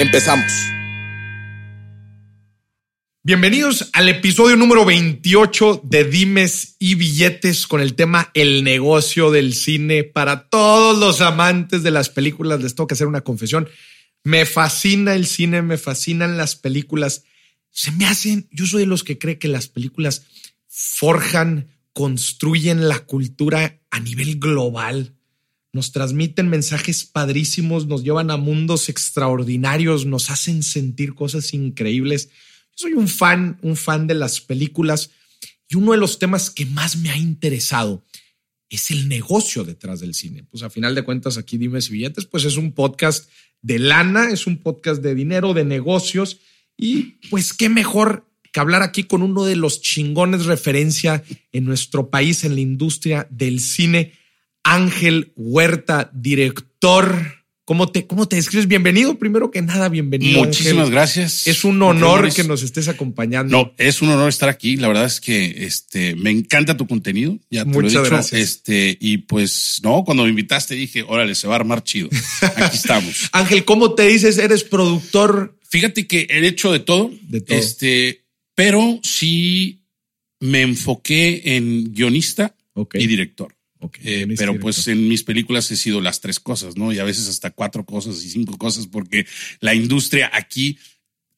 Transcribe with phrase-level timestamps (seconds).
[0.00, 0.50] Empezamos.
[3.22, 9.52] Bienvenidos al episodio número 28 de Dimes y Billetes con el tema El negocio del
[9.52, 10.04] cine.
[10.04, 13.68] Para todos los amantes de las películas les tengo que hacer una confesión.
[14.24, 17.24] Me fascina el cine, me fascinan las películas.
[17.68, 20.24] Se me hacen, yo soy de los que cree que las películas
[20.66, 25.19] forjan, construyen la cultura a nivel global
[25.72, 32.28] nos transmiten mensajes padrísimos, nos llevan a mundos extraordinarios, nos hacen sentir cosas increíbles.
[32.28, 35.10] Yo soy un fan, un fan de las películas
[35.68, 38.04] y uno de los temas que más me ha interesado
[38.68, 40.44] es el negocio detrás del cine.
[40.44, 43.28] Pues a final de cuentas aquí dime si billetes, pues es un podcast
[43.62, 46.38] de lana, es un podcast de dinero, de negocios
[46.76, 51.22] y pues qué mejor que hablar aquí con uno de los chingones referencia
[51.52, 54.12] en nuestro país en la industria del cine
[54.64, 57.40] Ángel Huerta, director.
[57.64, 58.66] ¿Cómo te, ¿Cómo te describes?
[58.66, 60.44] Bienvenido, primero que nada, bienvenido.
[60.44, 61.46] Muchísimas gracias.
[61.46, 63.56] Es un honor que nos estés acompañando.
[63.56, 64.76] No, es un honor estar aquí.
[64.76, 67.38] La verdad es que este, me encanta tu contenido.
[67.48, 68.14] Ya te Muchas lo he dicho.
[68.14, 68.40] gracias.
[68.40, 72.08] Este, y pues, no, cuando me invitaste dije, órale, se va a armar chido.
[72.56, 73.28] Aquí estamos.
[73.32, 74.38] Ángel, ¿cómo te dices?
[74.38, 75.56] ¿Eres productor?
[75.68, 77.12] Fíjate que he hecho de todo.
[77.22, 77.56] De todo.
[77.56, 78.24] Este,
[78.56, 79.84] pero sí
[80.40, 82.56] me enfoqué en guionista
[82.94, 83.54] y director.
[84.02, 86.92] Eh, pero pues en mis películas he sido las tres cosas, ¿no?
[86.92, 89.26] Y a veces hasta cuatro cosas y cinco cosas, porque
[89.60, 90.78] la industria aquí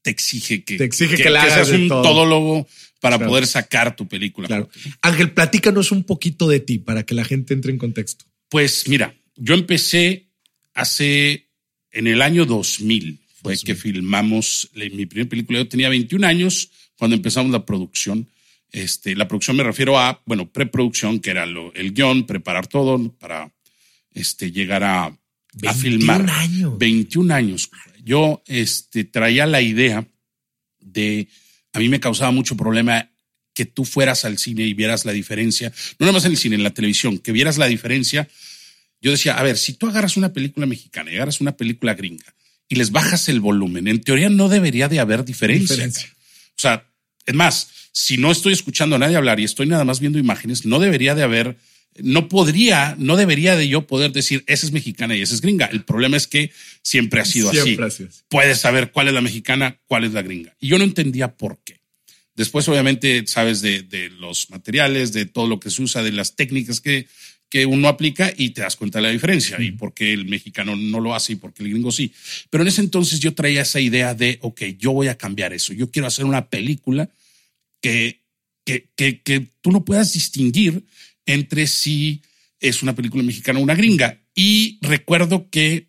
[0.02, 2.02] te exige que, Te exige que la hagas seas un todo.
[2.02, 2.66] todólogo
[3.00, 3.30] para Claro.
[3.30, 4.48] poder sacar tu película.
[4.48, 4.68] Claro.
[5.02, 8.24] Ángel, platícanos un poquito de ti para que la gente entre en contexto.
[8.48, 10.26] Pues mira, yo empecé
[10.74, 11.48] hace
[11.92, 13.64] en el año 2000 fue 2000.
[13.64, 15.58] que filmamos mi primera película.
[15.60, 18.28] Yo tenía 21 años cuando empezamos la producción.
[18.72, 23.12] Este, la producción me refiero a, bueno, preproducción, que era lo- el guion, preparar todo
[23.18, 23.52] para
[24.12, 25.18] este, llegar a, a
[25.54, 26.30] 21 filmar.
[26.30, 26.78] años.
[26.78, 27.70] 21 años.
[28.02, 30.06] Yo este, traía la idea
[30.80, 31.28] de,
[31.72, 33.10] a mí me causaba mucho problema
[33.54, 36.56] que tú fueras al cine y vieras la diferencia, no nada más en el cine,
[36.56, 38.26] en la televisión, que vieras la diferencia.
[39.02, 42.34] Yo decía, a ver, si tú agarras una película mexicana y agarras una película gringa
[42.68, 45.74] y les bajas el volumen, en teoría no debería de haber diferencia.
[45.76, 46.08] Diferencia.
[46.56, 46.88] O sea,
[47.26, 50.64] es más, si no estoy escuchando a nadie hablar y estoy nada más viendo imágenes,
[50.64, 51.56] no debería de haber,
[51.98, 55.66] no podría, no debería de yo poder decir, esa es mexicana y esa es gringa.
[55.66, 56.50] El problema es que
[56.82, 58.04] siempre ha sido Siempre así.
[58.04, 58.24] así es.
[58.28, 60.56] Puedes saber cuál es la mexicana, cuál es la gringa.
[60.58, 61.80] Y yo no entendía por qué.
[62.34, 66.34] Después, obviamente, sabes de, de los materiales, de todo lo que se usa, de las
[66.34, 67.06] técnicas que,
[67.52, 70.74] que uno aplica y te das cuenta de la diferencia y por qué el mexicano
[70.74, 72.10] no lo hace y por qué el gringo sí.
[72.48, 75.74] Pero en ese entonces yo traía esa idea de, ok, yo voy a cambiar eso.
[75.74, 77.10] Yo quiero hacer una película
[77.82, 78.22] que,
[78.64, 80.86] que, que, que tú no puedas distinguir
[81.26, 82.22] entre si
[82.58, 84.18] es una película mexicana o una gringa.
[84.34, 85.88] Y recuerdo que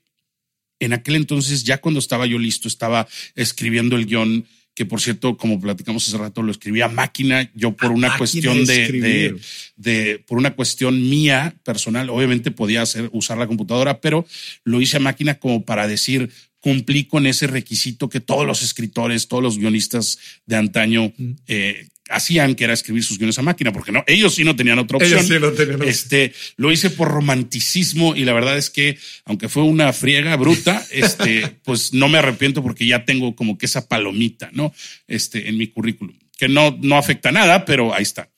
[0.81, 4.45] en aquel entonces, ya cuando estaba yo listo, estaba escribiendo el guion,
[4.75, 8.17] que por cierto, como platicamos hace rato, lo escribí a máquina, yo por A una
[8.17, 9.39] cuestión de de, escribir.
[9.75, 14.25] de, de- por una cuestión mía personal, obviamente podía hacer, usar la computadora, pero
[14.63, 16.29] lo hice a máquina como para decir,
[16.59, 21.11] cumplí con ese requisito que todos los escritores, todos los guionistas de antaño
[21.47, 24.79] eh, hacían, que era escribir sus guiones a máquina, porque no, ellos sí no tenían
[24.79, 25.19] otra opción.
[25.19, 25.83] Ellos sí no tenían.
[25.83, 30.85] Este, lo hice por romanticismo y la verdad es que, aunque fue una friega bruta,
[30.91, 34.73] este, pues no me arrepiento porque ya tengo como que esa palomita, ¿no?
[35.07, 38.29] Este, en mi currículum, que no, no afecta nada, pero ahí está.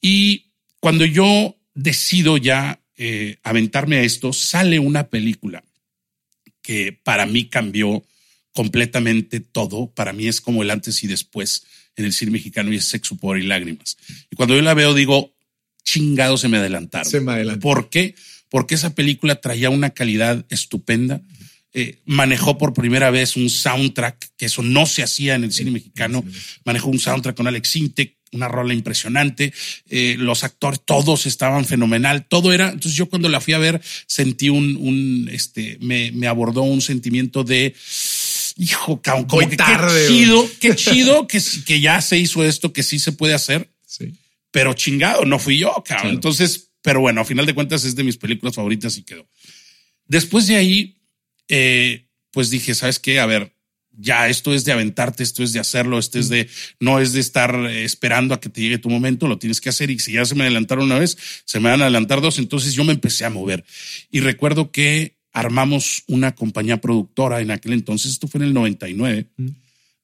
[0.00, 0.46] Y
[0.80, 5.64] cuando yo decido ya eh, aventarme a esto, sale una película
[6.62, 8.04] que para mí cambió
[8.52, 9.92] completamente todo.
[9.92, 11.64] Para mí es como el antes y después
[11.96, 13.96] en el cine mexicano y es sexo, poder y lágrimas.
[14.30, 15.34] Y cuando yo la veo, digo,
[15.82, 17.10] chingado se me adelantaron.
[17.10, 17.60] Se me adelantó.
[17.60, 18.14] ¿Por qué?
[18.48, 21.22] Porque esa película traía una calidad estupenda.
[21.72, 25.70] Eh, manejó por primera vez un soundtrack, que eso no se hacía en el cine
[25.70, 26.24] mexicano.
[26.64, 29.52] Manejó un soundtrack con Alex Sintek, una rola impresionante.
[29.88, 32.26] Eh, los actores, todos estaban fenomenal.
[32.28, 32.68] Todo era.
[32.68, 36.80] Entonces, yo cuando la fui a ver, sentí un, un este, me, me abordó un
[36.80, 37.74] sentimiento de
[38.56, 42.42] hijo, cabrón, como Muy que tarde, qué chido, qué chido que, que ya se hizo
[42.44, 44.14] esto, que sí se puede hacer Sí.
[44.50, 45.84] pero chingado, no fui yo, cabrón.
[45.84, 46.08] Claro.
[46.10, 49.26] Entonces, pero bueno, a final de cuentas es de mis películas favoritas y quedó.
[50.06, 50.96] Después de ahí,
[51.48, 53.20] eh, pues dije, ¿sabes qué?
[53.20, 53.52] A ver,
[53.98, 56.48] ya esto es de aventarte, esto es de hacerlo, esto es de,
[56.80, 59.68] no es de estar eh, esperando a que te llegue tu momento, lo tienes que
[59.68, 62.38] hacer y si ya se me adelantaron una vez, se me van a adelantar dos,
[62.38, 63.64] entonces yo me empecé a mover.
[64.10, 69.28] Y recuerdo que armamos una compañía productora en aquel entonces, esto fue en el 99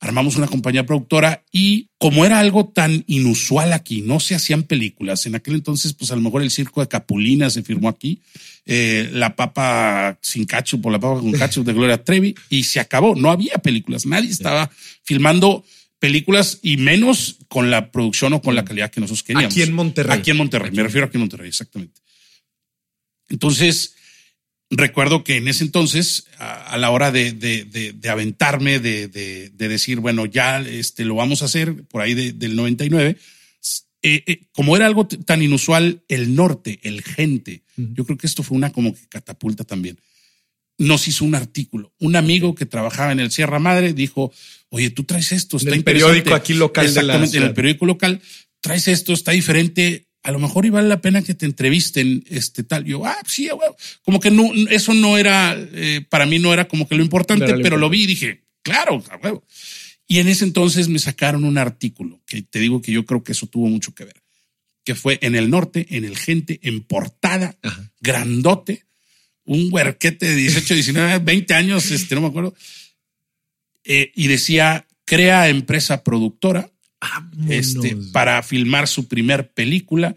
[0.02, 5.26] armamos una compañía productora y como era algo tan inusual aquí, no se hacían películas.
[5.26, 8.20] En aquel entonces, pues a lo mejor el circo de Capulina se firmó aquí,
[8.67, 12.81] eh, la papa sin cacho por la papa con cacho de Gloria Trevi y se
[12.81, 13.14] acabó.
[13.14, 14.73] No había películas, nadie estaba
[15.05, 15.64] filmando
[16.00, 19.52] películas y menos con la producción o con la calidad que nosotros queríamos.
[19.52, 20.19] Aquí en Monterrey.
[20.19, 22.00] Aquí en Monterrey, me refiero aquí en Monterrey, exactamente.
[23.29, 23.94] Entonces,
[24.72, 30.60] recuerdo que en ese entonces, a, la hora de, de, aventarme, de, decir, bueno, ya
[30.60, 33.16] este, lo vamos a hacer por ahí del 99,
[34.04, 38.42] eh, eh, como era algo tan inusual, el norte, el gente, yo creo que esto
[38.42, 40.00] fue una como que catapulta también.
[40.78, 41.92] Nos hizo un artículo.
[42.00, 44.32] Un amigo que trabajaba en el Sierra Madre dijo,
[44.70, 46.86] oye, tú traes esto, está en el periódico aquí local.
[46.86, 48.20] Exactamente, en el periódico local,
[48.60, 52.62] traes esto, está diferente, a lo mejor iba vale la pena que te entrevisten, este
[52.62, 52.84] tal.
[52.84, 53.48] Yo, ah, sí,
[54.02, 57.54] como que no, eso no era, eh, para mí no era como que lo importante,
[57.58, 59.44] pero lo vi y dije, claro, a huevo.
[60.06, 63.32] Y en ese entonces me sacaron un artículo que te digo que yo creo que
[63.32, 64.22] eso tuvo mucho que ver,
[64.84, 67.56] que fue en el norte, en el gente, en portada,
[68.00, 68.84] grandote,
[69.44, 72.54] un huerquete de 18, 19, 20 años, este, no me acuerdo,
[73.84, 76.71] eh, y decía, crea empresa productora
[77.49, 80.14] este, para filmar su primer película.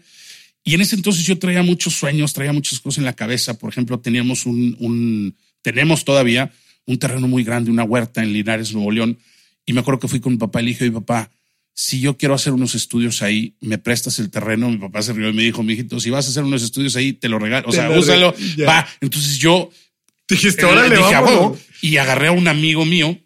[0.64, 3.58] Y en ese entonces yo traía muchos sueños, traía muchas cosas en la cabeza.
[3.58, 6.52] Por ejemplo, teníamos un, un, tenemos todavía
[6.86, 9.18] un terreno muy grande, una huerta en Linares, Nuevo León.
[9.64, 11.30] Y me acuerdo que fui con mi papá y le dije, papá,
[11.74, 14.70] si yo quiero hacer unos estudios ahí, me prestas el terreno.
[14.70, 17.12] Mi papá se rió y me dijo, mijito, si vas a hacer unos estudios ahí,
[17.12, 17.68] te lo regalo.
[17.68, 18.34] O sea, úsalo.
[18.66, 18.88] Va.
[19.00, 19.70] Entonces yo
[20.28, 21.58] dijiste, ahora le vamos.
[21.82, 23.18] Y agarré a un amigo mío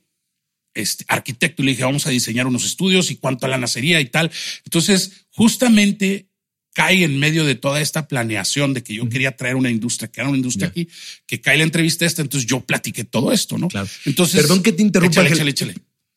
[0.74, 4.06] este, arquitecto y le dije, vamos a diseñar unos estudios y cuánto la nacería y
[4.06, 4.30] tal.
[4.64, 6.26] Entonces, justamente
[6.72, 10.20] cae en medio de toda esta planeación de que yo quería traer una industria, que
[10.20, 10.88] era una industria aquí,
[11.26, 13.68] que cae la entrevista esta, entonces yo platiqué todo esto, ¿no?
[13.68, 13.88] Claro.
[14.04, 15.26] Entonces, perdón que te interrumpa.
[15.26, 15.74] Échale, échale,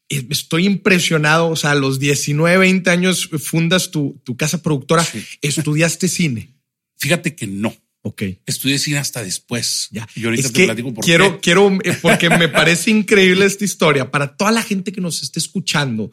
[0.09, 1.49] eh, Estoy impresionado.
[1.49, 5.05] O sea, a los 19, 20 años fundas tu, tu casa productora.
[5.41, 6.49] ¿Estudiaste cine?
[6.97, 7.75] Fíjate que no.
[8.05, 8.23] Ok.
[8.45, 9.87] Estudié cine hasta después.
[9.91, 10.07] Ya.
[10.13, 14.35] Y ahorita te platico por quiero, Quiero, eh, porque me parece increíble esta historia para
[14.35, 16.11] toda la gente que nos esté escuchando,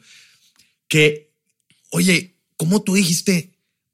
[0.87, 1.33] que,
[1.91, 3.50] oye, ¿cómo tú dijiste?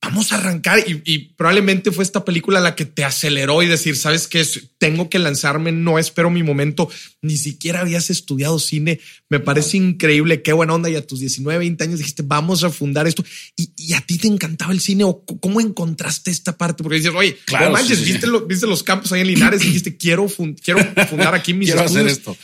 [0.06, 0.84] Vamos a arrancar.
[0.86, 4.44] Y, probablemente fue esta película la que te aceleró y decir, sabes qué,
[4.78, 6.88] tengo que lanzarme, no espero mi momento,
[7.22, 10.88] ni siquiera habías estudiado cine, me parece increíble, qué buena onda.
[10.88, 13.24] Y a tus 19, 20 años dijiste, vamos a fundar esto.
[13.56, 15.04] Y, a ti te encantaba el cine.
[15.04, 19.26] O cómo encontraste esta parte, porque dices, oye, claro, manches, viste, los campos ahí en
[19.28, 20.26] Linares y dijiste, quiero,
[20.62, 22.36] quiero fundar aquí mis quiero hacer esto.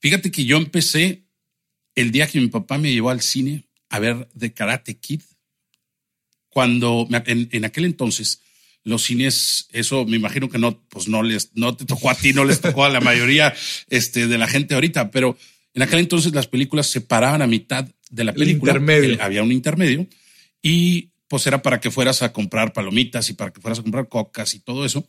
[0.00, 1.24] Fíjate que yo empecé
[1.94, 5.20] el día que mi papá me llevó al cine a ver The Karate Kid
[6.54, 8.40] cuando en, aquel entonces
[8.84, 12.32] los cines, eso me imagino que no, pues no les, no te tocó a ti,
[12.32, 13.52] no les tocó a la mayoría
[13.90, 15.36] este, de la gente ahorita, pero
[15.74, 18.70] en aquel entonces las películas se paraban a mitad de la película.
[18.72, 19.20] intermedio.
[19.20, 20.06] había un intermedio
[20.62, 24.08] y pues era para que fueras a comprar palomitas y para que fueras a comprar
[24.08, 25.08] cocas y todo eso.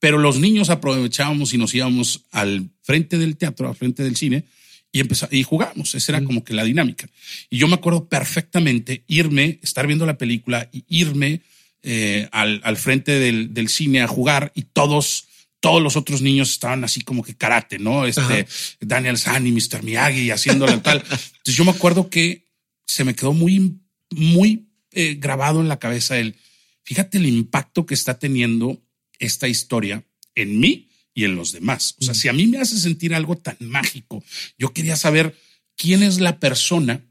[0.00, 4.44] Pero los niños aprovechábamos y nos íbamos al frente del teatro, al frente del cine
[4.94, 5.02] y
[5.36, 5.94] y jugamos.
[5.94, 7.08] Esa era como que la dinámica.
[7.50, 11.42] Y yo me acuerdo perfectamente irme, estar viendo la película y irme
[11.82, 15.26] eh, al, al, frente del, del, cine a jugar y todos,
[15.58, 18.06] todos los otros niños estaban así como que karate, ¿no?
[18.06, 18.46] Este
[18.80, 19.82] Daniel San y Mr.
[19.82, 20.98] Miyagi haciéndolo tal.
[20.98, 22.46] Entonces yo me acuerdo que
[22.86, 26.36] se me quedó muy, muy eh, grabado en la cabeza el,
[26.84, 28.80] fíjate el impacto que está teniendo
[29.18, 30.04] esta historia
[30.36, 31.94] en mí y en los demás.
[32.00, 34.22] O sea, si a mí me hace sentir algo tan mágico,
[34.58, 35.36] yo quería saber
[35.76, 37.04] quién es la persona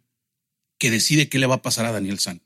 [0.77, 2.41] que decide qué le va a pasar a Daniel San,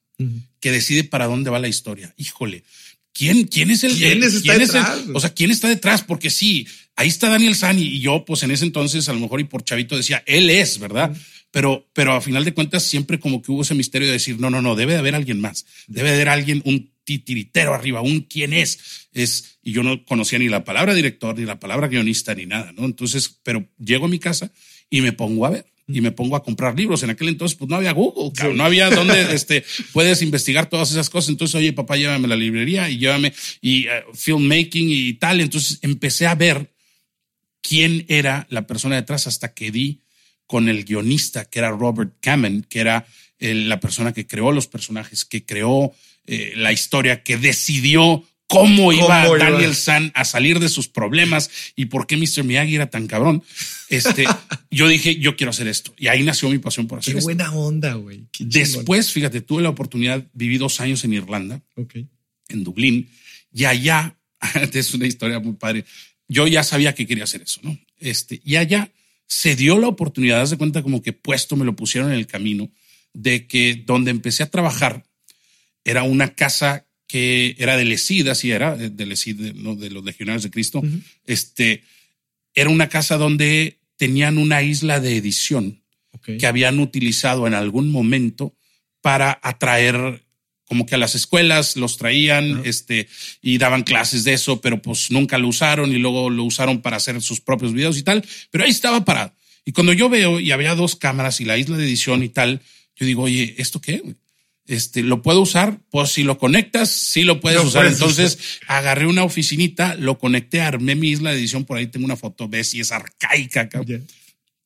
[0.60, 2.14] que decide para dónde va la historia.
[2.18, 2.64] Híjole,
[3.12, 5.00] ¿quién, quién es el ¿Quién, está detrás?
[5.14, 6.04] o sea, quién está detrás?
[6.04, 9.40] Porque sí, ahí está Daniel San y, yo, pues en ese entonces, a lo mejor
[9.40, 11.16] y por chavito decía, él es, ¿verdad?
[11.50, 14.52] Pero, pero a final de cuentas, siempre como que hubo ese misterio de decir, no,
[14.52, 18.20] no, no, debe de haber alguien más, debe de haber alguien, un titiritero arriba, un
[18.20, 22.36] quién es, es, y yo no conocía ni la palabra director, ni la palabra guionista,
[22.36, 22.84] ni nada, ¿no?
[22.84, 24.52] Entonces, pero llego a mi casa
[24.90, 27.04] y me pongo a ver y me pongo a comprar libros.
[27.04, 31.10] En aquel entonces, pues no había Google, no había donde este, puedes investigar todas esas
[31.10, 31.30] cosas.
[31.30, 35.40] Entonces, oye, papá, llévame a la librería y llévame y uh, filmmaking y tal.
[35.40, 36.74] Entonces empecé a ver
[37.62, 40.02] quién era la persona detrás hasta que di
[40.46, 43.08] con el guionista, que era Robert Kamen, que era
[43.40, 45.94] la persona que creó los personajes, que creó
[46.28, 51.86] eh, la historia, que decidió cómo iba Daniel San a salir de sus problemas y
[51.86, 52.44] por qué Mr.
[52.44, 53.44] Miyagi era tan cabrón.
[53.90, 54.26] Este,
[54.72, 55.94] yo dije, yo quiero hacer esto.
[55.98, 57.28] Y ahí nació mi pasión por hacer Qué esto.
[57.28, 58.28] buena onda, güey.
[58.40, 61.62] Después, fíjate, tuve la oportunidad, viví dos años en Irlanda,
[62.50, 63.10] en Dublín,
[63.54, 64.18] y allá,
[64.74, 65.86] es una historia muy padre.
[66.28, 67.78] Yo ya sabía que quería hacer eso, ¿no?
[68.00, 68.92] Este, y allá
[69.28, 72.70] se dio la oportunidad, de cuenta como que puesto me lo pusieron en el camino
[73.14, 75.07] de que donde empecé a trabajar
[75.88, 79.76] era una casa que era de Lecida, sí era, de Lecida, ¿no?
[79.76, 80.84] de los legionarios de Cristo.
[81.26, 81.84] Este
[82.54, 85.82] era una casa donde tenían una isla de edición
[86.40, 88.54] que habían utilizado en algún momento
[89.02, 90.24] para atraer
[90.66, 93.08] como que a las escuelas los traían este,
[93.42, 96.98] y daban clases de eso, pero pues nunca lo usaron y luego lo usaron para
[96.98, 98.26] hacer sus propios videos y tal.
[98.52, 99.34] Pero ahí estaba parado.
[99.64, 102.62] Y cuando yo veo y había dos cámaras y la isla de edición y tal,
[102.98, 104.02] yo digo, oye, ¿esto qué?
[104.68, 105.80] Este, ¿lo puedo usar?
[105.90, 107.86] Pues si lo conectas, sí lo puedes usar.
[107.86, 112.18] Entonces agarré una oficinita, lo conecté, armé mi isla de edición, por ahí tengo una
[112.18, 113.70] foto, ves, y es arcaica.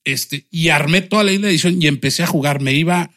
[0.04, 2.62] Este, y armé toda la isla de edición y empecé a jugar.
[2.62, 3.12] Me iba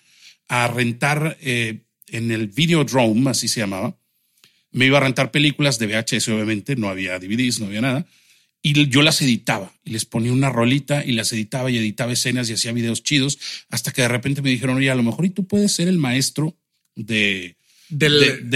[0.49, 3.97] a rentar eh, en el Videodrome, así se llamaba.
[4.71, 8.07] Me iba a rentar películas de VHS, obviamente, no había DVDs, no había nada.
[8.61, 12.50] Y yo las editaba y les ponía una rolita y las editaba y editaba escenas
[12.50, 13.38] y hacía videos chidos
[13.69, 15.99] hasta que de repente me dijeron, oye, a lo mejor y tú puedes ser el
[15.99, 16.57] maestro
[16.96, 17.56] de,
[17.88, 18.50] del,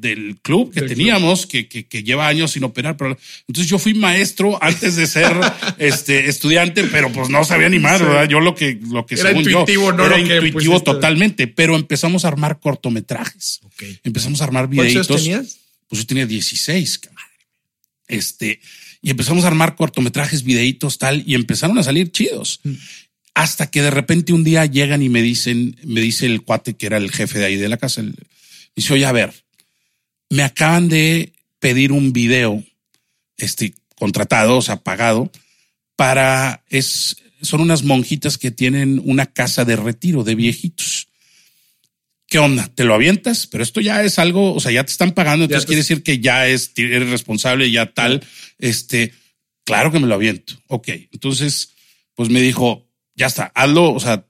[0.00, 2.96] del, club que teníamos, Que, que, lleva años sin operar.
[2.96, 3.16] Pero,
[3.46, 5.36] entonces yo fui maestro antes de ser
[5.78, 8.28] este, estudiante, pero pues no sabía ni más, ¿verdad?
[8.28, 12.60] Yo lo que, lo que era intuitivo, no era intuitivo totalmente, pero empezamos a armar
[12.60, 13.60] cortometrajes.
[14.04, 15.06] Empezamos a armar videitos.
[15.06, 15.58] tenías?
[15.88, 17.00] Pues yo tenía 16,
[18.08, 18.60] Este,
[19.00, 22.60] y empezamos a armar cortometrajes, videitos, tal, y empezaron a salir chidos.
[22.64, 22.72] Mm.
[23.38, 26.86] Hasta que de repente un día llegan y me dicen, me dice el cuate que
[26.86, 28.16] era el jefe de ahí de la casa, el,
[28.74, 29.32] dice, oye, a ver,
[30.28, 32.64] me acaban de pedir un video,
[33.36, 35.30] este, contratado, o sea, pagado,
[35.94, 41.06] para, es, son unas monjitas que tienen una casa de retiro de viejitos.
[42.26, 42.66] ¿Qué onda?
[42.74, 43.46] ¿Te lo avientas?
[43.46, 46.18] Pero esto ya es algo, o sea, ya te están pagando, entonces quiere decir que
[46.18, 48.20] ya es, eres responsable, ya tal.
[48.58, 49.14] Este,
[49.62, 50.60] claro que me lo aviento.
[50.66, 50.88] Ok.
[51.12, 51.70] Entonces,
[52.16, 52.87] pues me dijo,
[53.18, 54.24] ya está, hazlo, o sea,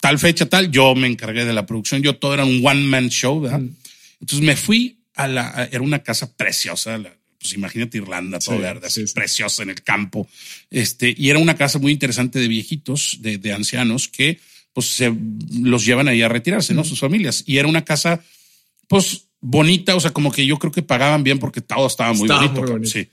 [0.00, 3.08] tal fecha, tal, yo me encargué de la producción, yo todo era un one man
[3.08, 3.62] show, ¿verdad?
[4.20, 7.00] Entonces me fui a la, era una casa preciosa,
[7.38, 10.28] pues imagínate Irlanda, todo verde, así, preciosa en el campo,
[10.70, 14.38] este, y era una casa muy interesante de viejitos, de, de ancianos que
[14.76, 15.10] pues se
[15.58, 16.84] los llevan ahí a retirarse, ¿no?
[16.84, 17.42] Sus familias.
[17.46, 18.20] Y era una casa,
[18.88, 22.28] pues bonita, o sea, como que yo creo que pagaban bien porque todo estaba muy
[22.28, 22.84] bonito.
[22.84, 23.08] Sí.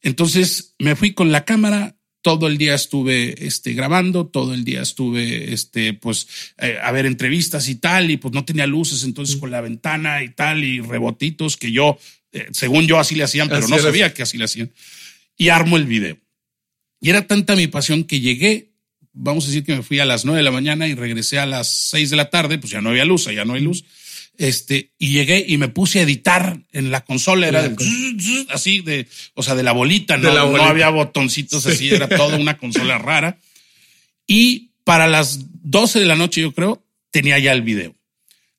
[0.00, 4.80] Entonces me fui con la cámara, todo el día estuve este, grabando, todo el día
[4.80, 9.36] estuve, este, pues, eh, a ver entrevistas y tal, y pues no tenía luces, entonces
[9.36, 11.98] con la ventana y tal, y rebotitos que yo,
[12.32, 14.72] eh, según yo así le hacían, pero no sabía que así le hacían.
[15.36, 16.16] Y armo el video.
[17.00, 18.70] Y era tanta mi pasión que llegué,
[19.12, 21.46] vamos a decir que me fui a las nueve de la mañana y regresé a
[21.46, 23.84] las seis de la tarde, pues ya no había luz, ya no hay luz
[24.38, 27.70] este, y llegué y me puse a editar en la consola, era
[28.50, 32.56] así de, o sea, de la bolita, no, no había botoncitos así, era toda una
[32.56, 33.38] consola rara.
[34.26, 37.94] Y para las 12 de la noche, yo creo, tenía ya el video.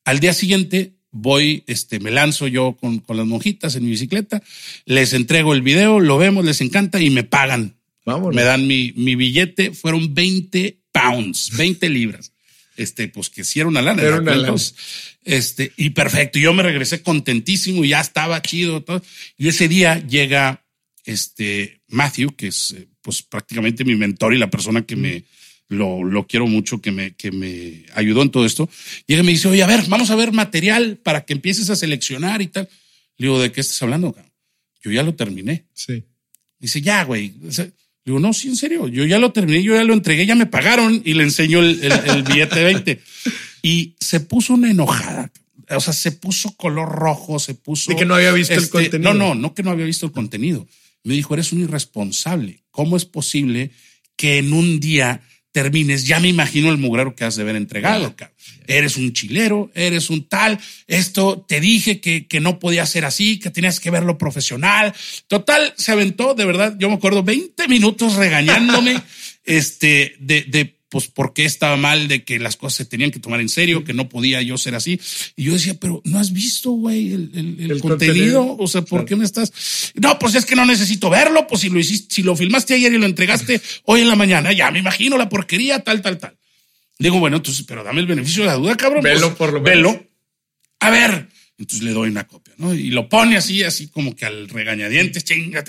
[0.06, 4.42] Al día siguiente voy, este, me lanzo yo con, con las monjitas en mi bicicleta,
[4.86, 7.76] les entrego el video, lo vemos, les encanta y me pagan.
[8.36, 12.33] Me dan mi, mi billete, fueron 20 pounds, 20 libras
[12.78, 14.02] este, pues que sí era una lana.
[14.02, 14.56] Era una lana.
[15.24, 16.40] Este, y perfecto.
[16.40, 18.84] Yo me regresé contentísimo y ya estaba chido.
[18.84, 19.02] Todo.
[19.38, 20.64] Y ese día llega
[21.06, 25.24] este Matthew, que es eh, pues prácticamente mi mentor y la persona que me
[25.70, 28.70] lo, lo quiero mucho, que me, que me ayudó en todo esto.
[29.08, 31.76] Llega y me dice, oye, a ver, vamos a ver material para que empieces a
[31.76, 32.70] seleccionar y tal.
[33.18, 34.16] Le digo, ¿de qué estás hablando?
[34.82, 35.66] Yo ya lo terminé.
[35.74, 36.04] Sí.
[36.60, 37.34] Dice, ya, güey.
[38.06, 40.46] Digo, no, sí, en serio, yo ya lo terminé, yo ya lo entregué, ya me
[40.46, 43.02] pagaron y le enseñó el, el, billete de 20.
[43.62, 45.32] Y se puso una enojada.
[45.70, 47.92] O sea, se puso color rojo, se puso.
[47.92, 49.14] De que no había visto el este, contenido.
[49.14, 50.68] No, no, no que no había visto el contenido.
[51.04, 52.64] Me dijo, eres un irresponsable.
[52.72, 53.72] ¿Cómo es posible
[54.18, 55.22] que en un día
[55.54, 58.14] termines, ya me imagino el mugrero que has de haber entregado.
[58.66, 63.40] Eres un chilero, eres un tal, esto te dije que, que no podía ser así,
[63.40, 64.94] que tenías que verlo profesional.
[65.28, 69.00] Total, se aventó, de verdad, yo me acuerdo, 20 minutos regañándome,
[69.46, 73.18] este, de, de pues por qué estaba mal de que las cosas se tenían que
[73.18, 75.02] tomar en serio, que no podía yo ser así.
[75.36, 78.56] Y yo decía, pero no has visto, güey, el, contenido?
[78.60, 79.92] O sea, ¿por qué me estás?
[79.96, 82.94] No, pues es que no necesito verlo, pues si lo hiciste, si lo filmaste ayer
[82.94, 86.38] y lo entregaste hoy en la mañana, ya me imagino la porquería, tal, tal, tal.
[87.00, 89.02] Digo, bueno, entonces, pero dame el beneficio de la duda, cabrón.
[89.02, 89.94] Velo pues, por lo menos.
[89.94, 90.08] Velo.
[90.80, 91.28] A ver.
[91.58, 92.54] Entonces le doy una copia.
[92.58, 92.72] ¿no?
[92.72, 95.64] Y lo pone así, así como que al regañadientes, chinga,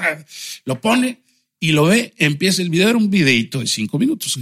[0.67, 1.23] lo pone
[1.61, 4.39] y lo ve, empieza el video, era un videito de cinco minutos.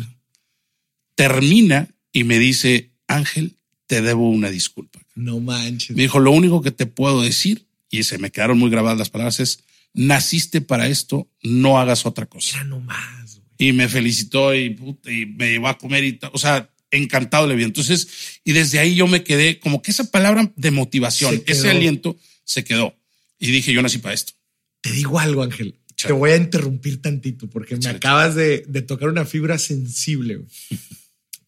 [1.14, 5.00] Termina y me dice, Ángel, te debo una disculpa.
[5.14, 5.96] No manches.
[5.96, 9.10] Me dijo, lo único que te puedo decir, y se me quedaron muy grabadas las
[9.10, 9.60] palabras, es,
[9.94, 12.58] naciste para esto, no hagas otra cosa.
[12.58, 13.40] Ya no más.
[13.58, 14.76] Y me felicitó y,
[15.06, 17.64] y me llevó a comer y O sea, encantado le vi.
[17.64, 22.16] Entonces, y desde ahí yo me quedé como que esa palabra de motivación, ese aliento
[22.44, 22.96] se quedó.
[23.38, 24.34] Y dije, yo nací para esto.
[24.80, 25.78] Te digo algo, Ángel.
[25.96, 30.40] Te voy a interrumpir tantito porque me acabas de, tocar una fibra sensible.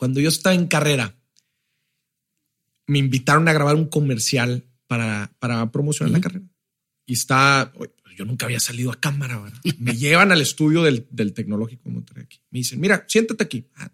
[0.05, 1.17] Cuando yo estaba en carrera,
[2.87, 6.45] me invitaron a grabar un comercial para, para promocionar la carrera.
[7.07, 7.73] Y está,
[8.15, 9.59] yo nunca había salido a cámara, ¿verdad?
[9.79, 12.43] Me llevan al estudio del, del tecnológico de aquí.
[12.51, 13.67] Me dicen, mira, siéntate aquí.
[13.77, 13.91] Ah,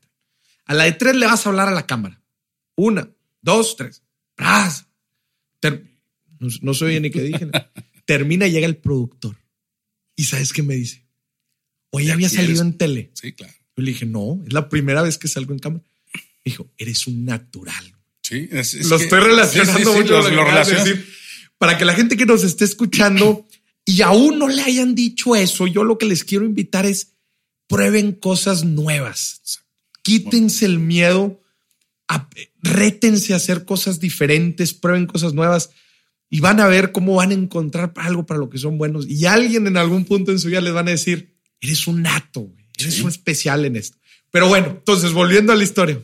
[0.64, 2.20] a la de tres le vas a hablar a la cámara.
[2.74, 3.08] Una,
[3.40, 4.02] dos, tres.
[6.40, 7.50] No, no sé ni qué dije.
[8.04, 9.36] Termina y llega el productor.
[10.16, 11.06] ¿Y sabes qué me dice?
[11.90, 13.12] Oye, había salido en tele.
[13.14, 13.54] Sí, claro.
[13.76, 15.84] Yo le dije, no, es la primera vez que salgo en cámara.
[16.50, 17.96] Dijo, eres un natural.
[18.22, 18.48] Sí,
[18.84, 20.20] lo estoy relacionando mucho.
[20.30, 21.06] lo, decir,
[21.58, 23.46] para que la gente que nos esté escuchando
[23.84, 27.14] y aún no le hayan dicho eso, yo lo que les quiero invitar es
[27.66, 29.42] prueben cosas nuevas.
[30.02, 31.40] Quítense el miedo,
[32.62, 35.70] rétense a hacer cosas diferentes, prueben cosas nuevas
[36.28, 39.06] y van a ver cómo van a encontrar algo para lo que son buenos.
[39.08, 42.52] Y alguien en algún punto en su vida les van a decir, eres un nato,
[42.78, 43.98] eres un especial en esto.
[44.30, 46.00] Pero bueno, entonces volviendo a la historia.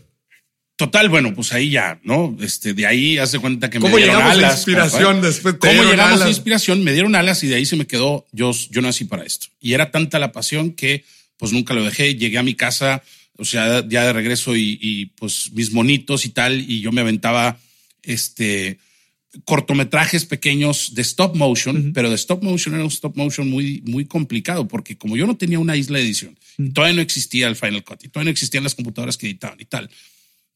[0.76, 2.36] Total, bueno, pues ahí ya, ¿no?
[2.40, 4.52] Este, de ahí hace cuenta que me dieron alas.
[4.52, 5.56] A inspiración después.
[5.58, 6.84] ¿Cómo llegamos a inspiración?
[6.84, 9.46] Me dieron alas y de ahí se me quedó, yo, yo nací para esto.
[9.60, 11.04] Y era tanta la pasión que
[11.38, 12.14] pues nunca lo dejé.
[12.14, 13.02] Llegué a mi casa
[13.38, 17.58] o sea, ya de regreso y, pues mis monitos y tal, y yo me aventaba
[18.02, 18.78] este
[19.44, 24.06] cortometrajes pequeños de stop motion, pero de stop motion era un stop motion muy, muy
[24.06, 26.38] complicado, porque como yo no tenía una isla de edición,
[26.72, 29.66] todavía no existía el Final Cut y todavía no existían las computadoras que editaban y
[29.66, 29.90] tal.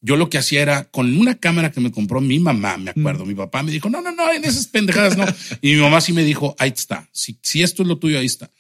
[0.03, 3.27] Yo lo que hacía era con una cámara que me compró mi mamá, me acuerdo.
[3.27, 5.27] Mi papá me dijo, no, no, no, en esas pendejadas no.
[5.61, 7.09] y mi mamá sí me dijo, ahí está.
[7.13, 8.51] Si, si esto es lo tuyo, ahí está.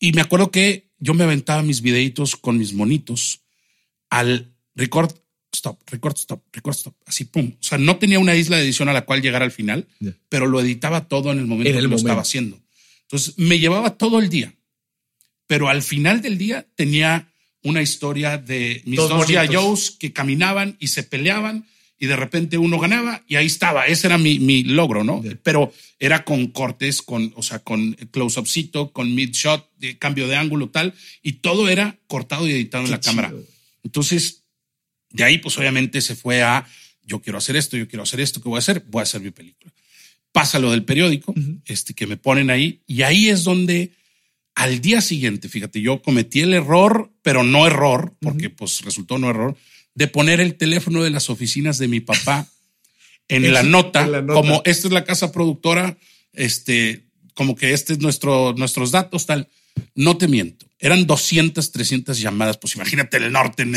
[0.00, 3.42] Y me acuerdo que yo me aventaba mis videitos con mis monitos
[4.10, 5.12] al record,
[5.52, 7.52] stop, record, stop, record, stop, así, pum.
[7.60, 9.86] O sea, no tenía una isla de edición a la cual llegar al final,
[10.28, 12.60] pero lo editaba todo en el momento que lo estaba haciendo.
[13.02, 14.54] Entonces, me llevaba todo el día,
[15.46, 17.33] pero al final del día tenía
[17.64, 21.66] una historia de mis dos, dos que caminaban y se peleaban
[21.98, 23.86] y de repente uno ganaba y ahí estaba.
[23.86, 25.22] Ese era mi, mi logro, ¿no?
[25.42, 30.68] Pero era con cortes, con, o sea, con close-upcito, con mid-shot, de cambio de ángulo,
[30.68, 33.32] tal, y todo era cortado y editado en la cámara.
[33.82, 34.42] Entonces,
[35.10, 36.66] de ahí, pues obviamente se fue a
[37.06, 38.84] yo quiero hacer esto, yo quiero hacer esto, ¿qué voy a hacer?
[38.88, 39.72] Voy a hacer mi película.
[40.32, 43.92] Pasa lo del periódico, este, que me ponen ahí, y ahí es donde
[44.54, 49.30] al día siguiente, fíjate, yo cometí el error, pero no error, porque pues resultó no
[49.30, 49.56] error
[49.94, 52.48] de poner el teléfono de las oficinas de mi papá
[53.28, 55.96] en, la, nota, como esta es la casa productora,
[56.32, 59.48] este, como que este es nuestro, nuestros datos, tal.
[59.96, 63.74] No te miento, eran 200, 300 llamadas, pues imagínate el norte, en,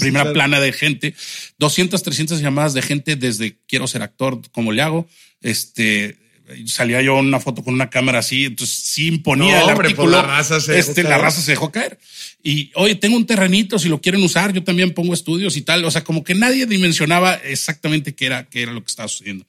[0.00, 1.14] primera plana de gente,
[1.58, 5.08] 200, 300 llamadas de gente desde quiero ser actor, como le hago,
[5.40, 6.18] este,
[6.66, 10.60] salía yo una foto con una cámara así, entonces sí imponía el pues la raza
[10.60, 11.98] se este, la raza se dejó caer.
[12.42, 15.84] Y oye, tengo un terrenito, si lo quieren usar, yo también pongo estudios y tal.
[15.84, 19.46] O sea, como que nadie dimensionaba exactamente qué era, qué era lo que estaba sucediendo.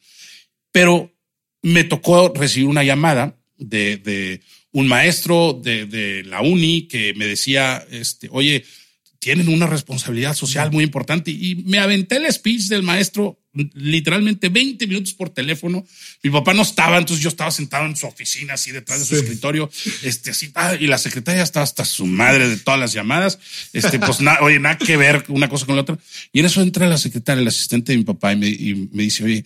[0.71, 1.13] Pero
[1.61, 7.25] me tocó recibir una llamada de, de un maestro de, de la uni que me
[7.25, 8.65] decía, este, oye,
[9.19, 11.31] tienen una responsabilidad social muy importante.
[11.31, 15.85] Y me aventé el speech del maestro literalmente 20 minutos por teléfono.
[16.23, 19.15] Mi papá no estaba, entonces yo estaba sentado en su oficina, así detrás de su
[19.15, 19.69] escritorio,
[20.03, 23.39] este, así, ah, y la secretaria estaba hasta su madre de todas las llamadas.
[23.73, 25.97] Este, pues nada, oye, nada que ver una cosa con la otra.
[26.31, 29.03] Y en eso entra la secretaria, el asistente de mi papá, y me, y me
[29.03, 29.45] dice, oye,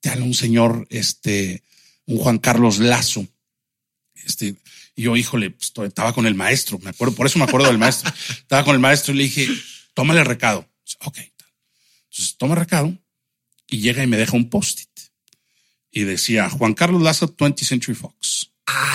[0.00, 1.62] te habla un señor, este,
[2.06, 3.26] un Juan Carlos Lazo.
[4.14, 4.56] Este,
[4.96, 7.78] y yo, híjole, pues, estaba con el maestro, me acuerdo, por eso me acuerdo del
[7.78, 8.12] maestro.
[8.28, 9.48] estaba con el maestro y le dije,
[9.94, 10.68] tómale el recado.
[11.04, 11.18] Ok.
[12.10, 12.98] Entonces toma recado
[13.70, 14.88] y llega y me deja un post-it.
[15.90, 18.50] Y decía, Juan Carlos Lazo, 20th Century Fox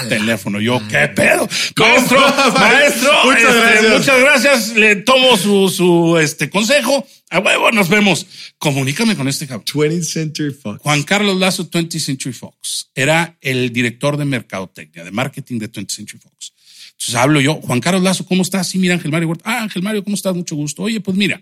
[0.07, 0.59] teléfono.
[0.59, 1.47] Yo, ¿qué pedo?
[1.77, 2.19] Maestro,
[2.53, 3.97] maestro, muchas, este, gracias.
[3.97, 4.75] muchas gracias.
[4.75, 7.05] Le tomo su, su este, consejo.
[7.29, 8.25] A huevo, nos vemos.
[8.57, 9.65] Comunícame con este cabrón.
[9.65, 10.81] 20th Century Fox.
[10.81, 12.89] Juan Carlos Lazo, 20th Century Fox.
[12.93, 16.53] Era el director de mercadotecnia, de marketing de 20th Century Fox.
[16.91, 18.69] Entonces hablo yo, Juan Carlos Lazo, ¿cómo estás?
[18.69, 19.35] Sí, mira, Ángel Mario.
[19.43, 20.35] Ah, Ángel Mario, ¿cómo estás?
[20.35, 20.83] Mucho gusto.
[20.83, 21.41] Oye, pues mira,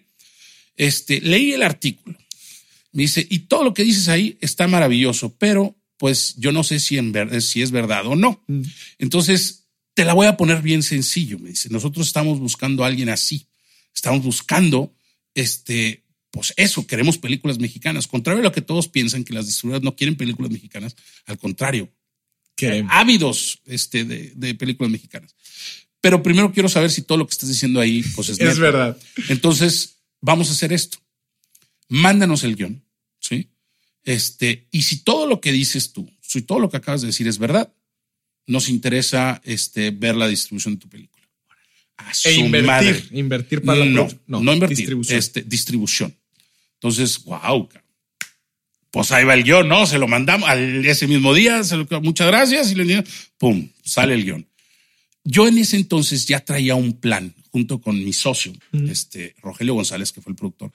[0.76, 2.18] este, leí el artículo.
[2.94, 6.80] Me dice, y todo lo que dices ahí está maravilloso, pero pues yo no sé
[6.80, 8.44] si, en ver, si es verdad o no.
[8.48, 8.62] Mm.
[9.00, 11.70] Entonces, te la voy a poner bien sencillo, me dice.
[11.70, 13.48] Nosotros estamos buscando a alguien así.
[13.94, 14.94] Estamos buscando,
[15.34, 18.08] este, pues eso, queremos películas mexicanas.
[18.08, 21.90] Contrario a lo que todos piensan, que las distribuidoras no quieren películas mexicanas, al contrario,
[22.56, 25.36] Que ávidos este, de, de películas mexicanas.
[26.04, 28.98] Pero primero quiero saber si todo lo que estás diciendo ahí pues es, verdad.
[29.30, 30.98] Entonces, vamos a hacer esto.
[31.88, 32.83] Mándanos el guion.
[34.04, 37.28] Este, y si todo lo que dices tú, si todo lo que acabas de decir
[37.28, 37.72] es verdad,
[38.48, 41.24] nos interesa este, ver la distribución de tu película.
[41.98, 43.04] A E invertir, madre.
[43.12, 45.20] invertir para la no, no, invertir, Distribución.
[45.20, 46.16] Este, distribución.
[46.76, 47.70] Entonces, wow.
[48.92, 49.86] Pues ahí va el guion, ¿no?
[49.88, 53.04] Se lo mandamos al, ese mismo día, se lo- muchas gracias, y le
[53.38, 54.48] pum, sale el guion.
[55.24, 58.54] Yo en ese entonces ya traía un plan junto con mi socio,
[58.90, 60.72] este Rogelio González, que fue el productor.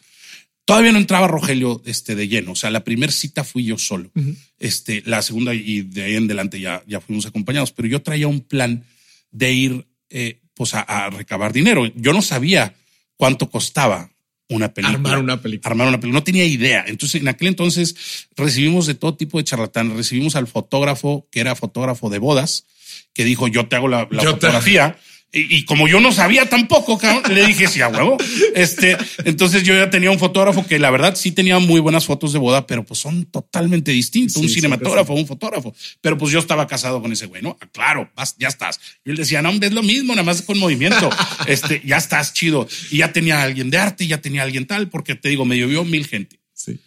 [0.68, 2.52] Todavía no entraba Rogelio este, de lleno.
[2.52, 4.10] O sea, la primera cita fui yo solo.
[4.58, 7.72] este, la segunda y de ahí en adelante ya, ya fuimos acompañados.
[7.72, 8.84] Pero yo traía un plan
[9.30, 11.86] de ir eh, pues a, a recabar dinero.
[11.96, 12.74] Yo no sabía
[13.16, 14.10] cuánto costaba
[14.50, 14.96] una película.
[14.98, 15.70] Armar una película.
[15.70, 16.20] Armar una película.
[16.20, 16.84] No tenía idea.
[16.86, 19.96] Entonces, en aquel entonces recibimos de todo tipo de charlatanes.
[19.96, 22.66] Recibimos al fotógrafo, que era fotógrafo de bodas,
[23.14, 24.98] que dijo, yo te hago la, la Yo te- fotografía.
[25.30, 28.16] Y, y como yo no sabía tampoco, cabrón, le dije, sí, a huevo.
[28.54, 32.32] Este, entonces yo ya tenía un fotógrafo que la verdad sí tenía muy buenas fotos
[32.32, 34.34] de boda, pero pues son totalmente distintos.
[34.34, 35.74] Sí, un sí, cinematógrafo, un fotógrafo.
[36.00, 37.58] Pero pues yo estaba casado con ese güey, ¿no?
[37.60, 38.80] Ah, Claro, vas, ya estás.
[39.04, 41.10] Y él decía, no, es lo mismo, nada más con movimiento.
[41.46, 42.66] Este, ya estás chido.
[42.90, 45.84] Y ya tenía alguien de arte, ya tenía alguien tal, porque te digo, me llovió
[45.84, 46.40] mil gente.
[46.54, 46.78] Sí.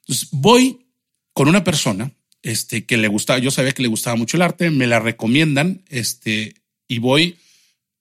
[0.00, 0.86] Entonces voy
[1.32, 2.10] con una persona
[2.42, 5.82] este, que le gustaba, yo sabía que le gustaba mucho el arte, me la recomiendan
[5.88, 6.54] este,
[6.88, 7.36] y voy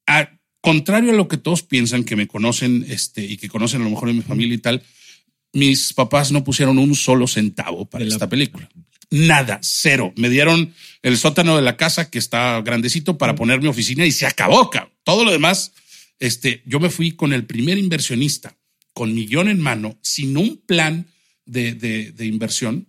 [0.08, 3.84] a, contrario a lo que todos piensan que me conocen este, y que conocen a
[3.84, 4.84] lo mejor de mi familia y tal,
[5.54, 8.70] mis papás no pusieron un solo centavo para De la- esta película.
[9.10, 10.13] Nada, cero.
[10.17, 14.12] Me dieron el sótano de la casa que está grandecito para poner mi oficina y
[14.12, 14.91] se acabó, cabrón.
[15.04, 15.72] Todo lo demás,
[16.20, 18.58] este, yo me fui con el primer inversionista,
[18.93, 21.08] con millón en mano, sin un plan
[21.46, 22.88] de, de, de inversión,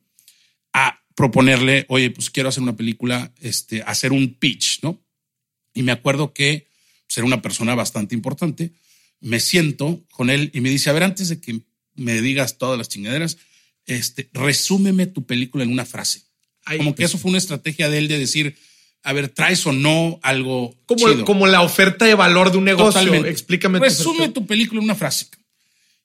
[0.73, 5.01] a proponerle, oye, pues quiero hacer una película, este, hacer un pitch, ¿no?
[5.75, 6.68] Y me acuerdo que
[7.17, 8.73] era una persona bastante importante.
[9.21, 11.61] Me siento con él y me dice, a ver, antes de que
[11.95, 13.39] me digas todas las chingaderas,
[13.87, 16.23] este, resúmeme tu película en una frase.
[16.65, 18.57] Ay, Como que pues, eso fue una estrategia de él de decir,
[19.03, 21.25] a ver, traes o no algo como, chido.
[21.25, 22.93] como la oferta de valor de un negocio.
[23.01, 23.31] Totalmente.
[23.31, 23.79] Explícame.
[23.79, 24.35] tu Resume oferta.
[24.35, 25.27] tu película en una frase.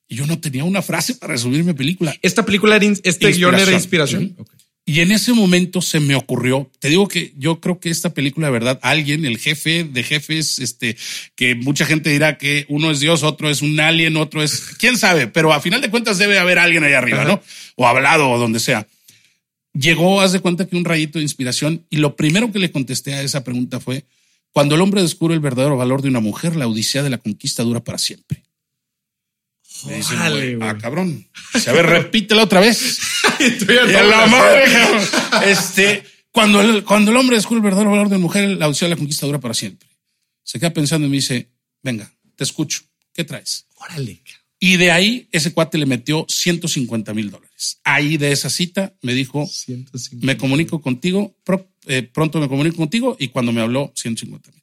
[0.08, 2.14] Y yo no tenía una frase para resumir mi película.
[2.22, 4.22] Esta película era, este guion era Inspiración.
[4.22, 4.36] inspiración.
[4.38, 4.50] Ok.
[4.86, 8.48] Y en ese momento se me ocurrió, te digo que yo creo que esta película
[8.48, 10.98] de verdad, alguien, el jefe de jefes, este,
[11.34, 14.98] que mucha gente dirá que uno es Dios, otro es un alien, otro es, quién
[14.98, 17.28] sabe, pero a final de cuentas debe haber alguien ahí arriba, Ajá.
[17.28, 17.42] ¿no?
[17.76, 18.86] O hablado o donde sea.
[19.72, 23.14] Llegó, haz de cuenta que un rayito de inspiración y lo primero que le contesté
[23.14, 24.04] a esa pregunta fue,
[24.52, 27.62] cuando el hombre descubre el verdadero valor de una mujer, la odisea de la conquista
[27.62, 28.43] dura para siempre.
[29.86, 30.68] Me dice, Órale, güey, güey.
[30.68, 31.28] ah, cabrón.
[31.52, 32.98] Dice, a ver, repítela otra vez.
[33.40, 35.04] Y a la madre, cabrón.
[35.46, 38.86] Este, cuando el, cuando el hombre descubre el verdadero valor de una mujer, la odisea
[38.88, 39.88] de la conquista dura para siempre.
[40.42, 41.50] Se queda pensando y me dice,
[41.82, 42.80] venga, te escucho.
[43.12, 43.66] ¿Qué traes?
[43.76, 44.22] Órale.
[44.60, 47.80] Y de ahí ese cuate le metió 150 mil dólares.
[47.84, 50.24] Ahí de esa cita me dijo, 150.
[50.26, 54.62] me comunico contigo, pro- eh, pronto me comunico contigo y cuando me habló 150 mil.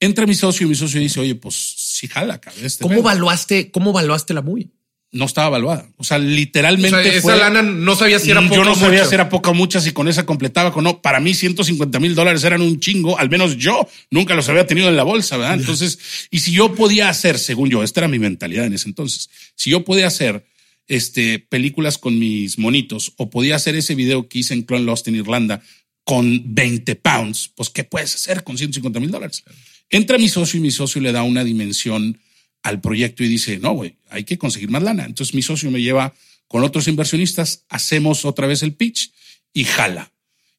[0.00, 2.64] Entra mi socio y mi socio dice, oye, pues sí jala, cabrón.
[2.66, 3.00] este ¿Cómo pedo".
[3.02, 4.68] evaluaste, cómo evaluaste la movie?
[5.12, 5.88] No estaba evaluada.
[5.96, 7.36] O sea, O literalmente sea, esa fue...
[7.38, 9.08] lana no sabía si era poco Yo no sabía mucho.
[9.08, 11.00] si era poca o mucha, si con esa completaba con no.
[11.00, 14.88] Para mí, 150 mil dólares eran un chingo, al menos yo nunca los había tenido
[14.88, 15.54] en la bolsa, ¿verdad?
[15.58, 15.98] Entonces,
[16.30, 19.70] y si yo podía hacer, según yo, esta era mi mentalidad en ese entonces, si
[19.70, 20.44] yo podía hacer
[20.88, 25.08] este, películas con mis monitos o podía hacer ese video que hice en Clone Lost
[25.08, 25.62] en Irlanda
[26.04, 29.44] con 20 pounds, pues ¿qué puedes hacer con 150 mil dólares?
[29.90, 32.18] Entra mi socio y mi socio le da una dimensión
[32.62, 35.04] al proyecto y dice, no, güey, hay que conseguir más lana.
[35.04, 36.14] Entonces mi socio me lleva
[36.48, 39.12] con otros inversionistas, hacemos otra vez el pitch
[39.52, 40.12] y jala.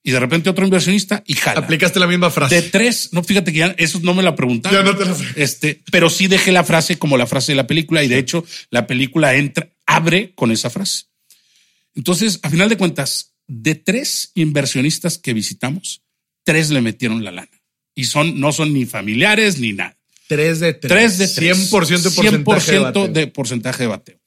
[0.03, 1.59] Y de repente otro inversionista y jala.
[1.59, 2.55] Aplicaste la misma frase.
[2.55, 4.85] De tres, no, fíjate que ya eso no me la preguntaron.
[4.85, 7.67] Ya no te la- Este, pero sí dejé la frase como la frase de la
[7.67, 11.05] película y de hecho la película entra, abre con esa frase.
[11.93, 16.03] Entonces, a final de cuentas, de tres inversionistas que visitamos,
[16.43, 17.56] tres le metieron la lana
[17.97, 19.97] y son, no son ni familiares ni nada.
[20.27, 20.91] Tres de tres.
[20.91, 21.71] Tres de tres.
[21.71, 23.07] 100% porcentaje 100% de bateo.
[23.07, 24.19] de porcentaje de bateo.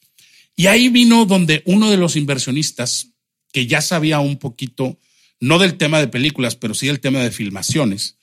[0.57, 3.13] Y ahí vino donde uno de los inversionistas,
[3.53, 4.99] que ya sabía un poquito,
[5.39, 8.17] no del tema de películas, pero sí del tema de filmaciones,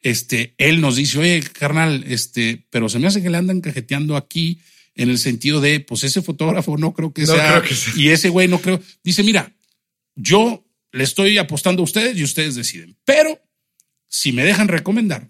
[0.00, 4.16] este, él nos dice, oye, carnal, este, pero se me hace que le andan cajeteando
[4.16, 4.60] aquí
[4.94, 7.94] en el sentido de, pues ese fotógrafo no creo que No sea, creo que sea.
[7.96, 8.80] y ese güey no creo.
[9.02, 9.52] Dice, mira,
[10.14, 12.96] yo le estoy apostando a ustedes y ustedes deciden.
[13.04, 13.40] Pero
[14.16, 15.28] si me dejan recomendar,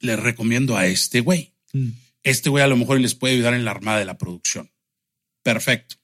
[0.00, 1.52] les recomiendo a este güey.
[1.72, 1.90] Mm.
[2.24, 4.70] Este güey a lo mejor les puede ayudar en la armada de la producción.
[5.44, 5.94] Perfecto.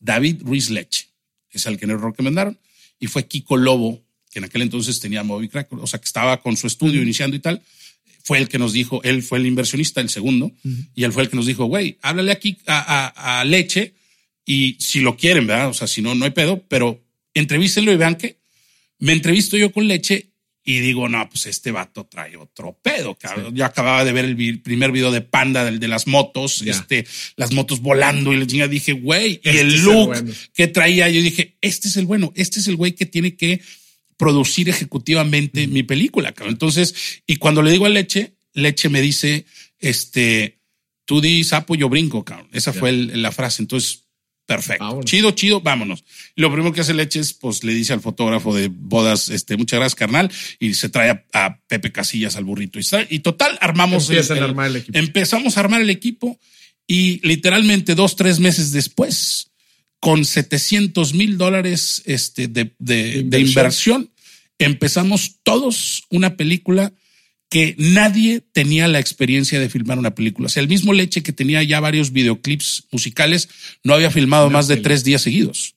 [0.00, 1.06] David Ruiz Leche
[1.50, 2.58] es el que nos recomendaron
[2.98, 6.40] y fue Kiko Lobo, que en aquel entonces tenía Moby Crack, o sea, que estaba
[6.42, 7.62] con su estudio iniciando y tal.
[8.24, 10.50] Fue el que nos dijo, él fue el inversionista, el segundo,
[10.96, 13.94] y él fue el que nos dijo, güey, háblale aquí a, a- a Leche
[14.44, 15.68] y si lo quieren, ¿verdad?
[15.68, 17.00] O sea, si no, no hay pedo, pero
[17.34, 18.38] entrevístenlo y vean que
[18.98, 20.30] me entrevisto yo con Leche
[20.68, 23.54] y digo, no, pues este vato trae otro pedo, cabrón.
[23.54, 27.52] Yo acababa de ver el primer video de Panda, del de las motos, este, las
[27.52, 30.32] motos volando y chinga dije, güey, y Este el look bueno.
[30.52, 33.60] que traía, yo dije, este es el bueno, este es el güey que tiene que
[34.16, 36.54] producir ejecutivamente mi película, cabrón.
[36.54, 39.46] Entonces, y cuando le digo a Leche, Leche me dice,
[39.78, 40.58] este,
[41.04, 42.48] tú di sapo, yo brinco, cabrón.
[42.52, 43.62] Esa fue el- la frase.
[43.62, 44.05] Entonces,
[44.46, 44.84] perfecto.
[44.84, 45.04] Vámonos.
[45.04, 46.04] Chido, chido, vámonos.
[46.36, 49.78] Lo primero que hace Leche es, pues, le dice al fotógrafo de bodas, este, muchas
[49.80, 50.30] gracias, carnal,
[50.60, 52.78] y se trae a, a Pepe Casillas al burrito.
[52.78, 54.98] Y, está- y total, armamos Empiezan a armar el equipo.
[54.98, 56.38] Empezamos a armar el equipo
[56.86, 59.50] y literalmente dos, tres meses después,
[59.98, 63.48] con 700 mil dólares este, de, de- de inversión.
[63.48, 64.10] inversión,
[64.58, 66.92] empezamos todos una película
[67.48, 70.46] que nadie tenía la experiencia de filmar una película.
[70.46, 73.48] O sea, el mismo Leche que tenía ya varios videoclips musicales,
[73.84, 75.74] no había filmado Una más de tres días seguidos.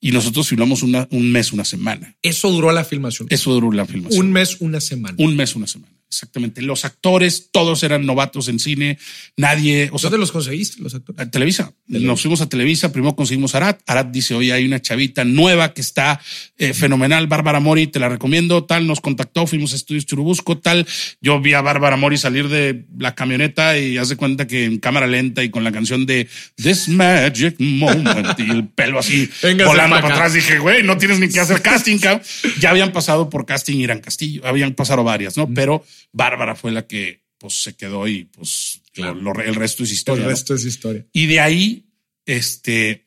[0.00, 2.14] Y nosotros filmamos una- un mes, una semana.
[2.22, 3.26] Eso duró la filmación.
[3.30, 4.26] Eso duró la filmación.
[4.26, 5.14] Un mes, una semana.
[5.18, 5.92] Un mes, una semana.
[6.10, 6.62] Exactamente.
[6.62, 8.98] Los actores, todos eran novatos en cine.
[9.36, 11.20] Nadie, o sea, ¿Dónde los conseguiste, los actores?
[11.20, 11.72] a Televisa.
[11.86, 13.80] Nos fuimos a Televisa, primero conseguimos a Arat.
[13.86, 16.20] Arat dice, oye, hay una chavita nueva que está
[16.56, 20.86] eh, fenomenal, Bárbara Mori, te la recomiendo, tal, nos contactó, fuimos a Estudios Churubusco, tal.
[21.20, 24.78] Yo vi a Bárbara Mori salir de la camioneta y haz de cuenta que en
[24.78, 29.28] cámara lenta y con la canción de This Magic Moment y el pelo así
[29.66, 32.22] volando pa' para atrás, dije, güey, no tienes ni que hacer casting, cabrón.
[32.60, 35.48] Ya habían pasado por casting Irán Castillo, habían pasado varias, ¿no?
[35.52, 39.14] Pero Bárbara fue la que pues se quedó y pues Claro.
[39.14, 40.22] lo- lo- el resto es historia.
[40.22, 40.30] El ¿no?
[40.30, 41.06] resto es historia.
[41.12, 41.86] Y de ahí,
[42.26, 43.06] este,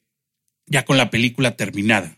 [0.65, 2.17] ya con la película terminada,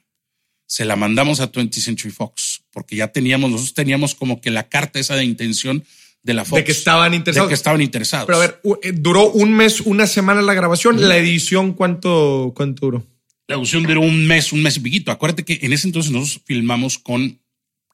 [0.68, 4.70] se la mandamos a 20th Century Fox, porque ya teníamos, nosotros teníamos como que la
[4.70, 5.84] carta esa de intención
[6.24, 6.60] de la Fox.
[6.60, 7.48] De que estaban interesados.
[7.48, 8.26] De que estaban interesados.
[8.28, 11.08] Pero a ver, eh, duró un mes, una semana la grabación.
[11.08, 13.08] La edición, ¿cuánto, cuánto duró?
[13.48, 15.12] La edición duró un mes, un mes y piquito.
[15.12, 17.40] Acuérdate que en ese entonces nosotros filmamos con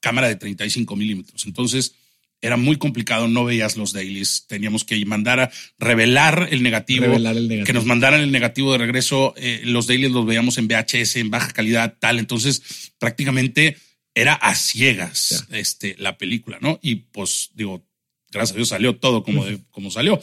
[0.02, 1.46] cámara de 35 milímetros.
[1.46, 1.96] Entonces
[2.42, 4.46] era muy complicado, no veías los dailies.
[4.48, 7.66] Teníamos que mandar a revelar el negativo, Revelar el negativo.
[7.66, 9.34] que nos mandaran el negativo de regreso.
[9.38, 12.18] Eh, los dailies los veíamos en VHS, en baja calidad, tal.
[12.20, 13.78] Entonces prácticamente
[14.16, 16.80] era a ciegas este, la película, ¿no?
[16.82, 17.86] Y pues digo,
[18.32, 20.20] gracias a Dios salió todo como, de- como salió.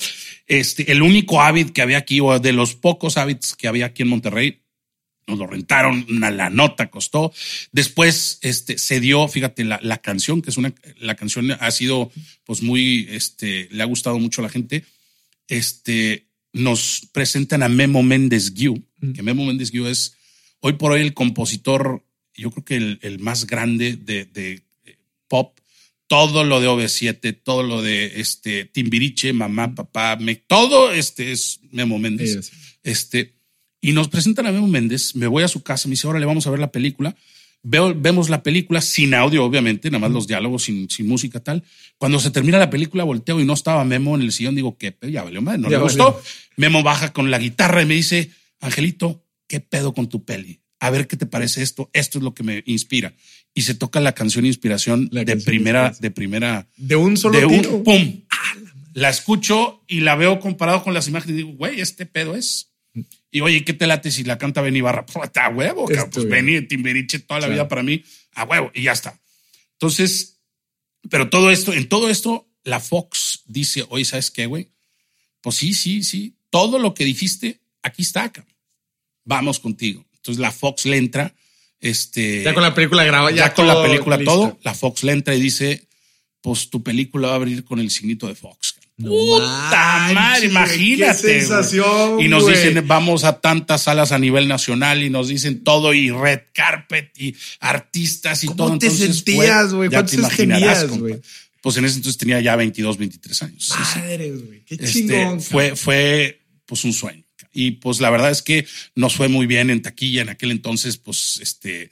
[0.47, 4.03] Este, el único Avid que había aquí, o de los pocos Avids que había aquí
[4.03, 4.63] en Monterrey,
[5.27, 7.33] nos lo rentaron, una la nota costó.
[7.73, 12.13] Después, este, se dio, fíjate, la, la canción, que es una, la canción ha sido,
[12.45, 14.85] pues muy, este, le ha gustado mucho a la gente.
[15.49, 18.83] Este, nos presentan a Memo Méndez Guiú,
[19.15, 20.17] que Memo Méndez Guiú es
[20.61, 24.97] hoy por hoy el compositor, yo creo que el, el más grande de, de eh,
[25.29, 25.59] pop.
[26.09, 31.59] Todo lo de OV7, todo lo de este Timbiriche, mamá, papá, me, todo este es
[31.73, 32.33] Memo Méndez.
[32.33, 32.57] Sí, sí.
[32.85, 33.36] Este,
[33.89, 36.27] y nos presentan a Memo Méndez, me voy a su casa, me dice, ahora le
[36.27, 37.15] vamos a ver la película.
[37.63, 41.65] Veo, vemos la película sin audio, obviamente, nada más los diálogos, sin, sin música, tal.
[41.99, 44.93] Cuando se termina la película, volteo y no estaba Memo en el sillón, digo, ¿qué
[44.93, 45.11] pedo?
[45.11, 46.05] Ya valió madre, no Ya le valió.
[46.05, 46.23] gustó.
[46.57, 50.61] Memo baja con la guitarra y me dice, Angelito, ¿qué pedo con tu peli?
[50.79, 53.15] A ver qué te parece esto, esto es lo que me inspira.
[53.55, 56.03] Y se toca la canción Inspiración La de canción primera, Inspiración.
[56.03, 57.83] de primera, De un solo de un tiro.
[57.83, 58.21] pum.
[58.93, 62.71] La escucho y la veo comparado con las imágenes y digo, güey, este pedo es.
[63.37, 65.05] Y oye, ¿qué te late si la canta Benny Barra?
[65.05, 66.09] Pues, está a huevo, cabrón.
[66.11, 66.27] Pues.
[66.27, 67.53] Benny Timbiriche toda la Claro.
[67.53, 69.21] vida para mí, a huevo, y ya está.
[69.73, 70.39] Entonces,
[71.11, 74.71] pero todo esto, en todo esto, la Fox dice, oye, ¿sabes qué, güey?
[75.43, 76.35] Pues sí, sí, sí.
[76.49, 78.55] Todo lo que dijiste, aquí está, cabrón.
[79.25, 80.07] Vamos contigo.
[80.15, 81.35] Entonces la Fox le entra,
[81.79, 82.43] este.
[82.43, 83.37] Ya con la película grabada.
[83.37, 84.33] ya, con todo la película listo.
[84.33, 85.87] todo, la Fox le entra y dice,
[86.41, 88.77] pues tu película va a abrir con el signito de Fox.
[88.99, 91.21] No Puta madre, imagínate.
[91.23, 92.19] qué sensación.
[92.21, 96.11] Y nos dicen, vamos a tantas salas a nivel nacional y nos dicen todo y
[96.11, 98.79] red carpet y artistas y ¿Cómo todo.
[98.79, 99.91] te Entonces, sentías, güey?
[99.91, 101.21] ¿Cuántos te tenías, güey?
[101.61, 103.75] Pues en ese entonces tenía ya 22, 23 años.
[103.97, 104.61] Madres, güey.
[104.65, 105.43] Qué Este, chingón.
[105.43, 107.23] fue, fue pues un sueño.
[107.53, 110.97] Y pues la verdad es que nos fue muy bien en taquilla en aquel entonces,
[110.97, 111.91] pues este,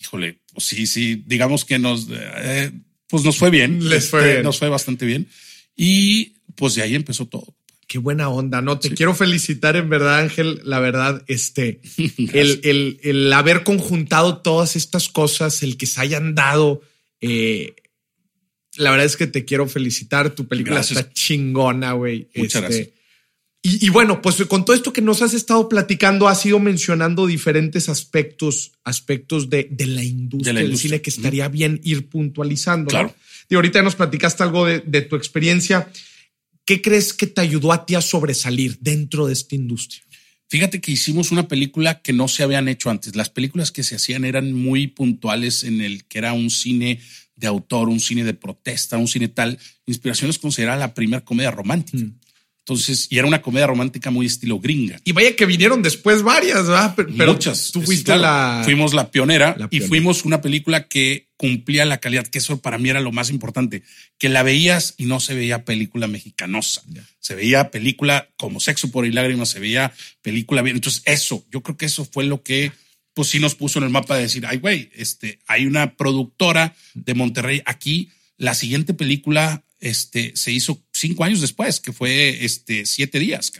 [0.00, 2.72] híjole, pues sí, sí, digamos que nos, eh,
[3.08, 3.88] pues nos fue bien.
[3.88, 4.42] Les fue Este, bien.
[4.42, 5.28] Nos fue bastante bien.
[5.76, 7.54] Y pues de ahí empezó todo.
[7.86, 8.78] Qué buena onda, ¿no?
[8.78, 10.60] Te quiero felicitar en verdad, Ángel.
[10.64, 11.80] La verdad, este,
[12.32, 16.80] el, el, el, haber conjuntado todas estas cosas, el que se hayan dado,
[17.20, 17.74] eh,
[18.76, 20.30] la verdad es que te quiero felicitar.
[20.30, 22.28] Tu película está chingona, güey.
[22.34, 23.02] Muchas este, gracias.
[23.64, 27.88] Y, bueno, pues con todo esto que nos has estado platicando, has ido mencionando diferentes
[27.88, 32.88] aspectos, aspectos de, de, la, industria del cine que estaría bien ir puntualizando.
[32.88, 33.14] Claro.
[33.48, 35.88] Y ahorita nos platicaste algo de, de, tu experiencia.
[36.64, 40.02] ¿Qué crees que te ayudó a ti a sobresalir dentro de esta industria?
[40.48, 43.16] Fíjate que hicimos una película que no se habían hecho antes.
[43.16, 47.00] Las películas que se hacían eran muy puntuales en el que era un cine
[47.36, 49.58] de autor, un cine de protesta, un cine tal.
[49.86, 52.04] Inspiración es considerada la primera comedia romántica.
[52.04, 52.20] Mm.
[52.64, 55.00] Entonces, y era una comedia romántica muy estilo gringa.
[55.04, 56.94] Y vaya que vinieron después varias, ¿verdad?
[56.94, 57.72] Pero Muchas.
[57.72, 58.62] Tú fuiste la.
[58.64, 62.88] Fuimos la pionera, y fuimos una película que cumplía la calidad, que eso para mí
[62.88, 63.82] era lo más importante,
[64.16, 66.82] que la veías y no se veía película mexicanosa.
[67.18, 70.76] Se veía película como Sexo por y Lágrimas, se veía película bien.
[70.76, 72.70] Entonces, eso, yo creo que eso fue lo que
[73.14, 76.74] pues sí nos puso en el mapa de decir, ay, güey, este, hay una productora
[76.94, 78.10] de Monterrey aquí.
[78.38, 83.52] La siguiente película este, se hizo cinco años después, que fue este, siete días.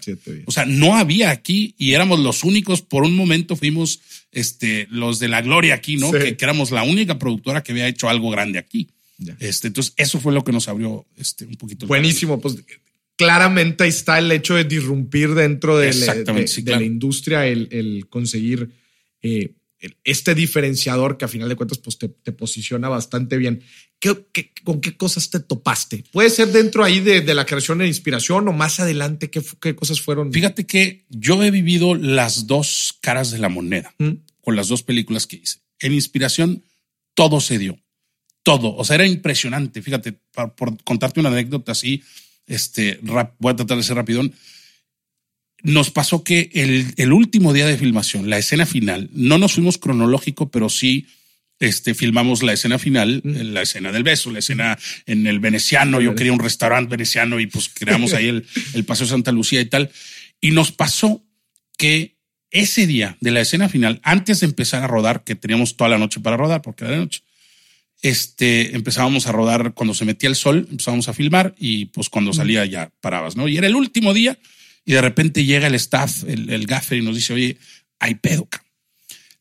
[0.46, 2.80] O sea, no había aquí y éramos los únicos.
[2.80, 6.12] Por un momento fuimos este, los de la gloria aquí, ¿no?
[6.12, 8.88] Que, éramos la única productora que había hecho algo grande aquí.
[9.40, 11.88] Este, entonces, eso fue lo que nos abrió este, un poquito.
[11.88, 12.40] Buenísimo.
[12.40, 12.56] Pues
[13.16, 18.70] claramente ahí está el hecho de disrumpir dentro de, la, industria, el, conseguir
[19.22, 19.54] eh,
[20.04, 23.62] este diferenciador que a final de cuentas pues, te, posiciona bastante bien.
[24.64, 26.04] Con qué cosas te topaste?
[26.12, 30.00] Puede ser dentro ahí de, la creación de inspiración o más adelante, ¿qué, ¿qué, cosas
[30.00, 30.32] fueron?
[30.32, 34.10] Fíjate que yo he vivido las dos caras de la moneda ¿Mm?
[34.40, 35.58] con las dos películas que hice.
[35.80, 36.64] En inspiración,
[37.14, 37.78] todo se dio.
[38.42, 38.74] Todo.
[38.74, 39.82] O sea, era impresionante.
[39.82, 40.18] Fíjate,
[40.56, 42.02] por, contarte una anécdota así,
[42.46, 44.34] este, voy a tratar de ser rapidón
[45.62, 50.50] nos pasó que el, último día de filmación, la escena final, no nos fuimos cronológico,
[50.50, 51.06] pero sí
[51.62, 56.00] este, filmamos la escena final, la escena del beso, la escena en el veneciano.
[56.00, 58.44] Yo quería un restaurante veneciano y pues creamos ahí el,
[58.74, 59.90] el Paseo Santa Lucía y tal.
[60.40, 61.24] Y nos pasó
[61.78, 62.16] que
[62.50, 65.98] ese día de la escena final, antes de empezar a rodar, que teníamos toda la
[65.98, 67.22] noche para rodar, porque era de noche,
[68.02, 72.32] este, empezábamos a rodar cuando se metía el sol, empezábamos a filmar y pues cuando
[72.32, 73.46] salía ya parabas, ¿no?
[73.46, 74.36] Y era el último día
[74.84, 77.56] y de repente llega el staff, el, el gaffer, y nos dice, oye,
[78.00, 78.48] hay pedo.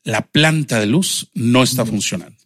[0.04, 2.38] La planta de luz no está funcionando.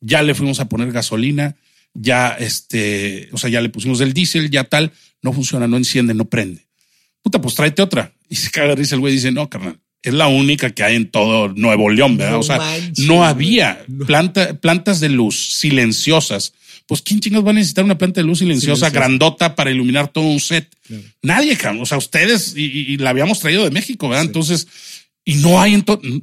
[0.00, 1.56] Ya le fuimos a poner gasolina,
[1.94, 6.14] ya este, o sea, ya le pusimos el diésel, ya tal, no funciona, no enciende,
[6.14, 6.66] no prende.
[7.22, 8.12] Puta, pues tráete otra.
[8.28, 11.10] Y se caga dice el güey, dice, no, carnal, es la única que hay en
[11.10, 12.38] todo Nuevo León, ¿verdad?
[12.38, 12.58] o sea,
[13.06, 16.54] no había planta, plantas de luz silenciosas
[16.86, 20.26] pues ¿quién chingados va a necesitar una planta de luz silenciosa, grandota para iluminar todo
[20.26, 20.68] un set?
[21.22, 24.26] Nadie, o sea, ustedes, y, la habíamos traído de México, ¿verdad?
[24.26, 24.66] Entonces,
[25.24, 25.82] y no hay,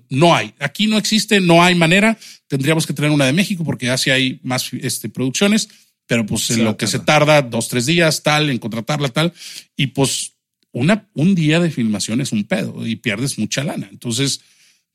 [0.10, 3.90] no hay, aquí no existe, no hay manera, tendríamos que tener una de México porque
[3.90, 5.70] así hay más este, producciones,
[6.06, 9.34] pero pues en lo que se tarda dos, tres días, tal, en contratarla, tal,
[9.76, 10.34] y pues
[10.72, 13.90] una, un día de filmación es un pedo y pierdes mucha lana.
[13.92, 14.42] Entonces,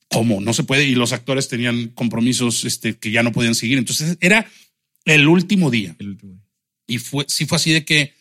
[0.09, 0.41] ¿cómo?
[0.41, 0.85] No se puede.
[0.85, 3.79] Y los actores tenían compromisos este, que ya no podían seguir.
[3.79, 4.47] Entonces, era
[5.05, 5.97] el último día.
[6.87, 8.15] Y fue, sí fue así de que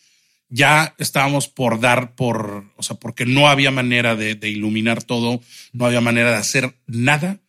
[0.48, 5.40] ya estábamos por dar por, o sea, porque no había manera de, iluminar todo,
[5.72, 7.40] no había manera de hacer nada.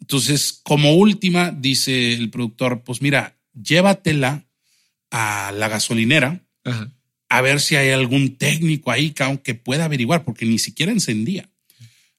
[0.00, 4.44] Entonces, como última, dice el productor, pues mira, llévatela
[5.10, 6.42] a la gasolinera
[7.28, 11.50] a ver si hay algún técnico ahí que pueda averiguar, porque ni siquiera encendía.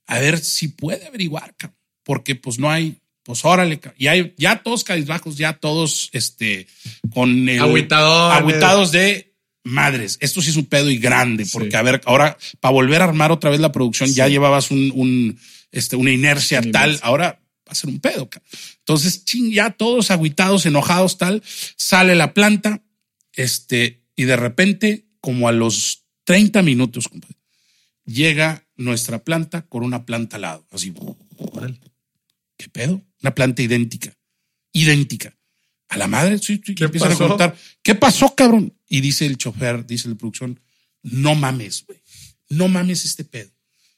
[0.06, 1.56] A ver si puede averiguar,
[2.04, 6.68] porque pues no hay, pues órale, y hay ya todos cabizbajos, ya todos este
[7.14, 9.27] con el aguitados de
[9.68, 10.18] madres.
[10.22, 13.32] Esto sí es un pedo y grande, porque a ver, ahora para volver a armar
[13.32, 15.40] otra vez la producción ya llevabas un, un,
[15.72, 18.30] este, una inercia tal, ahora va a ser un pedo.
[18.80, 21.44] Entonces, ching, ya todos aguitados, enojados, tal,
[21.76, 22.82] sale la planta,
[23.34, 27.10] este, y de repente, como a los 30 minutos,
[28.06, 30.94] llega nuestra planta con una planta al lado, así.
[32.58, 33.02] ¿Qué pedo?
[33.22, 34.18] Una planta idéntica,
[34.72, 35.36] idéntica.
[35.90, 37.56] A la madre, sí, sí, empiezan a contar.
[37.82, 38.74] ¿Qué pasó, cabrón?
[38.90, 40.60] Y dice el chofer, dice la producción,
[41.02, 42.00] no mames, güey.
[42.50, 43.52] No mames este pedo.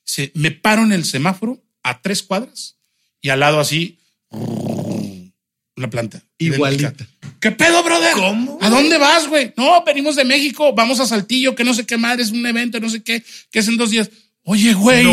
[0.04, 2.78] Se, me paro en el semáforo a tres cuadras
[3.22, 6.24] y al lado así, una planta.
[6.38, 6.94] Igualita.
[7.40, 8.14] ¿Qué pedo, brother?
[8.14, 8.58] ¿Cómo?
[8.62, 9.54] ¿A dónde vas, güey?
[9.56, 12.80] No, venimos de México, vamos a Saltillo, que no sé qué madre, es un evento,
[12.80, 14.10] no sé qué, que es en dos días.
[14.52, 15.04] Oye, güey,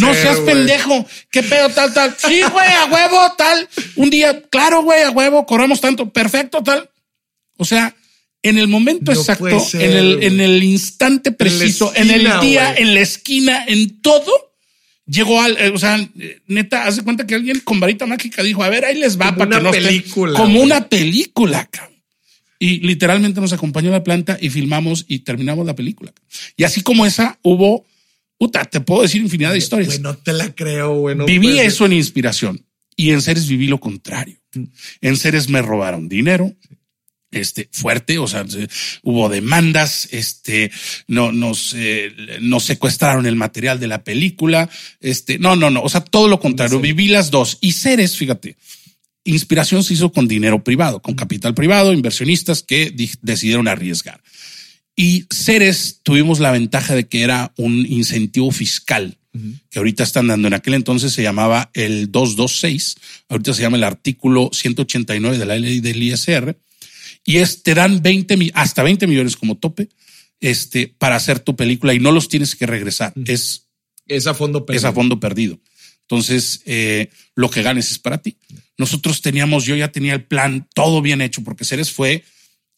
[0.00, 1.04] no, seas pendejo.
[1.30, 2.16] ¿Qué pedo, tal, tal?
[2.16, 3.68] Sí, güey, a huevo, tal.
[3.96, 6.10] Un día, claro, güey, a huevo, corremos tanto.
[6.10, 6.88] Perfecto, tal.
[7.58, 7.94] O sea,
[8.42, 12.40] en el momento No exacto, ser, en, el, en el instante preciso, en, esquina, el
[12.40, 12.82] día, güey.
[12.82, 14.32] en la esquina, en todo,
[15.06, 16.08] llegó al, eh, o sea,
[16.46, 19.38] neta, hace cuenta que alguien con varita mágica dijo, a ver, ahí les va Como
[19.38, 21.98] para que no estén- película, como una película, cabrón.
[22.58, 26.12] Y literalmente nos acompañó a la planta y filmamos y terminamos la película.
[26.56, 27.84] Y así como esa, hubo,
[28.38, 29.88] puta, te puedo decir infinidad de historias.
[29.88, 31.16] Güey, no te la creo, güey.
[31.16, 32.64] no viví eso en inspiración
[32.96, 34.38] y en seres viví lo contrario.
[35.00, 36.54] En seres me robaron dinero.
[37.30, 38.68] Este fuerte, o sea, se-
[39.02, 40.70] hubo demandas, este,
[41.08, 42.10] no, nos, eh,
[42.40, 44.70] nos secuestraron el material de la película,
[45.00, 47.58] este, no, no, no, o sea, todo lo contrario, viví las dos.
[47.60, 48.56] Y seres, fíjate,
[49.24, 54.22] inspiración se hizo con dinero privado, con capital privado, inversionistas que di- decidieron arriesgar.
[55.00, 59.16] Y Ceres tuvimos la ventaja de que era un incentivo fiscal
[59.70, 60.48] que ahorita están dando.
[60.48, 62.96] En aquel entonces se llamaba el 226,
[63.28, 66.58] ahorita se llama el artículo 189 de la ley del ISR.
[67.24, 69.90] Y es, te dan 20, mi- hasta 20 millones como tope
[70.40, 73.12] este, para hacer tu película y no los tienes que regresar.
[73.26, 73.68] Es
[74.08, 74.88] Es a fondo es perdido.
[74.88, 75.60] a fondo perdido.
[76.02, 78.38] Entonces, eh, lo que ganes es para ti.
[78.76, 82.24] Nosotros teníamos, yo ya tenía el plan todo bien hecho, porque Ceres fue,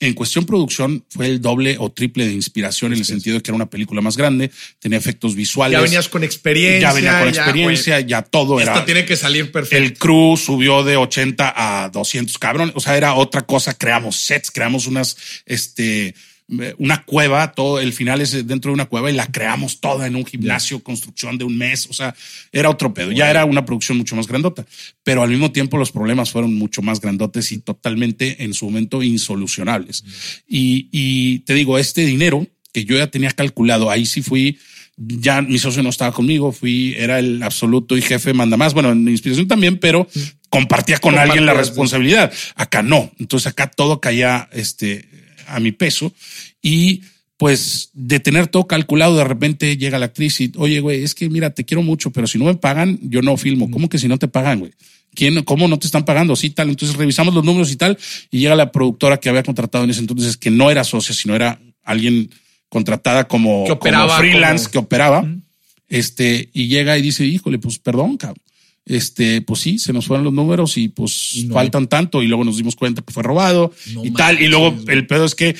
[0.00, 3.50] en cuestión producción, fue el doble o triple de inspiración en el sentido de que
[3.50, 5.78] era una película más grande, tenía efectos visuales.
[5.78, 6.80] Ya venías con experiencia.
[6.88, 8.64] ya venía con ya, experiencia, ya, todo güey.
[8.64, 8.72] era.
[8.72, 9.76] Esto tiene que salir perfecto.
[9.76, 12.72] El crew subió de 80 a 200 cabrón.
[12.74, 13.74] O sea, era otra cosa.
[13.74, 16.14] Creamos sets, creamos unas, este,
[16.78, 20.16] una cueva, todo el final es dentro de una cueva y la creamos toda en
[20.16, 21.86] un gimnasio, construcción de un mes.
[21.88, 22.14] O sea,
[22.52, 23.12] era otro pedo.
[23.12, 24.66] Ya era una producción mucho más grandota,
[25.04, 29.02] pero al mismo tiempo los problemas fueron mucho más grandotes y totalmente en su momento
[29.02, 30.04] insolucionables.
[30.48, 34.58] Y, y te digo, este dinero que yo ya tenía calculado, ahí sí fui
[35.00, 38.74] ya mi socio no estaba conmigo, fui, era el absoluto y jefe manda más.
[38.74, 40.06] Bueno, en inspiración también, pero
[40.50, 42.30] compartía con alguien la responsabilidad.
[42.54, 43.10] Acá no.
[43.18, 45.08] Entonces acá todo caía este,
[45.46, 46.12] a mi peso
[46.62, 47.02] y
[47.36, 51.30] pues de tener todo calculado, de repente llega la actriz y, oye, güey, es que
[51.30, 53.70] mira, te quiero mucho, pero si no me pagan, yo no filmo.
[53.70, 54.72] ¿Cómo que si no te pagan, güey?
[55.14, 56.36] ¿Quién, ¿Cómo no te están pagando?
[56.36, 56.68] Sí, tal.
[56.68, 57.96] Entonces revisamos los números y tal.
[58.30, 61.34] Y llega la productora que había contratado en ese entonces, que no era socia, sino
[61.34, 62.28] era alguien
[62.68, 65.34] contratada como, Que operaba como freelance como- que operaba.
[65.88, 68.42] Este, y llega y dice, híjole, pues perdón, cabrón.
[68.90, 72.22] Este, pues sí, se nos fueron los números y pues Y no faltan tanto.
[72.22, 74.40] Y luego nos dimos cuenta que fue robado No y tal.
[74.42, 74.96] Y luego güey.
[74.96, 75.54] el pedo es que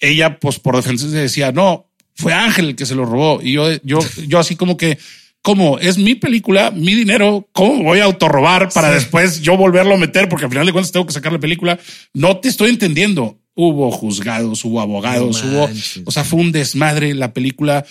[0.00, 3.40] ella, pues por defensa se decía, no, fue Ángel el que se lo robó.
[3.42, 4.98] Y yo, yo, yo así como que,
[5.40, 5.78] ¿cómo?
[5.78, 7.48] Es mi película, mi dinero.
[7.52, 8.94] ¿Cómo voy a autorrobar para Sí.
[8.94, 10.28] después yo volverlo a meter?
[10.28, 11.78] Porque al final de cuentas tengo que sacar la película.
[12.12, 13.38] No te estoy entendiendo.
[13.56, 15.70] Hubo juzgados, hubo abogados, No hubo,
[16.06, 17.86] o sea, fue un desmadre la película.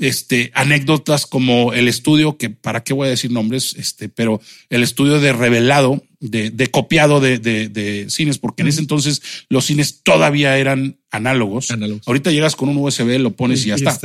[0.00, 4.40] Este, anécdotas como el estudio, que para qué voy a decir nombres, este, pero
[4.70, 9.22] el estudio de revelado, de, de copiado de, de, de cines, porque en ese entonces
[9.48, 11.72] los cines todavía eran análogos.
[11.72, 12.06] Análogos.
[12.06, 13.98] Ahorita llegas con un USB, lo pones y, ya está.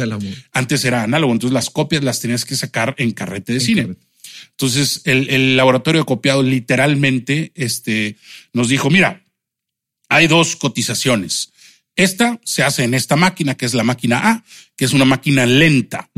[0.52, 3.82] Antes era análogo, entonces las copias las tenías que sacar en carrete de cine.
[3.84, 4.02] carrete.
[4.52, 8.18] Entonces el, el laboratorio de copiado literalmente este,
[8.52, 9.24] nos dijo, mira,
[10.10, 11.53] hay dos cotizaciones.
[11.96, 14.44] Esta se hace en esta máquina, que es la máquina A,
[14.76, 16.10] que es una máquina lenta,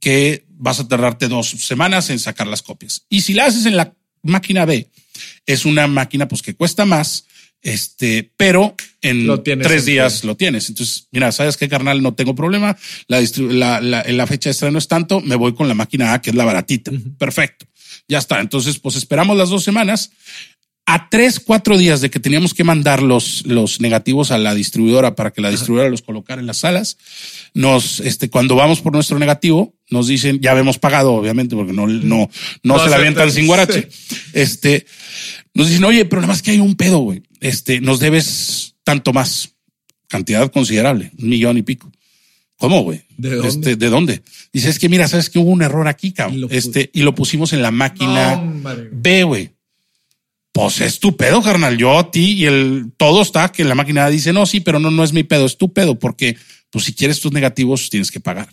[0.00, 3.06] que vas a tardarte dos semanas en sacar las copias.
[3.08, 4.90] Y si la haces en la máquina B,
[5.46, 7.26] es una máquina pues que cuesta más,
[7.62, 9.26] este, pero en
[9.62, 10.68] tres días lo tienes.
[10.68, 12.76] Entonces, mira, sabes qué, carnal, no tengo problema.
[13.08, 13.20] La,
[13.80, 16.36] la, la fecha de estreno es tanto, me voy con la máquina A, que es
[16.36, 16.92] la baratita.
[17.18, 17.66] Perfecto.
[18.06, 18.40] Ya está.
[18.40, 20.10] Entonces, pues esperamos las dos semanas.
[20.86, 25.14] A tres, cuatro días de que teníamos que mandar los, los negativos a la distribuidora
[25.14, 26.98] para que la distribuidora los colocara en las salas,
[27.54, 31.86] nos, este, cuando vamos por nuestro negativo, nos dicen, ya habíamos pagado, obviamente, porque no,
[31.86, 32.30] no, no,
[32.62, 33.88] No se la avientan sin guarache.
[34.34, 34.84] Este,
[35.54, 37.22] nos dicen, oye, pero nada más que hay un pedo, güey.
[37.40, 39.50] Este, nos debes tanto más.
[40.06, 41.90] Cantidad considerable, un millón y pico.
[42.58, 43.02] ¿Cómo, güey?
[43.16, 43.48] ¿De dónde?
[43.48, 44.22] Este, ¿De dónde?
[44.52, 46.46] Dice, es que mira, sabes que hubo un error aquí, cabrón.
[46.50, 48.62] Este, y lo pusimos en la máquina No.
[48.92, 49.50] B, güey.
[50.54, 51.76] Pues es tu pedo, carnal.
[51.76, 54.90] Yo a ti y el todo está que la máquina dice, no, sí, pero no,
[54.92, 56.36] no es mi pedo, es tu pedo, porque
[56.70, 58.48] pues si quieres tus negativos tienes que pagar.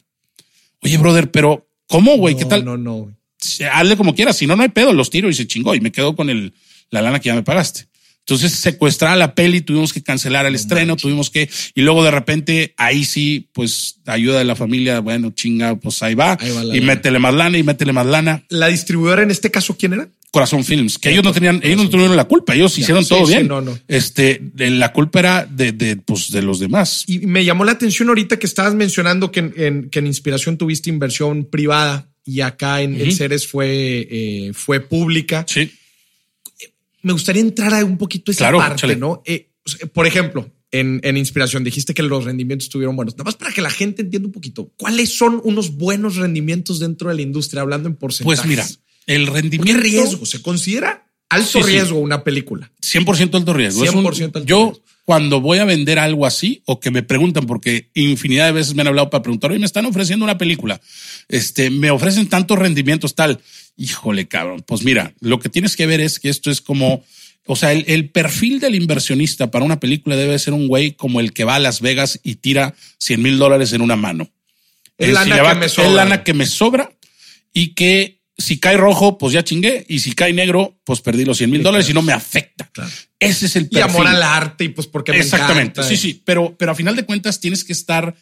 [0.82, 2.36] Oye, brother, pero ¿cómo, güey?
[2.36, 2.66] ¿Qué No, tal?
[2.66, 3.16] No, no.
[3.38, 4.36] se- hazle como quieras.
[4.36, 6.54] Si no, no hay pedo, los tiro y se chingó y me quedo con el,
[6.90, 7.86] la lana que ya me pagaste.
[8.22, 12.74] Entonces secuestraba la peli, tuvimos que cancelar el estreno, tuvimos que, y luego de repente
[12.78, 16.76] ahí sí, pues ayuda de la familia, bueno, chinga, pues ahí va, Ahí va la
[16.76, 16.94] y lana.
[16.96, 18.44] métele más lana y métele más lana.
[18.50, 20.08] La distribuidora en este caso, ¿quién era?
[20.32, 23.48] Corazón Films, que ellos no tenían, ellos no tuvieron la culpa, ellos hicieron todo bien.
[23.50, 23.78] no, no.
[23.90, 27.04] Este, la culpa era de, de, pues, de los demás.
[27.06, 30.58] Y me llamó la atención ahorita que estabas mencionando que en, en- que en Inspiración
[30.58, 33.12] tuviste inversión privada y acá en, en Ujú.
[33.12, 35.46] Ceres fue, eh, fue pública.
[35.48, 35.70] Sí.
[37.02, 38.96] Me gustaría entrar a un poquito esa Claro, parte.
[38.96, 39.22] ¿no?
[39.26, 39.50] Eh,
[39.94, 41.64] por ejemplo, en, en inspiración.
[41.64, 43.16] Dijiste que los rendimientos estuvieron buenos.
[43.16, 47.10] Nada más para que la gente entienda un poquito, ¿cuáles son unos buenos rendimientos dentro
[47.10, 48.40] de la industria, hablando en porcentajes?
[48.40, 48.66] Pues mira,
[49.08, 49.74] el rendimiento.
[49.74, 50.26] ¿Qué riesgo?
[50.26, 51.72] ¿Se considera alto Sí, sí.
[51.72, 52.72] riesgo una película?
[52.82, 53.84] 100% alto riesgo.
[53.84, 54.84] Es un- 100% alto yo, riesgo.
[55.06, 58.82] cuando voy a vender algo así, o que me preguntan, porque infinidad de veces me
[58.82, 60.80] han hablado para preguntar, oye, me están ofreciendo una película,
[61.28, 63.40] este, me ofrecen tantos rendimientos, tal.
[63.78, 64.64] Híjole, cabrón.
[64.68, 67.04] Pues mira, lo que tienes que ver es que esto es como,
[67.48, 71.20] o sea, el, el perfil del inversionista para una película debe ser un güey como
[71.20, 74.30] el que va a Las Vegas y tira 100 mil dólares en una mano.
[74.98, 75.88] Lana si que me sobra.
[75.90, 76.92] Es lana que me sobra
[77.54, 79.86] y que si cae rojo, pues ya chingué.
[79.88, 82.70] Y si cae negro, pues perdí los 100 mil dólares y no me afecta.
[82.72, 82.90] Claro.
[83.20, 83.84] Ese es el Y perfil.
[83.84, 85.82] amor al arte y pues porque me Exactamente.
[85.82, 85.84] encanta.
[85.84, 86.22] Sí, sí.
[86.26, 88.16] Pero, pero a final de cuentas tienes que estar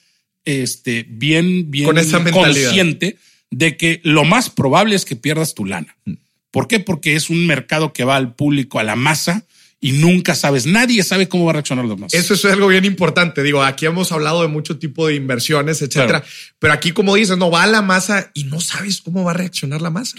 [0.46, 3.18] este, bien, bien Con esa consciente
[3.52, 5.96] de que lo más probable es que pierdas tu lana.
[6.06, 6.14] Mm.
[6.52, 6.80] ¿Por qué?
[6.80, 9.46] Porque es un mercado que va al público, a la masa
[9.82, 12.14] y nunca sabes, nadie sabe cómo va a reaccionar los demás.
[12.14, 13.44] Eso es algo bien importante.
[13.44, 16.20] Digo, aquí hemos hablado de mucho tipo de inversiones, etcétera.
[16.22, 16.26] Claro.
[16.60, 19.36] Pero aquí, como dices, no va a la masa y no sabes cómo va a
[19.36, 20.18] reaccionar la masa.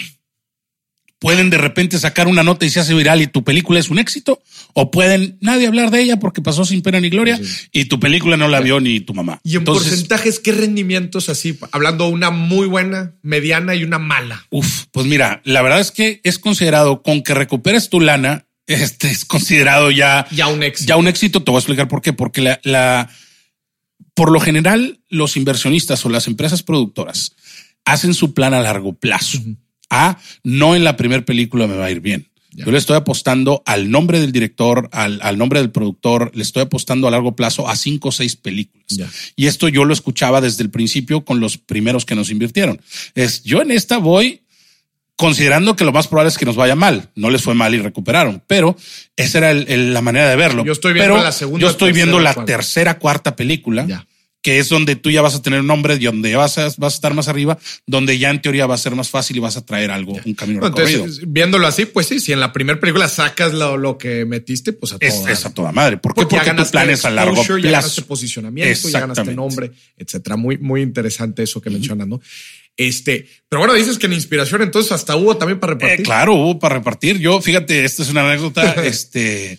[1.20, 3.98] pueden de repente sacar una nota y se hace viral y tu película es un
[3.98, 4.42] éxito,
[4.72, 7.38] o pueden nadie hablar de ella porque pasó sin pena ni gloria
[7.72, 9.40] y tu película no la vio ni tu mamá.
[9.44, 11.58] Y en Entonces, porcentajes, ¿qué rendimientos así?
[11.72, 14.46] Hablando una muy buena, mediana y una mala.
[14.50, 19.10] uf, pues mira, la verdad es que es considerado con que recuperes tu lana, este
[19.10, 20.88] es considerado ya, Ya un éxito.
[20.88, 21.42] ya un éxito.
[21.42, 23.10] Te voy a explicar por qué, porque la, la
[24.14, 27.34] por lo general, los inversionistas o las empresas productoras
[27.84, 29.38] hacen su plan a largo plazo.
[29.88, 32.28] Ah, no en la primera película me va a ir bien.
[32.52, 32.64] Ya.
[32.64, 36.62] Yo le estoy apostando al nombre del director, al, al nombre del productor, le estoy
[36.62, 38.86] apostando a largo plazo a cinco o seis películas.
[38.88, 39.08] Ya.
[39.36, 42.80] Y esto yo lo escuchaba desde el principio con los primeros que nos invirtieron.
[43.14, 44.42] Es yo en esta voy
[45.20, 47.10] considerando que lo más probable es que nos vaya mal.
[47.14, 48.74] No les fue mal y recuperaron, pero
[49.16, 50.64] esa era el- el- la manera de verlo.
[50.64, 52.52] Yo estoy viendo Pero la segunda, Yo estoy viendo la cuarta.
[52.56, 54.06] tercera, cuarta película Ya.
[54.42, 56.96] que es donde tú ya vas a tener un nombre, donde vas a, vas a
[56.96, 59.66] estar más arriba, donde ya en teoría va a ser más fácil y vas a
[59.66, 61.00] traer algo, un camino recorrido.
[61.04, 64.72] Entonces, viéndolo así, pues sí, si en la primera película sacas lo, lo que metiste,
[64.72, 65.06] pues a todo.
[65.06, 65.98] Es, es a toda madre.
[65.98, 66.22] ¿Por qué?
[66.22, 68.08] Porque, Porque, ya tu ganaste plan es a largo exposure, Ya ganaste plazo.
[68.08, 70.36] posicionamiento, ya ganaste nombre, etcétera.
[70.36, 72.18] Muy, muy interesante eso que mencionas, ¿no?
[72.89, 76.05] Este, pero bueno, dices que en inspiración entonces hasta hubo también para Eh, repartir.
[76.07, 77.18] claro, hubo para repartir.
[77.18, 78.62] Yo, fíjate, esta es una anécdota.
[78.87, 79.59] este,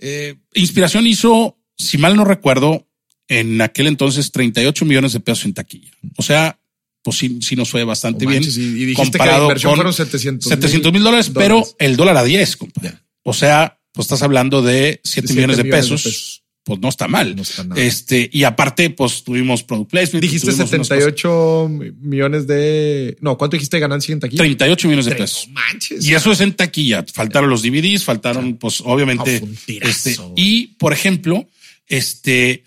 [0.00, 2.88] eh, Inspiración hizo, si mal no recuerdo,
[3.28, 5.92] en aquel entonces 38 millones de pesos en taquilla.
[6.16, 6.58] O sea,
[7.02, 8.42] pues sí, sí nos fue bastante bien.
[8.42, 11.96] y- y dijiste que la comparado inversión con fueron 700 700 mil dólares, pero el
[11.96, 12.94] dólar a 10, compadre.
[13.22, 16.42] O sea, pues estás hablando de 7 Siete millones de millones de pesos.
[16.66, 17.36] Pues no está mal.
[17.36, 17.80] No está nada.
[17.80, 20.20] Este, y aparte, pues tuvimos product placement.
[20.20, 20.98] Dijiste tuvimos unas cosas.
[20.98, 23.16] 78 millones de.
[23.20, 24.38] No, ¿cuánto dijiste de ganancia en taquilla?
[24.38, 25.46] 38 millones de pesos.
[25.46, 26.04] no manches.
[26.04, 27.04] Y eso es en taquilla.
[27.12, 29.40] Faltaron los DVDs, faltaron, pues, obviamente.
[29.68, 31.48] Este, y, por ejemplo,
[31.86, 32.64] este,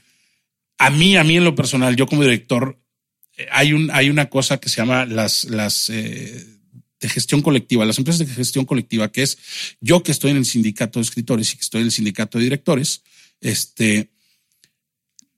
[0.77, 2.79] a mí, a mí en lo personal, yo como director,
[3.35, 6.45] eh, hay un, hay una cosa que se llama las, las, eh,
[7.01, 9.37] de gestión colectiva, las empresas de gestión colectiva, que es
[9.81, 12.45] yo que estoy en el sindicato de escritores y que estoy en el sindicato de
[12.45, 13.03] directores,
[13.41, 14.09] este,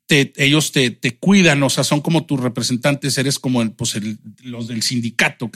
[0.08, 3.96] te- ellos te, te cuidan, o sea, son como tus representantes, eres como el, pues
[3.96, 5.50] el- los del sindicato,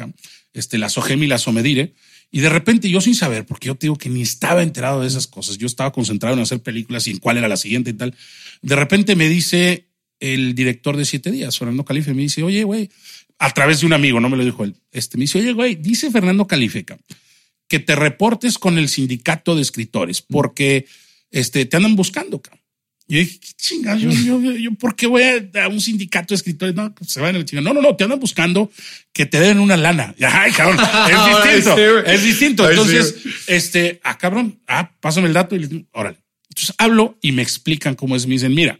[0.53, 1.93] este, la SOGEM y la SOMEDIRE.
[2.31, 5.07] Y de repente yo sin saber, porque yo te digo que ni estaba enterado de
[5.07, 7.93] esas cosas, yo estaba concentrado en hacer películas y en cuál era la siguiente y
[7.93, 8.15] tal.
[8.61, 9.87] De repente me dice
[10.19, 12.89] el director de Siete Días, Fernando Calife, me dice, oye, güey,
[13.37, 15.75] a través de un amigo, no me lo dijo él, este, me dice, oye, güey,
[15.75, 16.85] dice Fernando Calife,
[17.67, 20.85] que te reportes con el sindicato de escritores, porque
[21.35, 22.41] este, te andan buscando,
[23.07, 24.01] yo dije, ¿qué chingados?
[24.01, 26.73] Yo, yo, yo, yo, ¿por qué voy a, a un sindicato de escritores?
[26.73, 27.71] No, pues se van a la chingada.
[27.71, 28.71] No, no, no, te andan buscando
[29.13, 30.15] que te den una lana.
[30.21, 32.03] Ay, cabrón, es distinto.
[32.03, 32.67] es distinto.
[32.69, 33.15] Entonces,
[33.45, 36.17] este, ah, cabrón, ah, pásame el dato y le- órale.
[36.49, 38.25] Entonces hablo y me explican cómo es.
[38.25, 38.79] Me dicen, mira,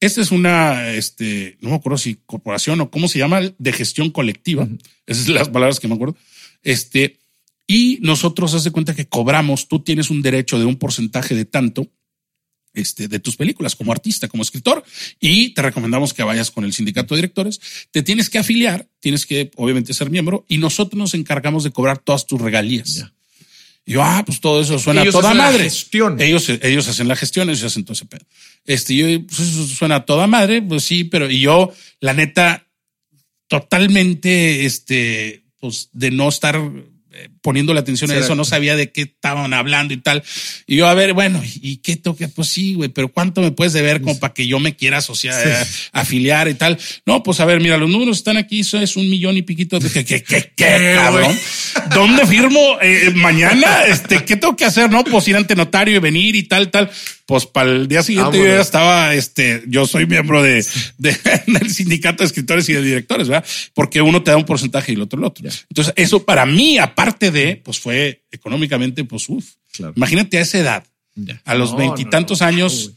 [0.00, 4.08] esta es una, este, no me acuerdo si corporación o cómo se llama, de gestión
[4.10, 4.66] colectiva.
[5.06, 6.16] Esas son las palabras que me acuerdo.
[6.62, 7.18] Este,
[7.72, 11.88] y nosotros hace cuenta que cobramos, tú tienes un derecho de un porcentaje de tanto
[12.74, 14.84] este, de tus películas como artista, como escritor,
[15.18, 17.60] y te recomendamos que vayas con el sindicato de directores.
[17.90, 21.96] Te tienes que afiliar, tienes que obviamente ser miembro, y nosotros nos encargamos de cobrar
[21.96, 23.06] todas tus regalías.
[23.86, 25.70] Y yo, ah, pues todo eso suena Ellos a toda madre.
[26.20, 28.26] Ellos, ellos hacen la gestión, ellos hacen todo ese pedo.
[28.66, 32.66] Este, yo, pues eso suena a toda madre, pues sí, pero y yo, la neta,
[33.48, 36.60] totalmente, este, pues de no estar
[37.42, 40.22] poniendo la atención a eso, no sabía de qué estaban hablando y tal.
[40.66, 42.28] Y yo, a ver, bueno, ¿y qué toque?
[42.28, 45.66] Pues sí, güey, pero ¿cuánto me puedes deber como para que yo me quiera asociar,
[45.92, 46.78] afiliar y tal?
[47.04, 49.80] No, pues a ver, mira, los números están aquí, eso es un millón y piquito.
[49.80, 51.36] De, ¿Qué, qué, qué, qué, ¿Qué, cabrón?
[51.94, 53.84] ¿dónde firmo eh, mañana?
[53.86, 54.90] Este, ¿qué tengo que hacer?
[54.90, 56.90] No, pues ir ante notario y venir y tal, tal.
[57.26, 60.64] Pues para el día siguiente yo ya estaba, este, yo soy miembro de,
[60.98, 63.44] del sindicato de escritores y de directores, ¿verdad?
[63.74, 65.48] Porque uno te da un porcentaje y el otro el otro.
[65.68, 69.54] Entonces, eso para mí, aparte de, pues fue económicamente, pues, uff.
[69.96, 70.84] Imagínate a esa edad,
[71.44, 72.92] a los veintitantos años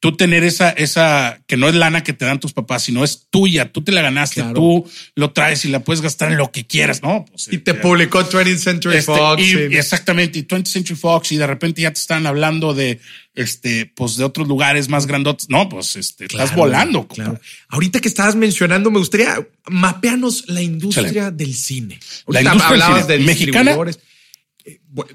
[0.00, 3.26] tú tener esa, esa, que no es lana que te dan tus papás, sino es
[3.30, 6.66] tuya, tú te la ganaste, tú lo traes y la puedes gastar en lo que
[6.66, 7.24] quieras, ¿no?
[7.24, 9.42] Pues, y te eh, publicó 20th Century este, Fox.
[9.42, 13.00] Y, Exactamente, y 20th Century Fox, y de repente ya te están hablando de,
[13.34, 15.48] este, pues de otros lugares más grandotes.
[15.48, 17.08] No, pues este, estás volando.
[17.08, 17.40] Claro.
[17.68, 21.98] Ahorita que estabas mencionando, me gustaría mapearnos la industria del cine.
[22.26, 23.26] la industria del cine.
[23.26, 23.76] mexicana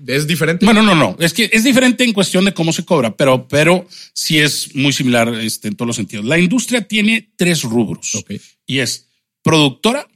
[0.07, 0.65] es diferente.
[0.65, 1.15] Bueno, no, no.
[1.19, 4.93] Es que es diferente en cuestión de cómo se cobra, pero, pero sí es muy
[4.93, 6.25] similar este, en todos los sentidos.
[6.25, 8.23] La industria tiene tres rubros
[8.65, 9.07] y es
[9.41, 10.07] productora,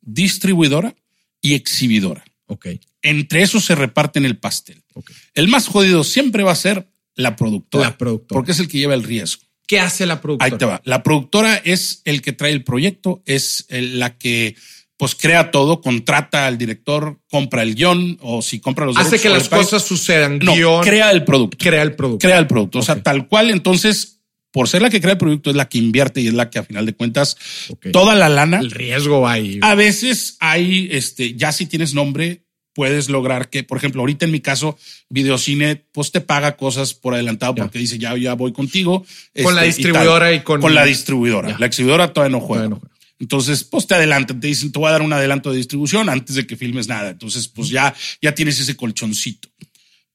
[0.00, 0.94] distribuidora
[1.40, 2.24] y exhibidora.
[3.02, 4.82] Entre esos se reparten el pastel.
[5.34, 8.78] El más jodido siempre va a ser la productora, la productora, porque es el que
[8.78, 9.42] lleva el riesgo.
[9.66, 10.52] ¿Qué hace la productora?
[10.52, 10.80] Ahí te va.
[10.84, 14.56] La productora es el que trae el proyecto, es la que
[14.96, 19.28] pues crea todo, contrata al director, compra el guion o si compra los Hace que
[19.28, 20.38] las cosas sucedan.
[20.38, 21.56] No, crea el producto.
[21.58, 22.26] Crea el producto.
[22.26, 22.78] Crea el producto.
[22.78, 24.20] O sea, tal cual, entonces,
[24.52, 26.60] por ser la que crea el producto, es la que invierte y es la que
[26.60, 27.36] a final de cuentas
[27.92, 28.60] toda la lana.
[28.60, 29.58] El riesgo hay.
[29.62, 34.32] A veces hay, este, ya si tienes nombre, puedes lograr que, por ejemplo, ahorita en
[34.32, 34.76] mi caso,
[35.08, 39.04] Videocine, pues te paga cosas por adelantado porque dice ya, ya voy contigo.
[39.42, 40.60] Con la este, distribuidora y, con.
[40.60, 41.56] Con la distribuidora.
[41.58, 42.64] La exhibidora todavía no juega.
[42.64, 42.93] Todavía no juega.
[43.18, 46.36] Entonces, pues te adelantan, te dicen, te voy a dar un adelanto de distribución antes
[46.36, 47.10] de que filmes nada.
[47.10, 49.48] Entonces, pues ya, ya tienes ese colchoncito.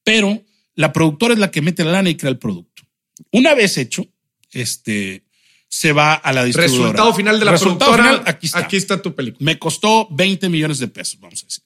[0.04, 0.44] Pero
[0.76, 2.84] la productora es la que mete la lana y crea el producto.
[3.32, 4.06] Una vez hecho,
[4.52, 5.24] este,
[5.68, 6.92] se va a la distribuidora.
[6.92, 8.24] Resultado final de la productora.
[8.26, 8.60] aquí está.
[8.60, 9.44] Aquí está tu película.
[9.46, 11.64] Me costó 20 millones de pesos, vamos a decir.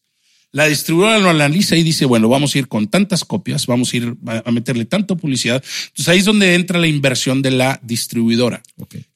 [0.54, 3.98] La distribuidora lo analiza y dice, bueno, vamos a ir con tantas copias, vamos a
[3.98, 5.64] ir a meterle tanta publicidad.
[5.88, 8.62] Entonces ahí es donde entra la inversión de la distribuidora,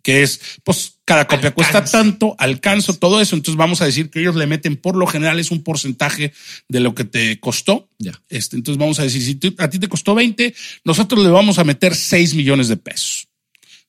[0.01, 3.35] que es, pues cada copia cuesta tanto, alcanzo todo eso.
[3.35, 6.33] Entonces vamos a decir que ellos le meten por lo general es un porcentaje
[6.69, 7.87] de lo que te costó.
[7.99, 8.19] Ya.
[8.29, 11.63] Este, entonces vamos a decir, si a ti te costó 20, nosotros le vamos a
[11.63, 13.27] meter 6 millones de pesos.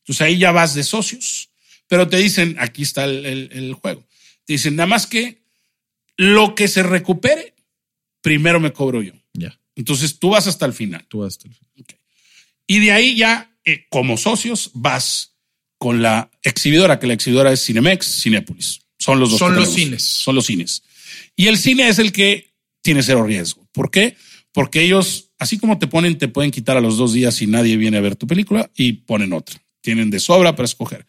[0.01, 1.49] Entonces ahí ya vas de socios,
[1.87, 4.07] pero te dicen, aquí está el, el juego.
[4.45, 5.48] Te dicen, nada más que
[6.19, 7.55] lo que se recupere,
[8.21, 9.15] primero me cobro yo.
[9.33, 9.59] Ya.
[9.75, 11.07] Entonces tú vas hasta el final.
[11.09, 11.69] Tú vas hasta el final.
[12.67, 15.37] Y de ahí ya, eh, como socios, vas
[15.79, 18.81] con la exhibidora, que la exhibidora es Cinemex, Cinépolis.
[18.99, 19.39] Son los dos.
[19.39, 20.03] Son los cines.
[20.03, 20.83] Son los cines.
[21.35, 22.53] Y el cine es el que
[22.83, 23.67] tiene cero riesgo.
[23.73, 24.17] ¿Por qué?
[24.53, 27.77] Porque ellos, así como te ponen, te pueden quitar a los dos días si nadie
[27.77, 29.63] viene a ver tu película y ponen otra.
[29.81, 31.07] Tienen de sobra para escoger.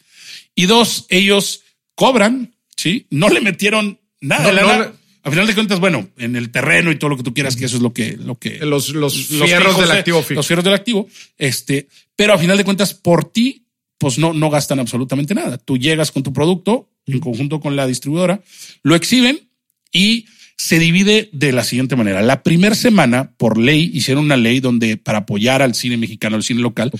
[0.55, 1.63] Y dos, ellos
[1.95, 3.07] cobran, ¿sí?
[3.09, 4.51] No le metieron nada.
[4.53, 4.93] No,
[5.29, 7.65] a final de cuentas, bueno, en el terreno y todo lo que tú quieras, que
[7.65, 11.07] eso es lo que, lo que los, los, fierros del activo Los fierros del activo.
[11.37, 13.65] Este, pero a final de cuentas, por ti,
[13.97, 15.57] pues no, no gastan absolutamente nada.
[15.57, 18.41] Tú llegas con tu producto en conjunto con la distribuidora,
[18.83, 19.49] lo exhiben
[19.91, 20.25] y
[20.59, 22.21] se divide de la siguiente manera.
[22.21, 26.43] La primera semana, por ley, hicieron una ley donde para apoyar al cine mexicano, al
[26.43, 26.91] cine local,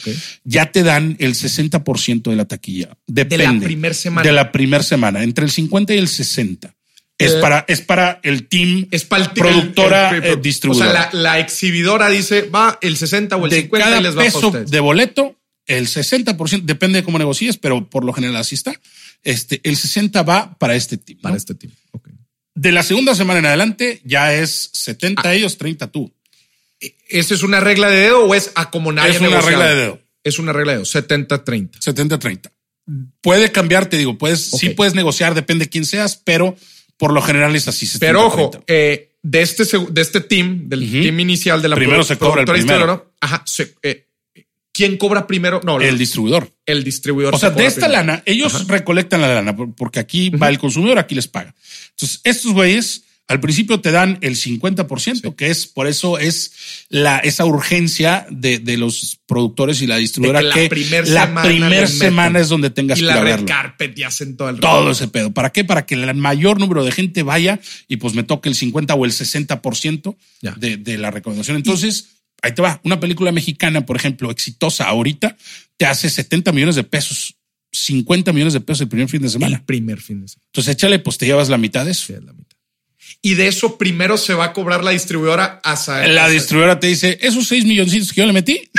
[0.45, 2.97] ya te dan el 60% de la taquilla.
[3.05, 3.45] Depende.
[3.45, 4.27] De la primera semana.
[4.27, 6.73] De la primera semana, entre el 50 y el 60.
[7.19, 10.89] Es eh, para, es para el team es para el productora eh, distribuidora.
[10.89, 14.53] O sea, la, exhibidora dice va el 60 o el 50 y les va peso
[14.55, 15.35] a de boleto,
[15.67, 18.73] el 60%, depende de cómo negocies, pero por lo general así está.
[19.21, 21.19] Este, el 60 va para este team.
[21.19, 21.73] Para este team.
[22.55, 25.33] De la segunda semana en adelante ya es 70 ah.
[25.35, 26.13] ellos, 30 tú.
[26.79, 29.75] ¿E-, ¿Eso es una regla de dedo o es a como Es una regla de
[29.75, 30.01] dedo.
[30.23, 31.79] Es una regla de dedo, 70-30.
[31.79, 32.51] 70-30.
[33.21, 36.57] Puede cambiar, te digo, puedes, sí puedes negociar, depende de quién seas, pero
[36.99, 37.89] por lo general es así.
[37.97, 42.17] Pero ojo, eh, de este de este team, del team inicial de la primero se
[42.17, 42.85] cobra el primero.
[42.85, 43.05] ¿no?
[43.21, 43.43] Ajá,
[43.81, 44.05] eh,
[44.73, 45.61] ¿Quién cobra primero?
[45.63, 46.51] No, el distribuidor.
[46.65, 47.33] El distribuidor.
[47.33, 51.15] O sea, de esta lana, ellos recolectan la lana porque aquí va el consumidor, aquí
[51.15, 51.55] les paga.
[51.91, 56.51] Entonces, estos güeyes al principio te dan el 50%, que es por eso es
[56.89, 61.87] la, esa urgencia de, de los productores y la distribuidora que, la primera semana, primer
[61.87, 65.31] semana es donde tengas y la red carpet y hacen todo el todo ese pedo.
[65.31, 65.63] ¿Para qué?
[65.63, 69.05] Para que el mayor número de gente vaya y pues me toque el 50 o
[69.05, 70.15] el 60%
[70.57, 71.55] de, de la recaudación.
[71.55, 72.81] Entonces, ahí te va.
[72.83, 75.37] Una película mexicana, por ejemplo, exitosa ahorita,
[75.77, 77.35] te hace 70 millones de pesos.
[77.71, 79.57] 50 millones de pesos el primer fin de semana.
[79.57, 80.47] El primer fin de semana.
[80.47, 82.07] Entonces échale, pues te llevas la mitad de eso.
[82.07, 82.58] Sí, la mitad
[83.21, 87.17] y de eso primero se va a cobrar la distribuidora hasta la distribuidora te dice
[87.21, 88.69] esos seis milloncitos que yo le metí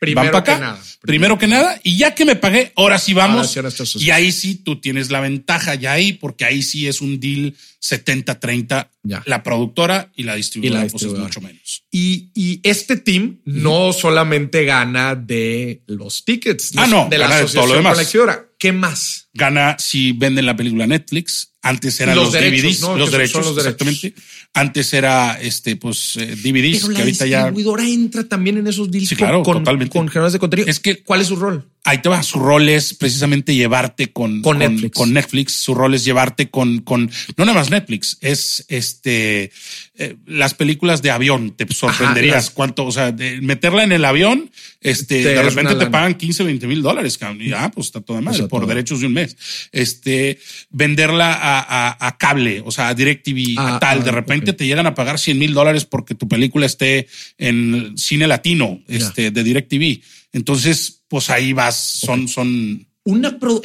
[0.00, 0.60] Primero van para que acá.
[0.60, 0.82] nada.
[1.00, 1.80] Primero que nada.
[1.84, 3.50] Y ya que me pagué, ahora sí vamos.
[3.52, 6.86] sí, ahora estás- y ahí sí tú tienes la ventaja ya ahí, porque ahí sí
[6.86, 8.90] es un deal 70-30.
[9.02, 9.22] Ya.
[9.26, 11.28] La productora y la distribuidora, pues distribuidora.
[11.30, 11.84] es mucho menos.
[11.90, 17.40] Y, y este team no solamente gana de los tickets, Ah, no, de la gana
[17.40, 18.36] de todo lo asociación demás.
[18.44, 18.48] la.
[18.58, 19.27] ¿Qué más?
[19.38, 21.52] Gana si venden la película Netflix.
[21.60, 22.96] Antes eran Los los, derechos, DVDs, ¿no?
[22.96, 23.80] los derechos, los derechos.
[23.88, 24.14] exactamente.
[24.54, 27.38] Antes era este, pues, eh, DVDs, Pero que la ahorita ya.
[27.38, 29.92] distribuidora entra también en esos deals Sí, claro, con, totalmente.
[29.92, 30.68] con generadores de contenido.
[30.68, 31.68] Es que- ¿Cuál es su rol?
[31.84, 32.22] Ahí te va.
[32.22, 34.96] Su rol es precisamente llevarte con, Con Netflix.
[34.96, 35.52] con Netflix.
[35.54, 39.50] Su rol es llevarte con, con, no nada más Netflix, es este,
[39.96, 41.52] eh, las películas de avión.
[41.56, 45.86] Te sorprenderías cuánto, o sea, de meterla en el avión, este, Te- de repente te
[45.86, 47.42] pagan 15, 20 mil dólares, cabrón.
[47.42, 49.27] Y ah, pues está toda madre por derechos de un mes.
[49.72, 50.38] Este,
[50.70, 51.58] venderla a,
[51.90, 54.00] a, a cable, o sea, a DirecTV, Ah, a tal.
[54.00, 54.56] ah, de repente ok.
[54.58, 57.06] te llegan a pagar 100 mil dólares porque tu película esté
[57.38, 60.00] en cine latino, este, de DirecTV.
[60.32, 63.62] Entonces, pues ahí vas, son, son, Una pro-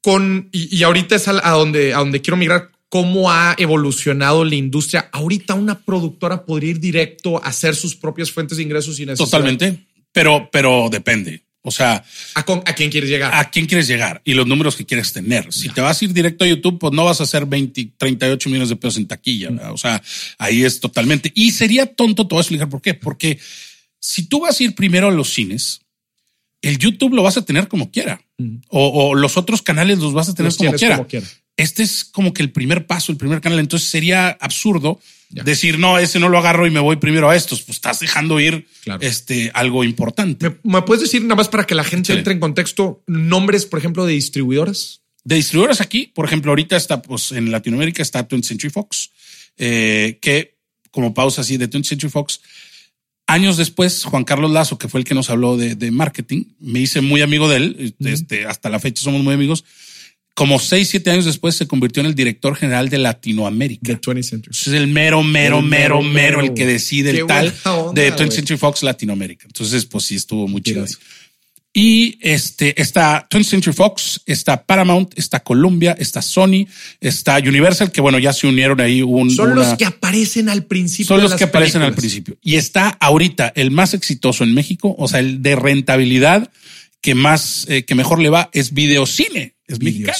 [0.00, 2.70] con y, y ahorita es a, a donde a donde quiero migrar.
[2.90, 5.08] ¿Cómo ha evolucionado la industria?
[5.10, 9.26] Ahorita una productora podría ir directo a hacer sus propias fuentes de ingresos sin necesidad.
[9.26, 11.42] Totalmente, pero, pero depende.
[11.66, 12.04] O sea,
[12.34, 13.34] ¿A, con- a quién quieres llegar?
[13.34, 14.20] ¿a quién quieres llegar?
[14.24, 15.50] Y los números que quieres tener.
[15.50, 18.48] Si te vas a ir directo a YouTube, pues no vas a hacer 20, 38
[18.50, 19.48] millones de pesos en taquilla.
[19.50, 19.72] ¿verdad?
[19.72, 20.02] O sea,
[20.36, 21.32] ahí es totalmente.
[21.34, 22.92] Y sería tonto, te voy a explicar por qué.
[22.92, 23.38] Porque
[23.98, 25.80] si tú vas a ir primero a los cines,
[26.60, 28.20] el YouTube lo vas a tener como quiera.
[28.68, 30.96] O, o los otros canales los vas a tener Los como tienes quiera.
[30.96, 31.26] como quiera.
[31.56, 33.58] Este es como que el primer paso, el primer canal.
[33.60, 35.00] Entonces sería absurdo
[35.30, 35.42] Ya.
[35.44, 37.62] decir, no, ese no lo agarro y me voy primero a estos.
[37.62, 39.00] Pues estás dejando ir Claro.
[39.02, 40.50] este, algo importante.
[40.50, 42.18] ¿Me, me puedes decir nada más para que la gente Sí.
[42.18, 45.00] entre en contexto nombres, por ejemplo, de distribuidoras?
[45.24, 49.10] De distribuidores aquí, por ejemplo, ahorita está, pues en Latinoamérica está 20th Century Fox,
[49.56, 50.56] eh, que
[50.90, 52.40] como pausa así de 20th Century Fox,
[53.26, 56.80] años después, Juan Carlos Lazo, que fue el que nos habló de, de marketing, me
[56.80, 59.64] hice muy amigo de él, este, hasta la fecha somos muy amigos.
[60.34, 63.92] Como seis, siete años después se convirtió en el director general de Latinoamérica.
[63.92, 64.50] De 20th Century.
[64.52, 68.10] Es el mero, mero, El mero, mero, mero, el que decide el tal onda, de
[68.12, 68.30] 20th güey.
[68.32, 69.46] Century Fox Latinoamérica.
[69.46, 70.84] Entonces, pues sí, estuvo muy chido.
[71.76, 76.66] Y este está 20th Century Fox, está Paramount, está Columbia, está Sony,
[77.00, 79.28] está Universal, que bueno, ya se unieron ahí un.
[79.30, 81.06] Son una- los que aparecen al principio.
[81.08, 82.36] son de los las que aparecen al principio.
[82.42, 86.48] Y está ahorita el más exitoso en México, o sea, el de rentabilidad
[87.00, 90.18] que más, eh, que mejor le va es videocine, es mexicano.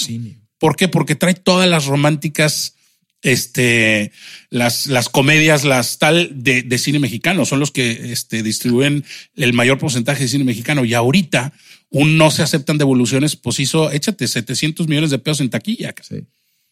[0.59, 0.88] ¿Por qué?
[0.88, 2.74] Porque trae todas las románticas,
[3.22, 4.12] este,
[4.51, 7.45] las, las comedias, las tal de, de cine mexicano.
[7.45, 9.05] Son los que este, distribuyen
[9.36, 10.84] el mayor porcentaje de cine mexicano.
[10.84, 11.53] Y ahorita
[11.90, 15.92] un no se aceptan devoluciones, pues hizo, échate 700 millones de pesos en taquilla.
[15.92, 16.22] cabrón.
[16.22, 16.26] Sí.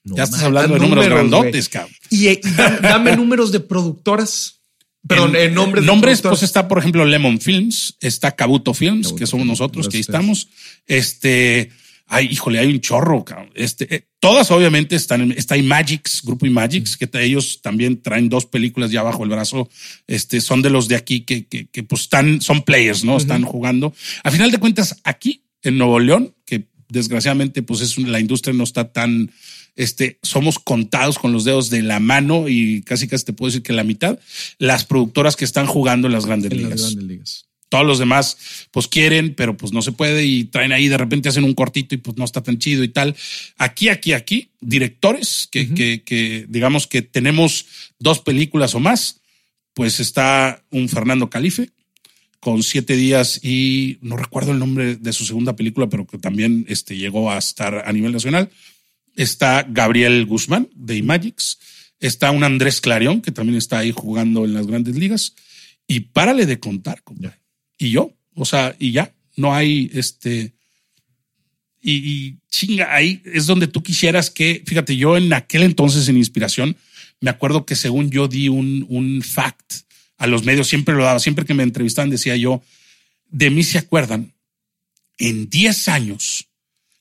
[0.04, 1.94] No ya estás hablando de números, números, grandotes, cabrón.
[2.10, 4.56] Y, eh, y dame, dame números de productoras.
[5.06, 5.84] Perdón, En- eh, nombres.
[5.84, 10.00] Nombres, pues está, por ejemplo, Lemon Films, está Kabuto Films, que somos nosotros, que ahí
[10.00, 10.48] estamos.
[10.86, 11.70] Este,
[12.12, 13.50] ay, híjole, hay un chorro, cabrón.
[13.54, 18.44] Este, eh, todas obviamente están en, está Imagix, Grupo Imagix, que ellos también traen dos
[18.44, 19.68] películas ya bajo el brazo.
[20.06, 23.16] Este, son de los de aquí que, que, que pues están, son players, ¿no?
[23.16, 23.94] Están jugando.
[24.22, 28.64] A final de cuentas, aquí en Nuevo León, que desgraciadamente, pues es la industria no
[28.64, 29.30] está tan,
[29.74, 33.62] este, somos contados con los dedos de la mano y casi casi te puedo decir
[33.62, 34.18] que la mitad,
[34.58, 36.70] las productoras que están jugando en las grandes En ligas.
[36.72, 37.51] las grandes ligas.
[37.72, 38.36] Todos los demás,
[38.70, 41.94] pues quieren, pero pues no se puede y traen ahí, de repente hacen un cortito
[41.94, 43.16] y pues no está tan chido y tal.
[43.56, 47.64] Aquí, aquí, aquí, directores que, que, que digamos que tenemos
[47.98, 49.22] dos películas o más,
[49.72, 51.70] pues está un Fernando Calife
[52.40, 56.66] con siete días y no recuerdo el nombre de su segunda película, pero que también
[56.68, 58.50] este, llegó a estar a nivel nacional.
[59.16, 61.58] Está Gabriel Guzmán de Imagix.
[62.00, 65.34] Está un Andrés Clarión, que también está ahí jugando en las grandes ligas.
[65.86, 67.41] Y párale de contar, compadre.
[67.83, 70.53] Y yo, o sea, y ya, no hay este.
[71.80, 76.16] Y, y chinga, ahí es donde tú quisieras que, fíjate, yo en aquel entonces en
[76.16, 76.76] Inspiración,
[77.20, 79.72] me acuerdo que según yo di un, un fact
[80.16, 82.62] a los medios, siempre lo daba, siempre que me entrevistaban decía yo,
[83.30, 84.33] de mí se acuerdan,
[85.18, 86.49] en 10 años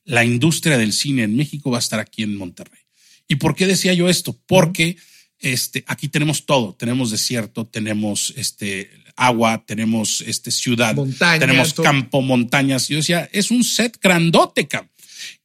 [0.03, 2.79] la industria del cine en México va a estar aquí en Monterrey.
[3.27, 4.39] ¿Y por qué decía yo esto?
[4.47, 4.97] Porque
[5.39, 8.91] este, aquí tenemos todo, tenemos desierto, tenemos este,
[9.25, 11.83] agua, tenemos este, ciudad, Montaña, tenemos todo.
[11.83, 12.87] campo, montañas.
[12.87, 14.91] Yo decía, es un set grandote, cabrón.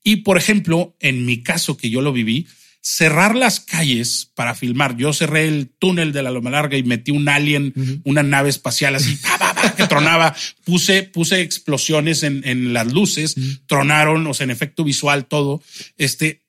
[0.02, 2.46] Y por ejemplo, en mi caso que yo lo viví,
[2.80, 4.96] cerrar las calles para filmar.
[4.96, 7.74] Yo cerré el túnel de la Loma Larga y metí un alien,
[8.04, 9.18] una nave espacial así,
[9.76, 10.36] que tronaba.
[10.64, 13.34] Puse, puse explosiones en, en las luces,
[13.66, 15.60] tronaron, o sea, en efecto visual, todo.
[15.96, 16.45] Este,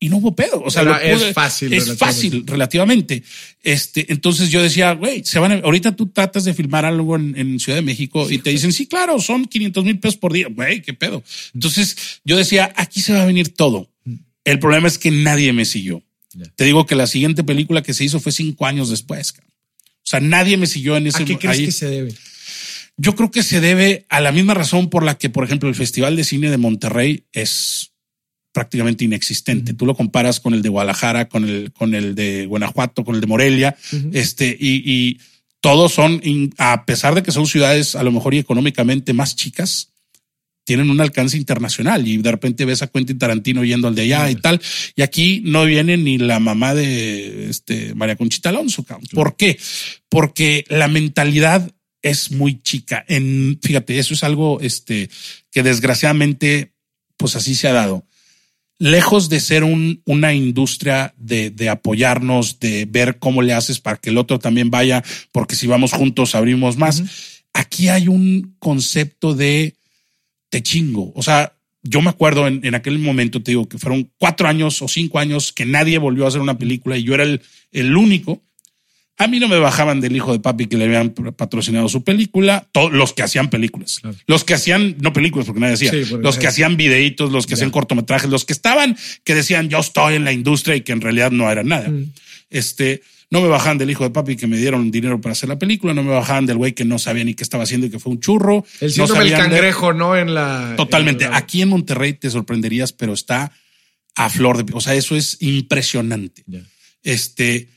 [0.00, 0.62] y no hubo pedo.
[0.64, 1.98] O sea, Pero lo pude- es fácil, Es relativamente.
[1.98, 3.22] fácil, relativamente.
[3.62, 7.36] Este, entonces yo decía, güey, se van a- ahorita tú tratas de filmar algo en,
[7.36, 10.46] en Ciudad de México y te dicen, sí, claro, son 500 mil pesos por día.
[10.50, 11.22] Güey, qué pedo.
[11.54, 13.90] Entonces yo decía, aquí se va a venir todo.
[14.44, 16.02] El problema es que nadie me siguió.
[16.56, 19.34] Te digo que la siguiente película que se hizo fue cinco años después.
[19.38, 19.42] O
[20.04, 21.64] sea, nadie me siguió en ese ¿A qué crees ahí.
[21.66, 22.14] que se debe?
[22.96, 25.74] Yo creo que se debe a la misma razón por la que, por ejemplo, el
[25.74, 27.87] Festival de Cine de Monterrey es
[28.58, 29.72] prácticamente inexistente.
[29.72, 33.20] Tú lo comparas con el de Guadalajara, con el, con el de Guanajuato, con el
[33.20, 33.76] de Morelia,
[34.12, 35.20] este, y, y
[35.60, 36.20] todos son,
[36.58, 39.92] a pesar de que son ciudades a lo mejor y económicamente más chicas,
[40.64, 44.28] tienen un alcance internacional y de repente ves a Quentin Tarantino yendo al de allá
[44.28, 44.60] y tal.
[44.96, 48.84] Y aquí no viene ni la mamá de este María Conchita Alonso.
[49.12, 49.56] ¿Por qué?
[50.08, 51.70] Porque la mentalidad
[52.02, 53.04] es muy chica.
[53.06, 55.10] En, fíjate, eso es algo este,
[55.52, 56.72] que desgraciadamente,
[57.16, 58.04] pues así se ha dado.
[58.78, 63.96] Lejos de ser un, una industria de, de apoyarnos, de ver cómo le haces para
[63.96, 65.02] que el otro también vaya,
[65.32, 67.02] porque si vamos juntos abrimos más.
[67.52, 69.74] Aquí hay un concepto de
[70.48, 71.12] te chingo.
[71.14, 71.52] O sea,
[71.82, 75.18] yo me acuerdo en, en aquel momento, te digo que fueron cuatro años o cinco
[75.18, 78.42] años que nadie volvió a hacer una película y yo era el, el único.
[79.20, 82.68] A mí no me bajaban del hijo de papi que le habían patrocinado su película,
[82.72, 84.16] todos los que hacían películas, Claro.
[84.28, 87.44] los que hacían, no películas porque nadie decía, Sí, porque los que hacían videitos, los
[87.46, 87.54] que Ya.
[87.56, 91.00] hacían cortometrajes, los que estaban, que decían yo estoy en la industria y que en
[91.00, 91.88] realidad no eran nada.
[91.88, 92.12] Mm.
[92.50, 95.58] Este, no me bajaban del hijo de papi que me dieron dinero para hacer la
[95.58, 97.98] película, no me bajaban del güey que no sabía ni qué estaba haciendo y que
[97.98, 98.64] fue un churro.
[98.80, 100.16] El síndrome del de- cangrejo, ¿no?
[100.16, 100.74] En la.
[100.76, 101.24] Totalmente.
[101.24, 103.52] en la- Aquí en Monterrey te sorprenderías, pero está
[104.14, 106.42] a flor de, o sea, eso es impresionante.
[106.46, 106.60] Ya.
[107.02, 107.68] Este,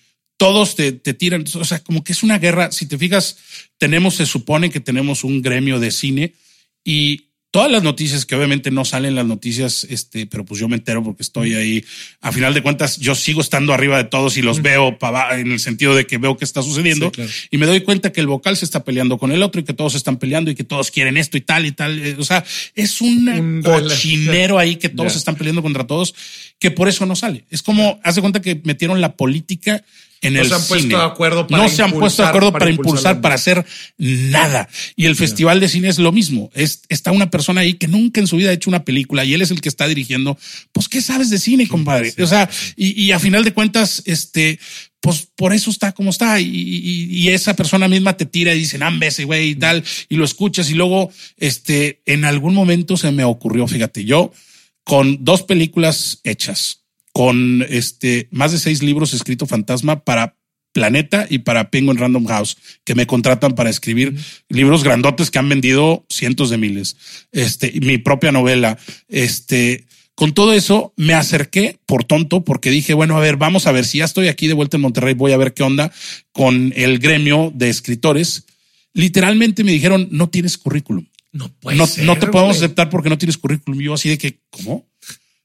[0.41, 2.71] todos te, te tiran, o sea, como que es una guerra.
[2.71, 3.37] Si te fijas,
[3.77, 6.33] tenemos, se supone que tenemos un gremio de cine
[6.83, 10.77] y todas las noticias que obviamente no salen las noticias, este, pero pues yo me
[10.77, 11.85] entero porque estoy ahí.
[12.21, 15.51] A final de cuentas, yo sigo estando arriba de todos y los veo para en
[15.51, 17.29] el sentido de que veo qué está sucediendo Sí, claro.
[17.51, 19.73] y me doy cuenta que el vocal se está peleando con el otro y que
[19.73, 21.99] todos están peleando y que todos quieren esto y tal y tal.
[22.01, 25.19] Eh, O sea, es un Un cochinero ahí que todos Ya.
[25.19, 26.15] están peleando contra todos,
[26.57, 27.43] que por eso no sale.
[27.51, 29.83] Es como, haz de cuenta que metieron la política
[30.22, 30.95] en No el se han puesto cine.
[30.97, 33.36] de acuerdo para no se han puesto de impulsar- acuerdo para para, impulsar impulsar, para
[33.36, 33.65] hacer
[33.97, 34.69] nada.
[34.95, 36.49] Y el Festival de Cine es lo mismo.
[36.53, 39.34] Es, está una persona ahí que nunca en su vida ha hecho una película y
[39.34, 40.38] él es el que está dirigiendo.
[40.72, 42.13] Pues, ¿qué sabes de cine, compadre?
[42.22, 44.59] O sea, y, y a final de cuentas, este,
[44.99, 46.39] pues por eso está como está.
[46.39, 49.84] Y, y- y esa persona misma te tira y dice, "Nambe, ese güey y tal,
[50.09, 50.69] y lo escuchas.
[50.69, 54.32] Y luego, este, en algún momento se me ocurrió, fíjate, yo
[54.84, 56.80] con dos películas hechas,
[57.12, 60.38] con este, más de seis libros escrito fantasma para
[60.72, 64.16] Planeta y para Penguin Random House, que me contratan para escribir
[64.47, 66.95] libros grandotes que han vendido cientos de miles.
[67.32, 68.78] Este, mi propia novela.
[69.09, 69.86] Este,
[70.16, 73.86] con todo eso me acerqué por tonto porque dije, bueno, a ver, vamos a ver
[73.86, 75.91] si ya estoy aquí de vuelta en Monterrey, voy a ver qué onda
[76.32, 78.45] con el gremio de escritores.
[78.93, 83.09] Literalmente me dijeron, no tienes currículum No puede no, ser, no te podemos aceptar porque
[83.09, 83.82] no tienes currículum.
[83.82, 84.86] Yo así de que, ¿cómo?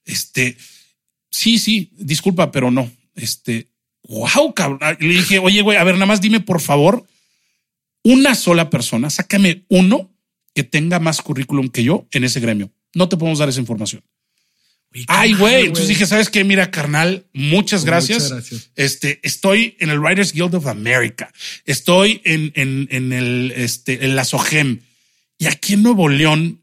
[0.05, 0.57] Este,
[1.31, 2.91] sí, sí, disculpa, pero no.
[3.15, 3.69] Este,
[4.09, 4.79] wow, cabrón.
[4.83, 7.07] Ah, Le dije, oye, güey, a ver, nada más dime, por favor,
[8.03, 10.11] una sola persona, sácame uno
[10.55, 12.71] que tenga más currículum que yo en ese gremio.
[12.95, 14.03] No te podemos dar esa información.
[15.09, 15.67] Ay, güey.
[15.67, 16.45] Entonces dije, ¿sabes qué?
[16.45, 18.25] Mira, carnal, muchas gracias.
[18.25, 18.71] Muchas gracias.
[18.77, 21.31] Este, estoy en el Writers Guild of America.
[21.65, 24.81] Estoy en, en, en el, este, en la SOGEM.
[25.39, 26.63] Y aquí en Nuevo León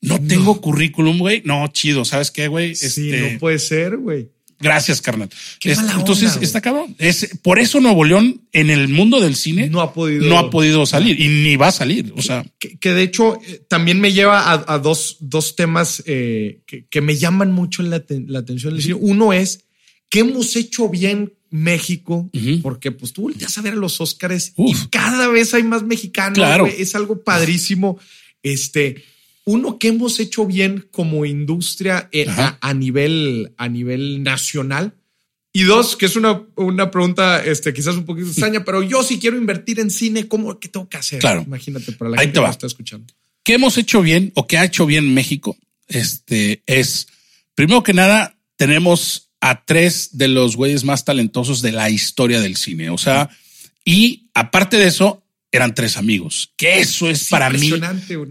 [0.00, 1.42] no tengo currículum, güey.
[1.44, 2.04] No, chido.
[2.04, 2.74] ¿Sabes qué, güey?
[2.74, 4.28] Sí, Este, no puede ser, güey.
[4.60, 5.28] gracias, carnal.
[5.60, 6.94] Qué Es- mala onda, entonces, está cabrón.
[6.98, 10.24] Es, por eso Nuevo León en el mundo del cine No ha podido.
[10.26, 12.12] no ha podido salir y ni va a salir.
[12.16, 16.02] O sea, que, que de hecho eh, también me lleva a, a dos, dos temas
[16.06, 18.74] eh, que, que me llaman mucho la, la atención.
[18.74, 18.94] del cine.
[18.94, 19.64] Uno es
[20.08, 22.28] que hemos hecho bien México,
[22.62, 26.34] porque pues tú volteas a ver a los Óscares y cada vez hay más mexicanos.
[26.34, 26.66] Claro.
[26.66, 27.98] Es algo padrísimo.
[28.42, 29.02] Este,
[29.48, 34.92] uno que hemos hecho bien como industria eh, a, a nivel, a nivel nacional.
[35.54, 39.18] Y dos, que es una, una pregunta este, quizás un poquito extraña, pero yo si
[39.18, 41.20] quiero invertir en cine, ¿cómo qué tengo que hacer?
[41.20, 41.44] Claro.
[41.46, 43.14] Imagínate para la Ahí gente te que está escuchando.
[43.42, 45.56] ¿qué hemos hecho bien o qué ha hecho bien México?
[45.86, 47.08] Este es,
[47.54, 52.56] primero que nada, tenemos a tres de los güeyes más talentosos de la historia del
[52.56, 52.90] cine.
[52.90, 53.30] O sea,
[53.82, 57.72] y aparte de eso, eran tres amigos, que eso es Es para mí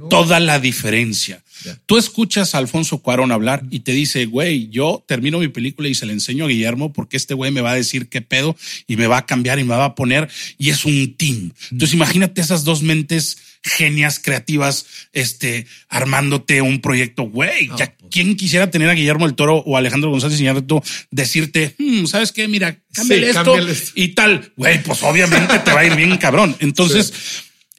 [0.09, 1.43] toda la diferencia.
[1.85, 5.95] Tú escuchas a Alfonso Cuarón hablar y te dice, güey, yo termino mi película y
[5.95, 8.55] se la enseño a Guillermo porque este güey me va a decir qué pedo
[8.85, 11.51] y me va a cambiar y me va a poner y es un team.
[11.71, 13.37] Entonces imagínate esas dos mentes
[13.67, 17.67] genias creativas, este, armándote un proyecto, güey.
[17.77, 18.09] Ya, pues.
[18.11, 22.47] ¿Quién quisiera tener a Guillermo del Toro o Alejandro González Iñárritu decirte, "Hmm, ¿sabes qué?
[22.47, 23.91] Mira, cámbiale Sí, esto cámbiale esto.
[23.95, 24.53] y tal.
[24.55, 26.55] Güey, pues obviamente te va a ir bien cabrón.
[26.59, 27.13] Entonces,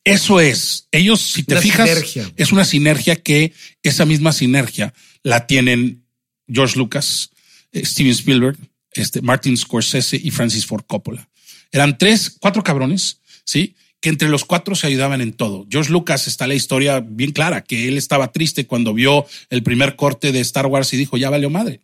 [0.05, 0.89] eso es.
[0.93, 2.33] Ellos, si te Una fijas, sinergia.
[2.37, 6.05] es una sinergia que esa misma sinergia la tienen
[6.47, 7.31] George Lucas,
[7.73, 8.57] eh, Steven Spielberg,
[8.93, 11.29] este, Martin Scorsese y Francis Ford Coppola.
[11.73, 15.67] Eran tres, cuatro cabrones, sí, que entre los cuatro se ayudaban en todo.
[15.71, 19.97] George Lucas está la historia bien clara, que él estaba triste cuando vio el primer
[19.97, 21.81] corte de Star Wars y dijo, ya valió madre,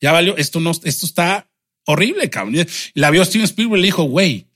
[0.00, 1.48] ya valió, esto no, esto está
[1.86, 2.66] horrible, cabrón.
[2.94, 4.46] La vio Steven Spielberg y le dijo, güey,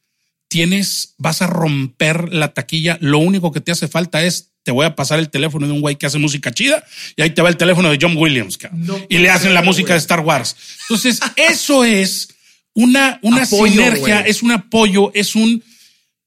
[0.49, 2.99] tienes, vas a romper la taquilla.
[3.01, 5.81] Lo único que te hace falta es, te voy a pasar el teléfono de un
[5.81, 6.85] güey que hace música chida
[7.17, 8.59] y ahí te va el teléfono de John Williams.
[8.59, 8.87] cabrón.
[8.87, 10.57] No y le hacen la música de Star Wars.
[10.83, 12.29] Entonces, eso es
[12.75, 15.63] una, una Apoyo, sinergia, es un apoyo, es un,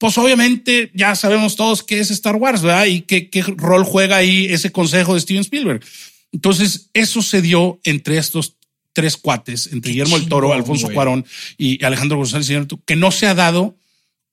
[0.01, 2.87] pues obviamente ya sabemos todos qué es Star Wars, ¿verdad?
[2.87, 5.85] Y qué, qué rol juega ahí ese consejo de Steven Spielberg.
[6.31, 8.55] Entonces, eso se dio entre estos
[8.93, 10.95] tres cuates, entre Guillermo el Toro, Alfonso güey.
[10.95, 11.23] Cuarón
[11.55, 13.77] y Alejandro González Iñárritu, que no se ha dado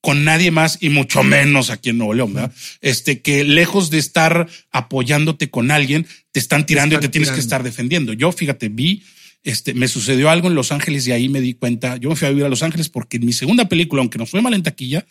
[0.01, 2.51] con nadie más y mucho menos aquí en Nuevo León, ¿verdad?
[2.81, 7.29] Este que lejos de estar apoyándote con alguien, te están tirando y están te tienes
[7.29, 8.13] que estar defendiendo.
[8.13, 9.03] Yo, fíjate, vi,
[9.43, 11.97] este, me sucedió algo en Los Ángeles y ahí me di cuenta.
[11.97, 14.31] Yo me fui a vivir a Los Ángeles porque en mi segunda película, aunque nos
[14.31, 15.05] fue mal en taquilla,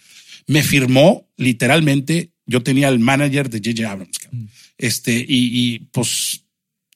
[0.49, 2.32] me firmó literalmente.
[2.46, 3.90] Yo tenía el manager de J.J.
[3.90, 4.51] Abrams, cabrón.
[4.78, 6.42] este, y, y pues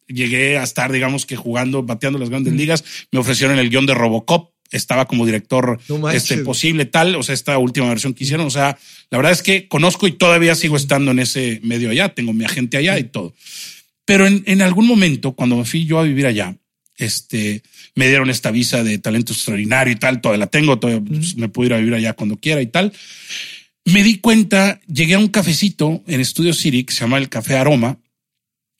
[0.08, 2.84] llegué a estar, digamos que jugando, bateando las grandes ligas.
[3.12, 4.50] Me ofrecieron el guion de Robocop.
[4.70, 8.46] Estaba como director No este, posible tal, o sea, esta última versión que hicieron.
[8.46, 8.78] O sea,
[9.10, 12.14] la verdad es que conozco y todavía sigo estando en ese medio allá.
[12.14, 13.34] Tengo mi agente allá y todo.
[14.06, 16.56] Pero en, en algún momento, cuando me fui yo a vivir allá,
[16.96, 17.62] este,
[17.94, 20.20] me dieron esta visa de talento extraordinario y tal.
[20.20, 22.92] Todavía la tengo, todavía pues, me puedo ir a vivir allá cuando quiera y tal.
[23.84, 27.56] Me di cuenta, llegué a un cafecito en Studio City que se llama el Café
[27.56, 27.98] Aroma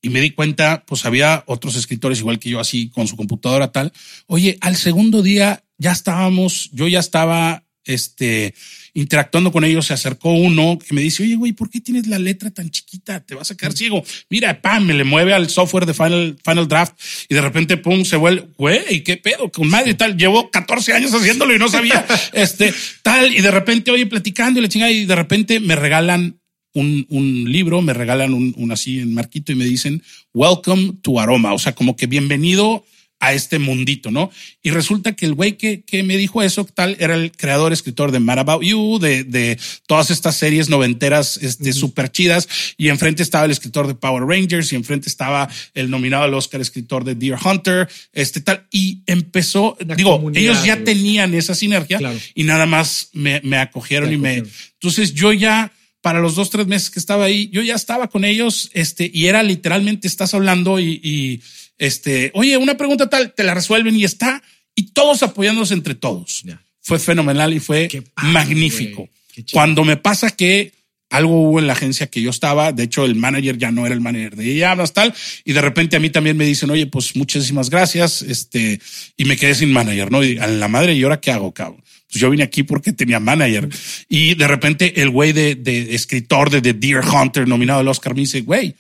[0.00, 3.70] y me di cuenta, pues había otros escritores igual que yo así con su computadora
[3.70, 3.92] tal.
[4.26, 8.54] Oye, al segundo día ya estábamos, yo ya estaba este
[8.94, 12.18] interactuando con ellos, se acercó uno que me dice, oye, güey, ¿por qué tienes la
[12.18, 13.20] letra tan chiquita?
[13.20, 14.04] Te vas a quedar ciego.
[14.28, 16.94] Mira, pam, me le mueve al software de Final, Final Draft
[17.28, 19.50] y de repente, pum, se vuelve, güey, ¿qué pedo?
[19.50, 20.16] Con madre y tal.
[20.16, 23.34] Llevo 14 años haciéndolo y no sabía, este, tal.
[23.34, 26.38] Y de repente, oye, platicando y la chingada y de repente me regalan
[26.74, 30.02] un, un libro, me regalan un, un así en marquito y me dicen,
[30.34, 31.54] welcome to Aroma.
[31.54, 32.84] O sea, como que bienvenido
[33.22, 34.32] a este mundito, ¿no?
[34.64, 38.10] Y resulta que el güey que, que me dijo eso, tal, era el creador, escritor
[38.10, 39.56] de Mad About You, de, de
[39.86, 42.48] todas estas series noventeras, este, súper chidas.
[42.76, 46.60] Y enfrente estaba el escritor de Power Rangers y enfrente estaba el nominado al Oscar
[46.60, 48.66] escritor de Deer Hunter, este tal.
[48.72, 52.18] Y empezó, Una digo, ellos ya tenían esa sinergia Claro.
[52.34, 54.42] y nada más me, me acogieron Te y me,
[54.82, 55.70] entonces yo ya,
[56.00, 59.26] para los dos, tres meses que estaba ahí, yo ya estaba con ellos, este, y
[59.26, 61.40] era literalmente, estás hablando y, y,
[61.82, 64.40] este, oye, una pregunta tal, te la resuelven y está,
[64.72, 66.44] y todos apoyándose entre todos.
[66.80, 69.08] Fue fenomenal y fue padre, magnífico.
[69.50, 70.70] Cuando me pasa que
[71.10, 73.96] algo hubo en la agencia que yo estaba, de hecho el manager ya no era
[73.96, 75.12] el manager de ella, tal,
[75.44, 78.80] y de repente a mí también me dicen, oye, pues muchísimas gracias, este,
[79.16, 80.22] y me quedé sin manager, ¿no?
[80.22, 81.82] Y a la madre, ¿y ahora qué hago, cabrón?
[82.06, 83.68] Pues yo vine aquí porque tenía manager.
[84.08, 88.14] Y de repente el güey de, de escritor de The Deer Hunter, nominado al Oscar,
[88.14, 88.76] me dice, güey,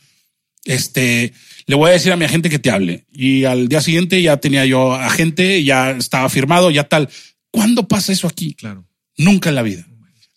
[0.64, 1.32] este,
[1.66, 3.04] le voy a decir a mi agente que te hable.
[3.12, 7.08] Y al día siguiente ya tenía yo agente, ya estaba firmado, ya tal.
[7.50, 8.54] ¿Cuándo pasa eso aquí?
[8.54, 8.86] Claro.
[9.16, 9.86] Nunca en la vida.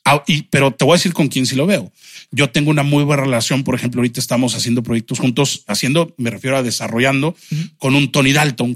[0.04, 1.92] Ah, y, pero te voy a decir con quién sí lo veo.
[2.32, 3.64] Yo tengo una muy buena relación.
[3.64, 7.36] Por ejemplo, ahorita estamos haciendo proyectos juntos, haciendo, me refiero a desarrollando
[7.78, 8.76] con un Tony Dalton,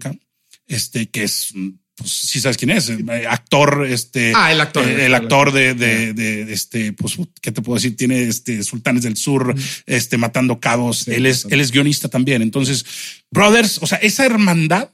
[0.65, 1.69] este que es, mm,
[1.99, 2.97] pues sí sabes quién es, eh,
[3.29, 4.87] actor, este, Ah, el actor.
[4.87, 7.95] eh, el actor de, de, de, de este, pues, ¿qué te puedo decir?
[7.95, 9.53] Tiene este Sultanes del Sur,
[9.85, 10.99] este, matando cabos.
[10.99, 12.41] Sí, él es, él es guionista también.
[12.41, 12.85] Entonces,
[13.29, 14.89] brothers, o sea, esa hermandad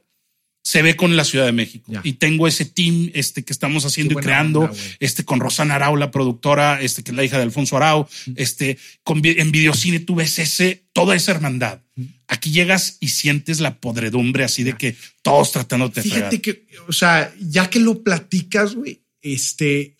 [0.67, 2.01] se ve con la Ciudad de México Ya.
[2.03, 5.75] y tengo ese team este que estamos haciendo Qué y creando onda, este con Rosana
[5.75, 9.99] Arau, la productora, este que es la hija de Alfonso Arau, este con, en videocine
[9.99, 11.81] tú ves ese, toda esa hermandad.
[12.27, 16.31] Aquí llegas y sientes la podredumbre así de que todos tratando de fregar.
[16.31, 19.97] Fíjate que, o sea, ya que lo platicas, güey, este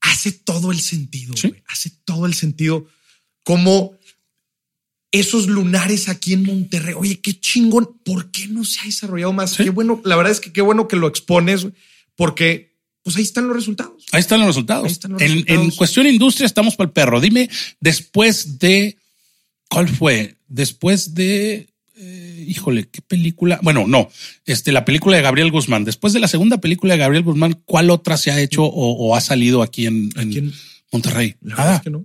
[0.00, 1.48] hace todo el sentido, Sí.
[1.48, 1.62] güey.
[1.66, 2.86] Hace todo el sentido.
[3.42, 3.98] Como
[5.18, 6.94] esos lunares aquí en Monterrey.
[6.96, 7.98] Oye, qué chingón.
[8.04, 9.52] ¿Por qué no se ha desarrollado más?
[9.52, 9.64] Sí.
[9.64, 10.00] Qué bueno.
[10.04, 11.66] La verdad es que qué bueno que lo expones,
[12.16, 14.04] porque pues ahí están los resultados.
[14.12, 14.90] Ahí están los resultados.
[14.90, 15.64] Están los en, resultados.
[15.64, 17.20] en cuestión de industria estamos para el perro.
[17.20, 17.48] Dime,
[17.80, 18.96] después de,
[19.68, 20.36] ¿cuál fue?
[20.48, 23.60] Después de, eh, híjole, qué película.
[23.62, 24.08] Bueno, no,
[24.46, 25.84] este, la película de Gabriel Guzmán.
[25.84, 29.14] Después de la segunda película de Gabriel Guzmán, ¿cuál otra se ha hecho o, o
[29.14, 30.52] ha salido aquí en, en Aquí en-
[30.90, 31.36] Monterrey?
[31.42, 31.76] La Nada.
[31.76, 32.04] es que no.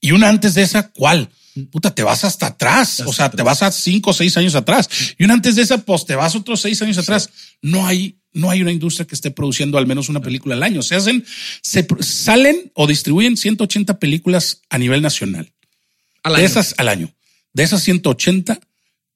[0.00, 1.30] Y una antes de esa, ¿cuál?
[1.70, 3.00] Puta, te vas hasta atrás.
[3.00, 4.88] o sea, te vas a cinco o seis años atrás.
[5.18, 7.30] Y una antes de esa, pues te vas otros seis años atrás.
[7.62, 10.82] No hay, no hay una industria que esté produciendo al menos una película al año.
[10.82, 11.24] Se hacen,
[11.62, 15.52] se salen o distribuyen 180 películas a nivel nacional.
[16.24, 17.14] de esas al año.
[17.52, 18.60] De esas 180,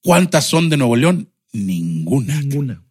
[0.03, 1.31] ¿cuántas son de Nuevo León?
[1.53, 2.41] Ninguna.
[2.41, 2.83] Ninguna.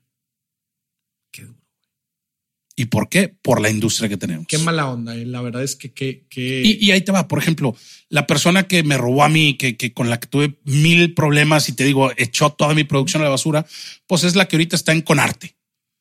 [2.80, 3.28] ¿Y por qué?
[3.28, 4.48] Por la industria que tenemos.
[4.48, 5.14] Qué mala onda.
[5.14, 5.26] Eh.
[5.26, 6.24] La verdad es que, que,
[6.64, 7.28] Y, ahí te va.
[7.28, 7.76] Por ejemplo,
[8.08, 11.68] la persona que me robó a mí, que, que con la que tuve mil problemas
[11.68, 13.66] y te digo, echó toda mi producción a la basura,
[14.08, 15.58] pues es la que ahorita está en Conarte.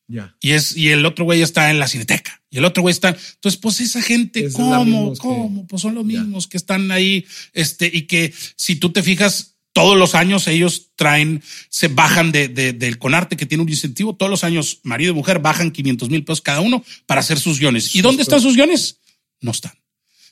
[0.07, 0.37] Ya.
[0.39, 2.41] Y es, y el otro güey está en la Cineteca.
[2.49, 3.09] Y el otro güey está.
[3.09, 5.13] Entonces, pues esa gente, ¿cómo?
[5.17, 5.67] ¿Cómo?
[5.67, 7.25] Pues son los mismos que están ahí.
[7.51, 12.49] Este, y que si tú te fijas, todos los años ellos traen, se bajan de,
[12.49, 14.13] del Conarte que tiene un incentivo.
[14.13, 17.59] Todos los años, marido y mujer bajan 500 mil pesos cada uno para hacer sus
[17.59, 17.95] guiones.
[17.95, 18.99] ¿Y dónde están sus guiones?
[19.39, 19.71] No están.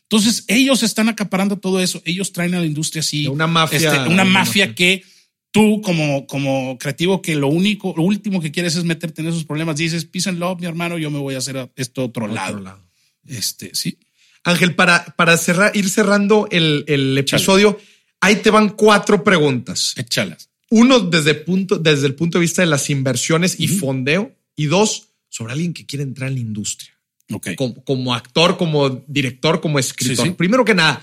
[0.01, 2.01] Entonces ellos están acaparando todo eso.
[2.03, 3.25] Ellos traen a la industria así.
[3.27, 3.77] Una mafia.
[3.77, 5.05] Este, una mafia que
[5.51, 9.45] tú como, como creativo que lo único, lo último que quieres es meterte en esos
[9.45, 9.77] problemas.
[9.77, 12.83] Dices, peace and love, mi hermano, yo me voy a hacer esto otro, lado.
[13.25, 13.97] Este, sí.
[14.43, 17.79] Ángel, para, para cerrar, ir cerrando el, el episodio.
[18.22, 19.93] Ahí te van cuatro preguntas.
[19.97, 20.49] Échalas.
[20.70, 24.36] Uno desde, punto, desde el punto de vista de las inversiones y fondeo.
[24.55, 26.93] Y dos, sobre alguien que quiere entrar en la industria.
[27.32, 27.55] Okay.
[27.55, 30.36] Como, actor, como director, como escritor.
[30.36, 31.01] Primero que nada,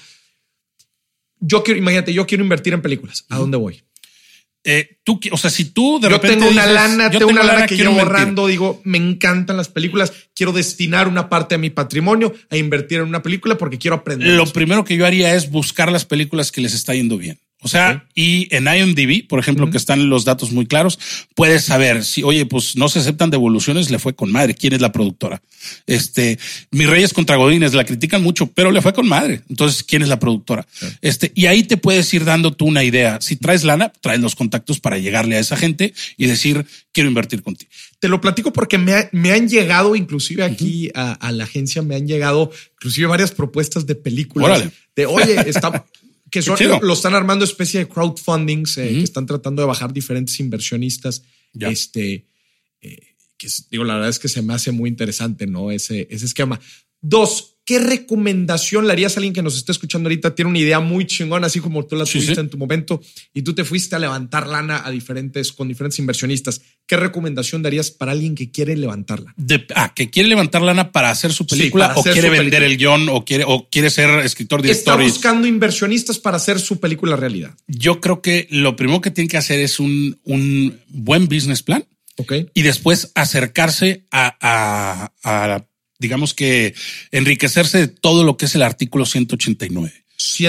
[1.38, 3.26] yo quiero, imagínate, yo quiero invertir en películas.
[3.28, 3.82] ¿A dónde voy?
[4.66, 7.76] Eh, tú, o sea, si tú de yo tengo una lana, tengo, una lana, que
[7.76, 12.56] llevo ahorrando, digo, me encantan las películas, quiero destinar una parte de mi patrimonio a
[12.56, 14.28] invertir en una película porque quiero aprender.
[14.28, 17.38] Lo primero que yo haría es buscar las películas que les está yendo bien.
[17.64, 20.98] O sea, y en IMDb, por ejemplo, que están los datos muy claros,
[21.34, 24.54] puedes saber si, oye, pues no se aceptan devoluciones, le fue con madre.
[24.54, 25.40] ¿Quién es la productora?
[25.86, 26.38] Este,
[26.70, 29.40] Mis Reyes contra Godines la critican mucho, pero le fue con madre.
[29.48, 30.66] Entonces, ¿quién es la productora?
[31.00, 33.18] Este, y ahí te puedes ir dando tú una idea.
[33.22, 37.42] Si traes lana, traes los contactos para llegarle a esa gente y decir, quiero invertir
[37.42, 37.70] contigo.
[37.98, 42.06] Te lo platico porque me, me han llegado, inclusive aquí a, la agencia, me han
[42.06, 44.64] llegado inclusive varias propuestas de películas.
[44.94, 45.86] De, oye, está,
[46.34, 50.40] que son, lo están armando especie de crowdfundings eh, que están tratando de bajar diferentes
[50.40, 51.22] inversionistas.
[51.60, 52.26] Este,
[52.80, 55.70] eh, que digo, la verdad es que se me hace muy interesante, ¿no?
[55.70, 56.58] Ese, ese esquema.
[57.00, 60.34] Dos, ¿qué recomendación le harías a alguien que nos está escuchando ahorita?
[60.34, 63.00] Tiene una idea muy chingona, así como tú la tuviste en tu momento
[63.32, 66.60] y tú te fuiste a levantar lana a diferentes, con diferentes inversionistas.
[66.86, 69.34] ¿Qué recomendación darías para alguien que quiere levantarla?
[69.74, 73.24] ah, que quiere levantar lana para hacer su película o quiere vender el guion o
[73.24, 75.00] quiere, o quiere ser escritor, director.
[75.00, 77.54] Está buscando inversionistas para hacer su película realidad.
[77.66, 81.86] Yo creo que lo primero que tiene que hacer es un, un buen business plan.
[82.16, 82.48] Okay.
[82.54, 85.66] Y después acercarse a, a, a
[86.04, 86.74] digamos que
[87.10, 89.92] enriquecerse de todo lo que es el artículo 189.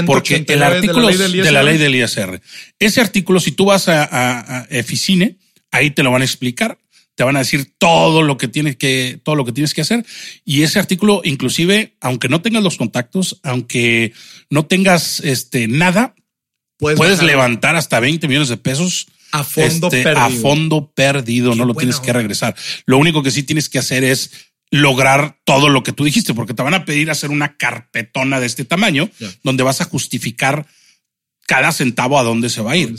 [0.06, 2.40] Porque el artículo de la, ley del ISR.
[2.80, 5.38] Ese artículo, si tú vas a, a, Eficine,
[5.72, 6.78] ahí te lo van a explicar
[7.16, 10.06] te van a decir todo lo que tienes que, todo lo que tienes que hacer.
[10.44, 14.12] Y ese artículo, inclusive, aunque no tengas los contactos, aunque
[14.50, 16.14] no tengas este nada,
[16.78, 20.26] puedes, levantar hasta 20 millones de pesos a fondo este, perdido.
[20.26, 22.54] A fondo perdido, no lo tienes que regresar.
[22.86, 24.32] Lo único que sí tienes que hacer es
[24.72, 28.48] lograr todo lo que tú dijiste, porque te van a pedir hacer una carpetona de
[28.48, 29.10] este tamaño,
[29.44, 30.66] donde vas a justificar
[31.48, 32.96] cada centavo a dónde se va a ir.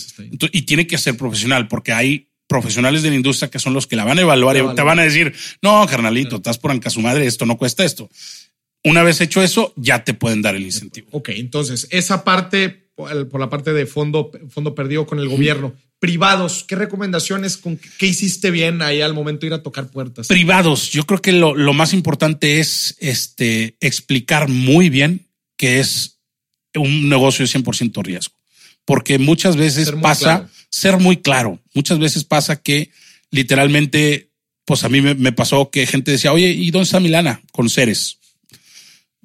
[0.53, 3.97] y tiene que ser profesional, porque hay profesionales de la industria que son los que
[3.97, 7.01] la van a evaluar y te van a decir, no, carnalito, estás por anca su
[7.01, 8.09] madre, esto no cuesta esto.
[8.85, 11.09] Una vez hecho eso, ya te pueden dar el incentivo.
[11.11, 16.65] Ok, entonces esa parte, por la parte de fondo, fondo perdido con el gobierno, privados,
[16.65, 20.29] ¿qué recomendaciones, con qué hiciste bien ahí al momento de ir a tocar puertas?
[20.29, 26.21] Privados, yo creo que lo, más importante es este, explicar muy bien que es
[26.75, 28.35] un negocio de 100% riesgo,
[28.85, 32.91] porque muchas veces pasa ser muy claro, muchas veces pasa que
[33.31, 34.31] literalmente,
[34.65, 38.19] pues a mí me, pasó que gente decía, oye, ¿y dónde está Milana con seres?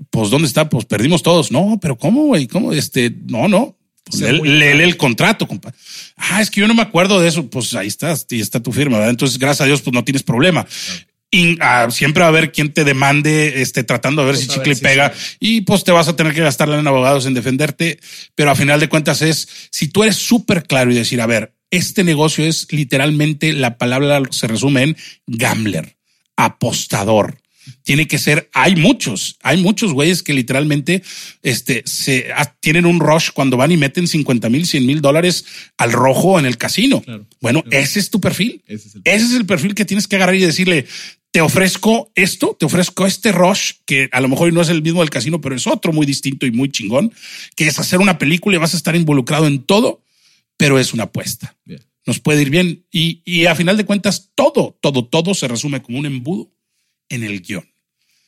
[0.10, 1.52] Pues dónde está, pues perdimos todos.
[1.52, 2.48] No, pero ¿cómo, güey?
[2.48, 2.74] ¿Cómo?
[2.74, 3.78] Este, no, no,
[4.12, 5.74] pues lee, el contrato, compa.
[6.18, 7.50] Ah, es que yo no me acuerdo de eso.
[7.50, 9.12] Pues ahí estás, y está tu firma, ¿verdad?
[9.12, 10.68] Entonces, gracias a Dios, pues no tienes problema.
[11.32, 14.54] Y ah, siempre va a haber quien te demande, este, tratando de ver pues si
[14.54, 18.00] chicle pega, y pues te vas a tener que gastarle en abogados en defenderte.
[18.36, 21.54] Pero a final de cuentas es, si tú eres súper claro y decir, a ver,
[21.70, 25.96] este negocio es literalmente, la palabra se resume en gambler,
[26.36, 27.42] apostador
[27.84, 31.04] tiene que ser, hay muchos, hay muchos güeyes que literalmente
[31.42, 32.28] este, se,
[32.60, 35.46] tienen un rush cuando van y meten 50 mil, 100 mil dólares
[35.78, 37.04] al rojo en el casino.
[37.40, 38.64] bueno, ese es tu perfil.
[38.68, 39.76] Ese es, el perfil.
[39.76, 40.86] que tienes que agarrar y decirle,
[41.32, 45.00] te ofrezco esto, te ofrezco este rush, que a lo mejor no es el mismo
[45.00, 47.14] del casino, pero es otro muy distinto y muy chingón,
[47.56, 50.04] que es hacer una película y vas a estar involucrado en todo,
[50.58, 51.56] pero es una apuesta.
[52.06, 52.86] Nos puede ir bien.
[52.92, 56.52] Y, y a final de cuentas, todo, todo, todo se resume como un embudo
[57.12, 57.66] en el guion.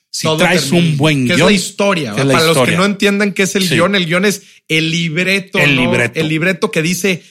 [0.09, 1.39] Si traes un buen guion.
[1.39, 2.15] Es la historia.
[2.15, 5.57] Para los que no entiendan qué es el guion, el guion es el libreto.
[5.57, 6.19] El libreto.
[6.19, 7.23] El libreto que dice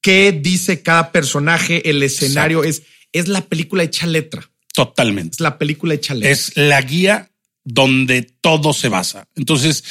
[0.00, 2.64] qué dice cada personaje, el escenario.
[2.64, 4.50] Es, es la película hecha letra.
[4.74, 5.34] Totalmente.
[5.34, 6.30] Es la película hecha letra.
[6.30, 7.30] Es la guía
[7.62, 9.28] donde todo se basa.
[9.36, 9.84] Entonces,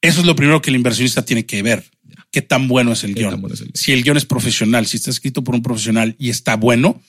[0.00, 1.84] eso es lo primero que el inversionista tiene que ver.
[2.30, 3.42] Qué tan bueno es el guion.
[3.74, 7.02] Si el guion es profesional, si está escrito por un profesional y está bueno,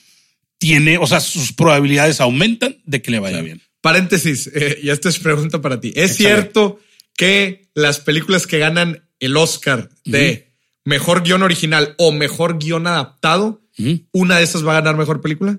[0.58, 3.62] tiene, o sea, sus probabilidades aumentan de que le vaya bien.
[3.80, 5.92] Paréntesis, eh, y esta es pregunta para ti.
[5.94, 6.80] ¿Es cierto
[7.16, 10.52] que las películas que ganan el Oscar de
[10.84, 13.62] mejor guion original o mejor guion adaptado,
[14.12, 15.58] una de esas va a ganar mejor película?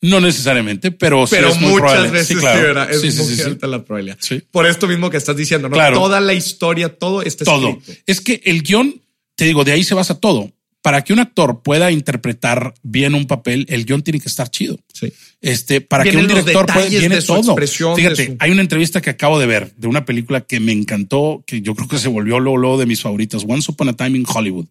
[0.00, 4.18] No necesariamente, pero, pero es muchas veces sí, es muy alta la probabilidad.
[4.50, 5.76] Por esto mismo que estás diciendo, ¿no?
[5.92, 7.80] Toda la historia, todo está todo.
[8.06, 9.00] Es que el guion,
[9.36, 10.52] te digo, de ahí se basa todo
[10.82, 14.78] para que un actor pueda interpretar bien un papel, el guion tiene que estar chido.
[14.92, 15.12] Sí.
[15.40, 17.56] Este, para que un director pueda, viene todo.
[17.96, 21.62] Fíjate, hay una entrevista que acabo de ver de una película que me encantó, que
[21.62, 24.66] yo creo que se volvió lo, de mis favoritas, Once Upon a Time in Hollywood.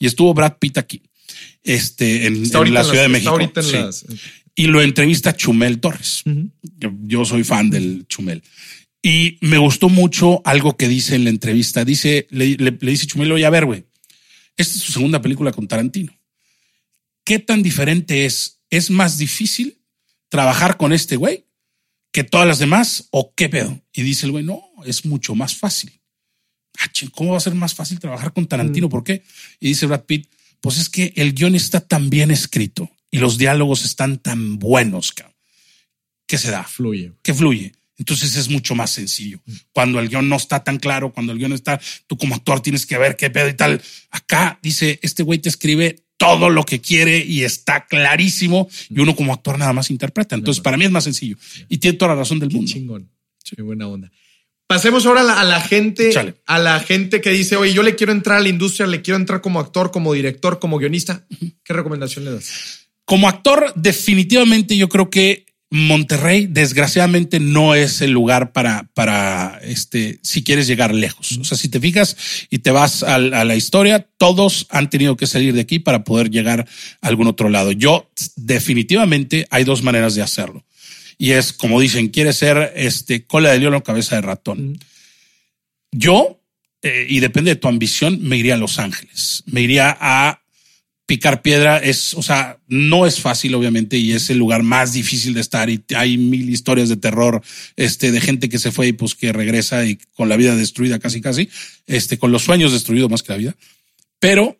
[0.00, 1.00] Y estuvo Brad Pitt aquí,
[1.62, 3.38] este, en, la Ciudad de México.
[4.54, 6.24] Y lo entrevista Chumel Torres.
[7.04, 8.42] Yo soy fan del Chumel.
[9.00, 11.84] Y me gustó mucho algo que dice en la entrevista.
[11.84, 13.84] Dice, le, le dice Chumel, oye, a ver, güey,
[14.56, 16.12] esta es su segunda película con Tarantino.
[17.24, 18.60] ¿Qué tan diferente es?
[18.70, 19.78] ¿Es más difícil
[20.28, 21.46] trabajar con este güey
[22.10, 23.80] que todas las demás o qué pedo?
[23.92, 26.00] Y dice el güey, no, es mucho más fácil.
[26.78, 28.88] Ah, ¿Cómo va a ser más fácil trabajar con Tarantino?
[28.88, 28.90] Mm.
[28.90, 29.22] ¿Por qué?
[29.60, 30.30] Y dice Brad Pitt,
[30.60, 35.12] pues es que el guion está tan bien escrito y los diálogos están tan buenos
[36.26, 36.64] que se da.
[36.64, 37.12] Fluye.
[37.22, 37.72] Que fluye.
[38.02, 39.40] Entonces es mucho más sencillo.
[39.70, 42.84] Cuando el guion no está tan claro, cuando el guion está, tú como actor tienes
[42.84, 43.80] que ver qué pedo y tal.
[44.10, 49.14] Acá dice, este güey te escribe todo lo que quiere y está clarísimo y uno
[49.14, 50.34] como actor nada más interpreta.
[50.34, 51.36] Entonces para mí es más sencillo
[51.68, 52.72] y tiene toda la razón del mundo.
[52.72, 53.08] Chingón.
[53.44, 54.10] Qué buena onda.
[54.66, 58.38] Pasemos ahora a la, gente, a la gente que dice, oye, yo le quiero entrar
[58.38, 61.24] a la industria, le quiero entrar como actor, como director, como guionista.
[61.62, 62.88] ¿Qué recomendación le das?
[63.04, 70.18] Como actor, definitivamente yo creo que Monterrey, desgraciadamente, no es el lugar para, para este,
[70.22, 71.38] si quieres llegar lejos.
[71.38, 72.14] O sea, si te fijas
[72.50, 76.28] y te vas a, la historia, todos han tenido que salir de aquí para poder
[76.28, 76.68] llegar
[77.00, 77.72] a algún otro lado.
[77.72, 80.62] Yo, definitivamente, hay dos maneras de hacerlo.
[81.16, 84.78] Y es, como dicen, quieres ser este cola de león o cabeza de ratón.
[85.90, 86.38] Yo,
[86.82, 89.42] eh, y depende de tu ambición, me iría a Los Ángeles.
[89.46, 90.41] Me iría a
[91.06, 95.34] picar piedra es, o sea, no es fácil, obviamente, y es el lugar más difícil
[95.34, 95.68] de estar.
[95.68, 97.42] Y hay mil historias de terror,
[97.76, 100.98] este, de gente que se fue y pues que regresa y con la vida destruida
[100.98, 101.48] casi, casi,
[101.86, 103.56] este, con los sueños destruidos más que la vida.
[104.20, 104.58] Pero,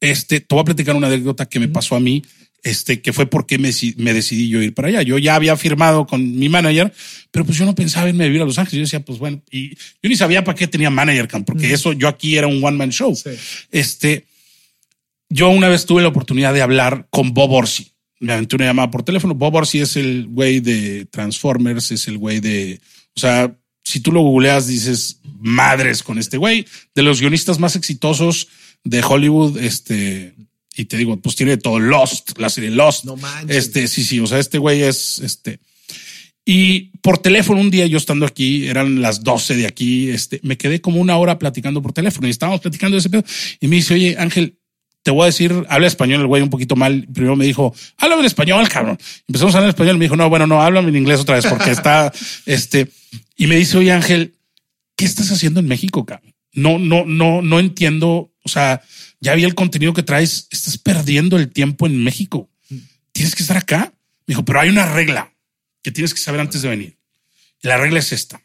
[0.00, 2.22] este, te voy a platicar una anécdota que me pasó a mí,
[2.62, 5.02] este, que fue porque me, me decidí yo ir para allá.
[5.02, 6.92] Yo ya había firmado con mi manager,
[7.30, 8.78] pero pues yo no pensaba irme a vivir a Los Ángeles.
[8.78, 12.08] Yo decía, pues bueno, y yo ni sabía para qué tenía manager, porque eso yo
[12.08, 13.16] aquí era un one man show.
[13.70, 14.26] Este,
[15.28, 17.92] yo una vez tuve la oportunidad de hablar con Bob Orsi.
[18.20, 19.34] Me aventé una llamada por teléfono.
[19.34, 22.80] Bob Orsi es el güey de Transformers, es el güey de,
[23.14, 27.76] o sea, si tú lo googleas, dices madres con este güey, de los guionistas más
[27.76, 28.48] exitosos
[28.84, 30.34] de Hollywood, este,
[30.76, 33.04] y te digo, pues tiene todo Lost, la serie Lost.
[33.04, 33.56] No manches.
[33.56, 35.60] Este, sí, sí, o sea, este güey es, este,
[36.50, 40.56] y por teléfono, un día yo estando aquí, eran las 12 de aquí, este, me
[40.56, 43.22] quedé como una hora platicando por teléfono y estábamos platicando de ese pedo.
[43.60, 44.57] Y me dice, oye, Ángel,
[45.02, 47.06] te voy a decir, habla español el güey un poquito mal.
[47.12, 48.98] Primero me dijo, háblame en español, cabrón.
[49.26, 49.98] Empezamos a hablar en español.
[49.98, 52.12] Me dijo, no, bueno, no, háblame en inglés otra vez porque está,
[52.46, 52.90] este,
[53.36, 54.34] y me dice, oye, Ángel,
[54.96, 56.34] ¿qué estás haciendo en México, cabrón?
[56.52, 58.32] No, no, no, no entiendo.
[58.42, 58.82] O sea,
[59.20, 60.48] ya vi el contenido que traes.
[60.50, 62.50] Estás perdiendo el tiempo en México.
[63.12, 63.92] Tienes que estar acá.
[64.26, 65.32] Me dijo, pero hay una regla
[65.82, 66.98] que tienes que saber antes de venir.
[67.62, 68.42] Y la regla es esta.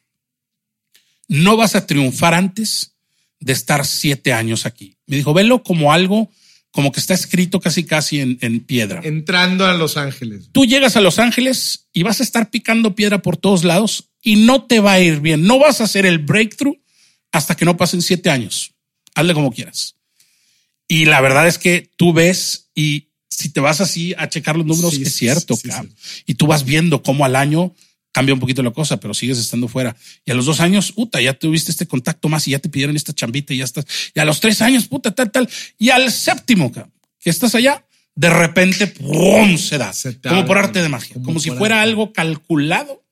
[1.27, 2.93] No vas a triunfar antes
[3.39, 4.95] de estar siete años aquí.
[5.07, 6.31] Me dijo, velo como algo
[6.73, 9.01] como que está escrito casi casi en, en, piedra.
[9.03, 10.49] Entrando a Los Ángeles.
[10.51, 14.37] Tú llegas a Los Ángeles y vas a estar picando piedra por todos lados y
[14.37, 15.45] no te va a ir bien.
[15.45, 16.77] No vas a hacer el breakthrough
[17.31, 18.73] hasta que no pasen siete años.
[19.13, 19.97] Hazle como quieras.
[20.87, 24.65] Y la verdad es que tú ves y si te vas así a checar los
[24.65, 25.55] números, es cierto,
[26.25, 27.75] Y tú vas viendo cómo al año
[28.13, 29.97] cambia un poquito la cosa, pero sigues estando fuera.
[30.23, 32.95] Y a los dos años, puta, ya tuviste este contacto más y ya te pidieron
[32.95, 33.85] esta chambita y ya estás.
[34.13, 35.49] Y a los tres años, puta, tal, tal.
[35.77, 37.85] Y al séptimo, que estás allá,
[38.15, 39.57] de repente, ¡pum!
[39.57, 39.91] se da.
[39.91, 41.15] Se como por arte de magia.
[41.15, 41.89] como Como, si fuera arte.
[41.89, 43.03] algo calculado,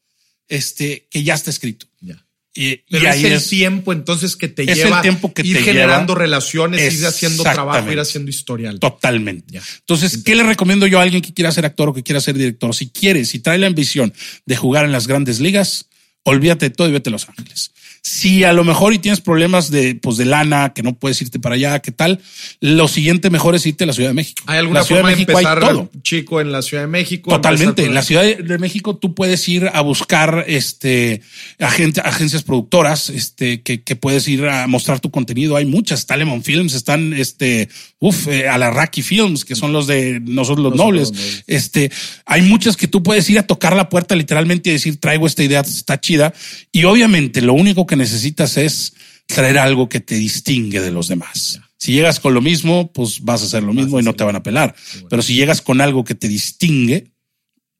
[0.47, 1.87] este, que ya está escrito.
[1.99, 2.23] Ya.
[2.53, 5.33] Y, y Pero es ahí el es- tiempo entonces que te Es el lleva tiempo
[5.33, 6.19] que ir te generando lleva.
[6.25, 8.77] relaciones, ir haciendo trabajo, ir haciendo historial.
[8.79, 9.45] Totalmente.
[9.53, 9.61] Ya.
[9.79, 12.37] Entonces, ¿qué le recomiendo yo a alguien que quiera ser actor o que quiera ser
[12.37, 12.75] director?
[12.75, 14.13] Si quiere, si trae la ambición
[14.45, 15.87] de jugar en las grandes ligas,
[16.23, 17.71] olvídate de todo y vete a Los Ángeles.
[18.03, 21.39] Si a lo mejor y tienes problemas de, pues, de lana, que no puedes irte
[21.39, 22.19] para allá, ¿qué tal?
[22.59, 24.41] Lo siguiente mejor es irte a la Ciudad de México.
[24.47, 25.89] ¿Hay alguna la Ciudad forma de México hay empezar todo.
[26.01, 27.29] chico en la Ciudad de México?
[27.29, 27.85] Totalmente.
[27.85, 31.21] En la Ciudad de México tú puedes ir a buscar este
[31.59, 35.55] agente- agencias productoras, este que, que puedes ir a mostrar tu contenido.
[35.55, 35.99] Hay muchas.
[35.99, 37.69] Está Lemon Films, están este,
[37.99, 41.09] uf, eh, a la Raki Films, que son los de nosotros los Nosotros nobles.
[41.09, 41.43] los Nobles.
[41.45, 41.91] Este,
[42.25, 45.43] hay muchas que tú puedes ir a tocar la puerta literalmente y decir traigo esta
[45.43, 46.33] idea, está chida.
[46.71, 48.93] Y obviamente lo único que necesitas es
[49.25, 51.61] traer algo que te distingue de los demás.
[51.77, 54.35] Si llegas con lo mismo, pues vas a hacer lo mismo y no te van
[54.35, 54.75] a pelar.
[55.09, 57.11] Pero si llegas con algo que te distingue,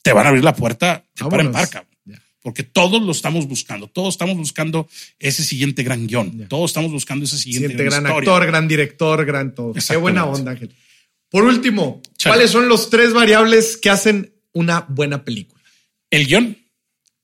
[0.02, 1.52] te van a abrir la puerta de par en.
[2.42, 3.88] Porque todos lo estamos buscando.
[3.88, 4.90] Todos estamos buscando
[5.20, 6.48] ese siguiente gran guion.
[6.48, 9.74] Todos estamos buscando ese siguiente, Siguiente gran actor, gran director, gran todo.
[9.74, 10.74] Qué buena onda, Ángel.
[11.30, 12.36] Por último, Chale.
[12.36, 15.62] ¿cuáles son los tres variables que hacen una buena película?
[16.10, 16.58] El guion,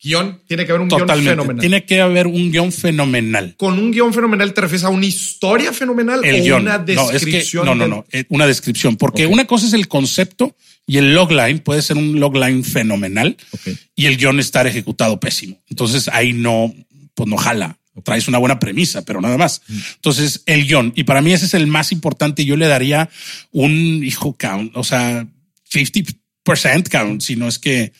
[0.01, 1.31] Guión, tiene que haber un guion totalmente.
[1.31, 1.59] fenomenal.
[1.61, 3.55] Tiene que haber un guion fenomenal.
[3.57, 6.61] Con un guion fenomenal te refieres a una historia fenomenal El o guion.
[6.61, 7.65] una no, es que, descripción.
[7.65, 8.05] no, no, no.
[8.11, 8.95] eh, Una descripción.
[8.95, 9.33] Porque Ok.
[9.33, 10.55] una cosa es el concepto
[10.85, 13.69] y el logline puede ser un logline fenomenal Ok.
[13.95, 15.59] y el guion estar ejecutado pésimo.
[15.67, 16.73] Entonces ahí no,
[17.15, 17.79] pues no jala.
[18.03, 19.63] Traes una buena premisa, pero nada más.
[19.67, 19.77] Mm.
[19.95, 22.45] Entonces el guion, y para mí ese es el más importante.
[22.45, 23.09] Yo le daría
[23.51, 25.25] un hijo count, o sea,
[25.73, 27.91] 50% count, si no es que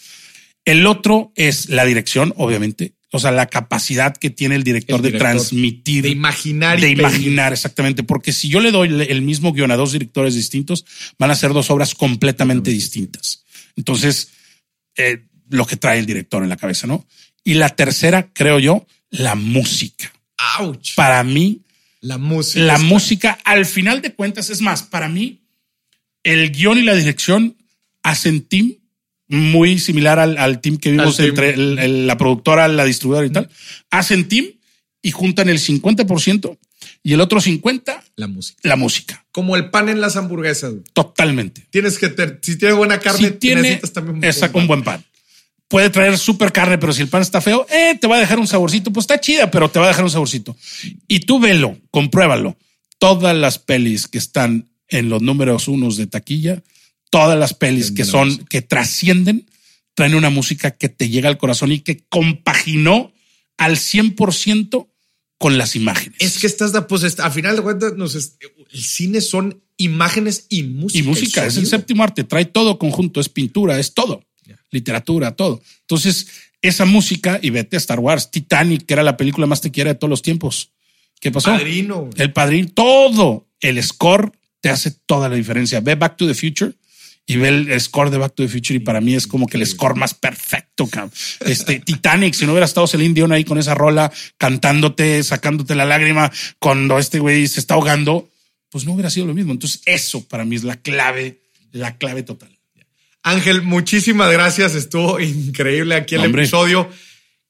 [0.68, 2.94] el otro es la dirección, obviamente.
[3.14, 6.90] O sea, la capacidad que tiene el director, El de transmitir, De imaginar y de
[6.90, 8.04] imaginar exactamente.
[8.04, 10.86] Porque si yo le doy el- mismo guion a dos directores distintos,
[11.18, 13.46] van a ser dos obras completamente distintas.
[13.78, 14.30] Entonces,
[14.98, 17.08] eh, lo que trae el director en la cabeza, ¿no?
[17.46, 20.12] Y la tercera, creo yo, la música.
[20.60, 20.94] Ouch.
[20.96, 21.62] Para mí,
[22.02, 22.66] La música.
[22.66, 25.44] la música, al final de cuentas, es más, para mí,
[26.24, 27.56] el guion y la dirección
[28.04, 28.74] hacen team
[29.28, 31.30] muy similar al, al team que vimos team.
[31.30, 33.50] entre el- el- la productora, la distribuidora y tal.
[33.92, 34.46] Hacen team
[35.02, 36.58] y juntan el 50%
[37.04, 38.60] y el otro 50% La música.
[38.64, 39.26] la música.
[39.32, 40.74] Como el pan en las hamburguesas.
[40.94, 41.68] Totalmente.
[41.70, 44.62] Tienes que tener, si tiene buena carne, si tiene necesitas también exacto, pan.
[44.62, 45.04] un buen pan.
[45.68, 48.40] Puede traer súper carne, pero si el pan está feo, eh, te va a dejar
[48.40, 48.92] un saborcito.
[48.94, 50.56] Pues está chida, pero te va a dejar un saborcito.
[51.10, 52.58] Y tú velo, compruébalo.
[53.00, 56.64] Todas las pelis que están en los números unos de taquilla,
[57.10, 59.50] todas las pelis que son, que trascienden,
[59.94, 63.14] traen una música que te llega al corazón y que compaginó
[63.58, 64.88] al 100%
[65.38, 66.18] con las imágenes.
[66.20, 71.00] Es que estás, pues, a final de cuentas, nos el cine son imágenes y música.
[71.00, 74.24] Y música, es el séptimo arte, trae todo conjunto, es pintura, es todo,
[74.72, 75.62] literatura, todo.
[75.82, 76.28] Entonces,
[76.62, 79.94] esa música, y vete a Star Wars, Titanic, que era la película más te quiera
[79.94, 80.72] de todos los tiempos.
[81.20, 81.52] ¿Qué pasó?
[81.52, 82.10] Padrino.
[82.18, 85.80] El padrino, todo, el score te hace toda la diferencia.
[85.80, 86.74] Ve Back to the Future
[87.30, 89.58] y ve el score de Back to the Future y para mí es como que
[89.58, 90.88] el score más perfecto.
[90.88, 91.12] cabrón.
[91.42, 95.84] Este Titanic, si no hubiera estado Celine Dion ahí con esa rola cantándote, sacándote la
[95.84, 98.30] lágrima cuando este güey se está ahogando,
[98.70, 99.52] pues no hubiera sido lo mismo.
[99.52, 101.42] Entonces eso para mí es la clave,
[101.74, 102.50] la clave total.
[103.24, 104.74] Ángel, muchísimas gracias.
[104.74, 106.44] Estuvo increíble aquí el Hombre.
[106.44, 106.90] episodio.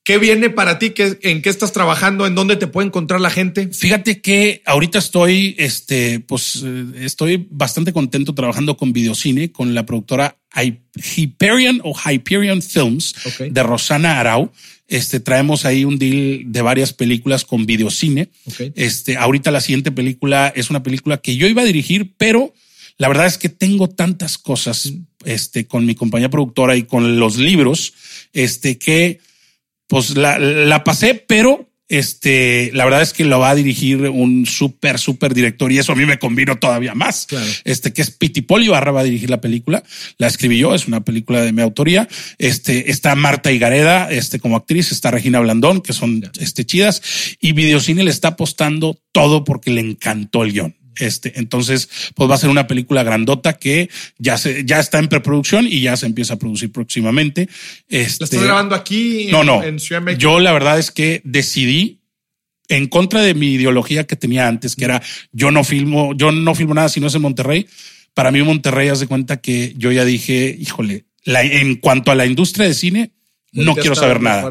[0.07, 0.91] ¿Qué viene para ti?
[0.91, 2.25] ¿Qué- ¿En qué estás trabajando?
[2.25, 3.67] ¿En dónde te puede encontrar la gente?
[3.73, 9.85] Fíjate que ahorita estoy, este, pues eh, estoy bastante contento trabajando con videocine, con la
[9.85, 10.79] productora Hy-
[11.17, 13.15] Hyperion o Hyperion Films
[13.51, 14.49] de Rosana Arau.
[14.88, 18.29] Este, traemos ahí un deal de varias películas con videocine.
[18.75, 22.53] Este, ahorita la siguiente película es una película que yo iba a dirigir, pero
[22.97, 24.93] la verdad es que tengo tantas cosas,
[25.25, 27.93] este, con mi compañía productora y con los libros,
[28.31, 29.19] este, que
[29.88, 34.45] pues la, la pasé, pero este, la verdad es que lo va a dirigir un
[34.45, 37.26] súper, súper director y eso a mí me convino todavía más.
[37.27, 37.45] Claro.
[37.64, 39.84] Este, que es Pitipoli Barra va a dirigir la película.
[40.18, 42.07] La escribí yo, es una película de mi autoría.
[42.38, 47.01] Este, está Marta Higareda, este, como actriz, está Regina Blandón, que son, este, chidas
[47.39, 50.76] y Videocine le está apostando todo porque le encantó el guion.
[50.99, 55.07] Este, entonces, pues va a ser una película grandota que ya se, ya está en
[55.07, 57.49] preproducción y ya se empieza a producir próximamente.
[57.87, 59.27] Este, ¿La estás grabando aquí?
[59.31, 59.63] no, en- no.
[59.63, 60.21] En Ciudad de México.
[60.21, 62.01] Yo la verdad es que decidí
[62.69, 65.01] en contra de mi ideología que tenía antes, que era
[65.31, 67.67] yo no filmo, yo no filmo nada si no es en Monterrey.
[68.13, 72.15] Para mí Monterrey, haz de cuenta que yo ya dije, híjole, la- en cuanto a
[72.15, 73.11] la industria de cine,
[73.53, 74.41] no quiero saber nada.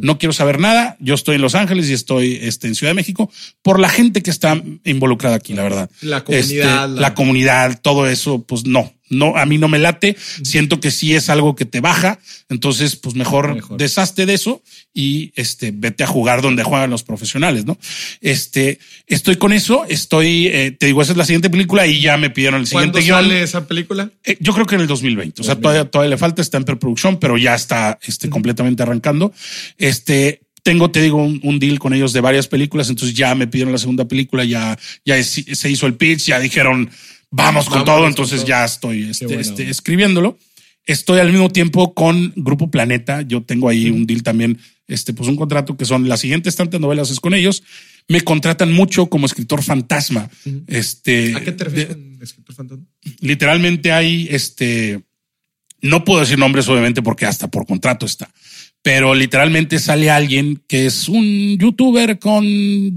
[0.00, 0.96] No quiero saber nada.
[1.00, 3.30] Yo estoy en Los Ángeles y estoy este, en Ciudad de México
[3.62, 5.90] por la gente que está involucrada aquí, la verdad.
[6.02, 7.14] La comunidad, Este, la- la...
[7.14, 10.16] comunidad, todo eso, pues no, no, a mí no me late.
[10.42, 12.18] Siento que sí es algo que te baja.
[12.48, 13.78] Entonces, pues mejor, Mejor.
[13.78, 14.62] deshazte de eso
[14.94, 17.78] y este, vete a jugar donde juegan los profesionales, ¿no?
[18.20, 19.84] Este, estoy con eso.
[19.88, 22.98] Estoy, eh, te digo, esa es la siguiente película y ya me pidieron el ¿Cuándo
[22.98, 23.30] siguiente guion.
[23.30, 24.10] sale esa película?
[24.24, 25.42] Eh, yo creo que en el 2020.
[25.42, 25.62] O sea, 2020.
[25.62, 29.32] todavía, todavía le falta, está en preproducción, pero ya está este, completamente arrancando.
[29.76, 33.46] Este, tengo, te digo, un, un deal con ellos de varias películas, entonces ya me
[33.46, 36.90] pidieron la segunda película, ya, ya se hizo el pitch, ya dijeron,
[37.30, 38.48] vamos con todo, con entonces todo.
[38.48, 40.38] ya estoy este, este, escribiéndolo.
[40.84, 43.22] Estoy al mismo tiempo con Grupo Planeta.
[43.22, 46.80] Yo tengo ahí un deal también, este, pues un contrato que son las siguientes tantas
[46.80, 47.62] novelas es con ellos.
[48.08, 50.30] Me contratan mucho como escritor fantasma.
[50.66, 52.84] Este, ¿A qué te refieres con escritor fantasma?
[53.20, 55.02] literalmente hay este,
[55.80, 58.30] no puedo decir nombres obviamente porque hasta por contrato está,
[58.88, 62.90] pero literalmente sale alguien que es un youtuber con Y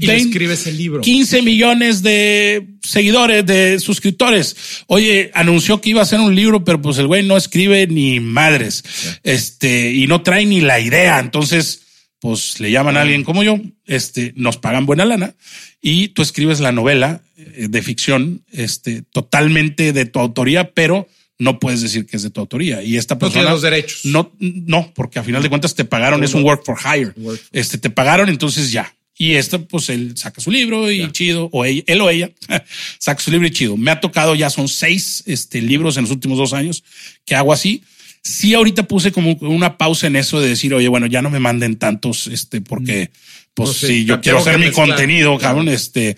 [0.00, 1.00] le 20, escribes el libro.
[1.00, 4.84] 15 millones de seguidores, de suscriptores.
[4.86, 8.20] Oye, anunció que iba a hacer un libro, pero pues el güey no escribe ni
[8.20, 8.84] madres.
[9.22, 11.18] Este, y no trae ni la idea.
[11.18, 11.86] Entonces,
[12.20, 15.36] pues le llaman a alguien como yo, este, nos pagan buena lana
[15.80, 21.08] y tú escribes la novela eh, de ficción, este, totalmente de tu autoría, pero
[21.40, 22.82] no puedes decir que es de tu autoría.
[22.84, 24.04] Y esta No persona tiene los derechos.
[24.04, 27.12] no, no, porque a final de cuentas te pagaron, es un work for hire.
[27.16, 28.94] Work Este, te pagaron, entonces ya.
[29.18, 31.12] Y esto, pues él saca su libro y Ya.
[31.12, 32.30] chido, o ella, él o ella
[32.98, 33.76] saca su libro y chido.
[33.76, 36.84] Me ha tocado ya son seis este, libros en los últimos dos años
[37.26, 37.82] que hago así.
[38.22, 41.38] Sí, ahorita puse como una pausa en eso de decir, oye, bueno, ya no me
[41.40, 43.10] manden tantos, este, porque,
[43.54, 44.88] pues No sé, si yo quiero hacer mi mezclar.
[44.88, 46.16] contenido, cabrón, este,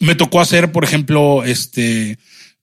[0.00, 2.18] me tocó hacer, por ejemplo, este,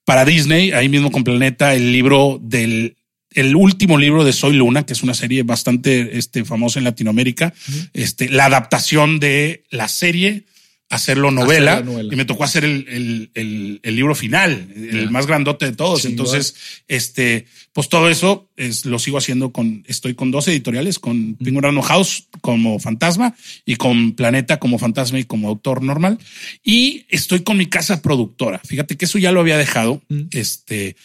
[0.07, 2.95] para Disney, ahí mismo con Planeta, el libro del,
[3.31, 7.53] el último libro de Soy Luna, que es una serie bastante este, famosa en Latinoamérica,
[7.91, 10.45] este, la adaptación de la serie,
[10.89, 12.13] hacerlo novela, la novela.
[12.13, 16.05] y me tocó hacer el, el, el, el libro final, el más grandote de todos.
[16.05, 16.55] Entonces,
[16.87, 21.63] este, pues todo eso es, lo sigo haciendo con, estoy con dos editoriales, con Penguin
[21.63, 23.35] Random House como fantasma
[23.65, 26.19] y con Planeta como fantasma y como autor normal.
[26.63, 28.59] Y estoy con mi casa productora.
[28.59, 30.01] Fíjate que eso ya lo había dejado.
[30.07, 30.21] Mm.
[30.31, 30.95] Este,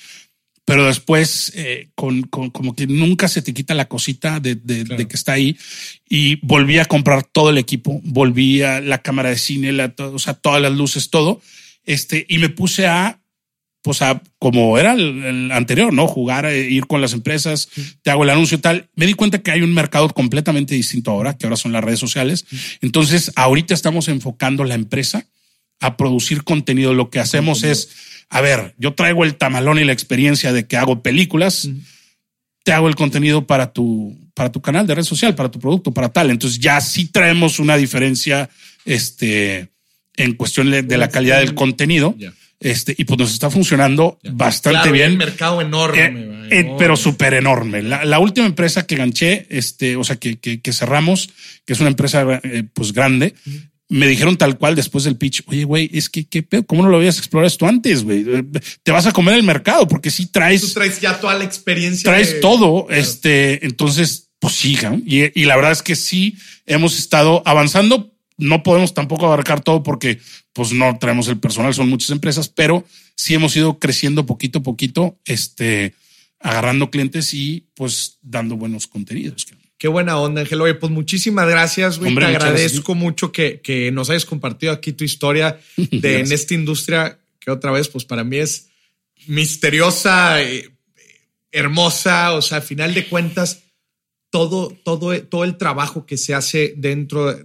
[0.73, 4.85] pero después eh, con, con- como que nunca se te quita la cosita de, de-
[4.87, 4.97] Claro.
[5.03, 5.55] de que está ahí
[6.09, 10.19] y volví a comprar todo el equipo, volví a la cámara de cine, la, o
[10.19, 11.43] sea, todas las luces, todo,
[11.85, 13.21] este, y me puse a,
[13.83, 16.07] pues a, como era el, el anterior, ¿no?
[16.09, 17.69] Jugar, eh, ir con las empresas,
[18.01, 18.89] te hago el anuncio y tal.
[18.95, 22.01] Me di cuenta que hay un mercado completamente distinto ahora, que ahora son las redes
[22.01, 22.47] sociales.
[22.81, 25.27] Entonces, ahorita estamos enfocando la empresa
[25.81, 26.95] a producir contenido.
[26.95, 27.91] Lo que hacemos es,
[28.35, 31.69] a ver, yo traigo el tamalón y la experiencia de que hago películas,
[32.65, 35.93] te hago el contenido para tu, para tu canal de red social, para tu producto,
[35.93, 36.31] para tal.
[36.31, 38.49] Entonces ya sí traemos una diferencia,
[38.87, 39.69] este,
[40.17, 42.17] en cuestión de, la calidad del contenido.
[42.59, 45.11] Este, y pues nos está funcionando bastante Claro, bien.
[45.11, 46.01] El mercado enorme.
[46.01, 46.77] Eh, eh, enorme.
[46.79, 47.83] pero súper enorme.
[47.83, 51.29] La, la última empresa que ganché, este, o sea, que, que, que cerramos,
[51.67, 53.35] que es una empresa eh, pues grande,
[53.93, 56.65] me dijeron tal cual después del pitch, oye, güey, es que, ¿qué pedo?
[56.67, 58.25] ¿Cómo no lo habías explorado esto antes, güey?
[58.83, 62.11] Te vas a comer el mercado porque sí Tú traes, traes ya toda la experiencia.
[62.11, 62.87] traes de- todo.
[62.87, 63.01] Claro.
[63.01, 66.37] Este, entonces, pues sí, y, y la verdad es que sí
[66.67, 68.15] hemos estado avanzando.
[68.39, 70.19] No podemos tampoco abarcar todo porque
[70.55, 74.63] pues no traemos el personal, son muchas empresas, pero sí hemos ido creciendo poquito a
[74.63, 75.95] poquito, este,
[76.41, 79.47] agarrando clientes y pues dando buenos contenidos.
[79.83, 80.61] Qué buena onda, Ángel.
[80.61, 82.11] Oye, pues muchísimas gracias, güey.
[82.11, 86.55] Hombre, Te agradezco mucho que, que nos hayas compartido aquí tu historia de en esta
[86.55, 88.69] industria que otra vez, pues para mí es
[89.27, 90.71] misteriosa, eh,
[91.51, 92.33] hermosa.
[92.35, 93.65] O sea, a final de cuentas,
[94.31, 97.37] todo, todo, todo el trabajo que se hace dentro,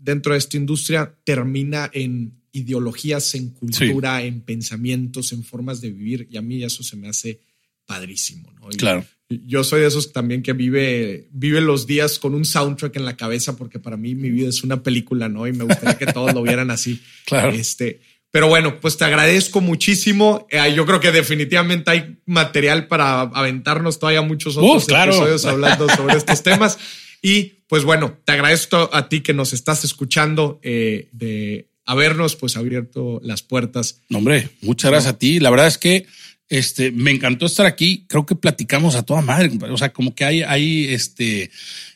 [0.00, 6.26] dentro de esta industria termina en ideologías, en cultura, en pensamientos, en formas de vivir.
[6.28, 7.38] Y a mí eso se me hace
[7.86, 8.68] padrísimo, ¿no?
[8.68, 9.06] Y- Claro.
[9.28, 13.16] Yo soy de esos también que vive, vive los días con un soundtrack en la
[13.16, 15.46] cabeza, porque para mí mi vida es una película, ¿no?
[15.46, 17.00] Y me gustaría que todos lo vieran así.
[17.26, 17.50] Claro.
[17.50, 18.00] Este,
[18.30, 20.46] pero bueno, pues te agradezco muchísimo.
[20.50, 25.12] Eh, yo creo que definitivamente hay material para aventarnos todavía muchos otros Uf, claro.
[25.12, 26.78] episodios hablando sobre estos temas.
[27.20, 32.56] Y pues bueno, te agradezco a ti que nos estás escuchando eh, de habernos pues
[32.56, 34.02] abierto las puertas.
[34.08, 35.40] No, hombre, muchas gracias a ti.
[35.40, 36.06] La verdad es que
[36.48, 38.06] este me encantó estar aquí.
[38.08, 39.50] Creo que platicamos a toda madre.
[39.70, 41.50] O sea, como que hay, hay este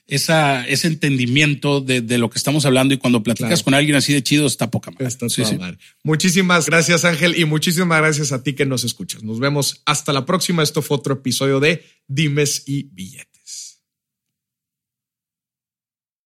[0.08, 3.64] esa, ese entendimiento de, de lo que estamos hablando y cuando platicas Claro.
[3.64, 5.06] con alguien así de chido está poca madre.
[5.06, 5.58] Está Sí, toda sí.
[5.58, 5.78] madre.
[6.04, 9.22] Muchísimas gracias, Ángel, y muchísimas gracias a ti que nos escuchas.
[9.22, 10.62] Nos vemos hasta la próxima.
[10.62, 13.31] Esto fue otro episodio de Dimes y Billetes.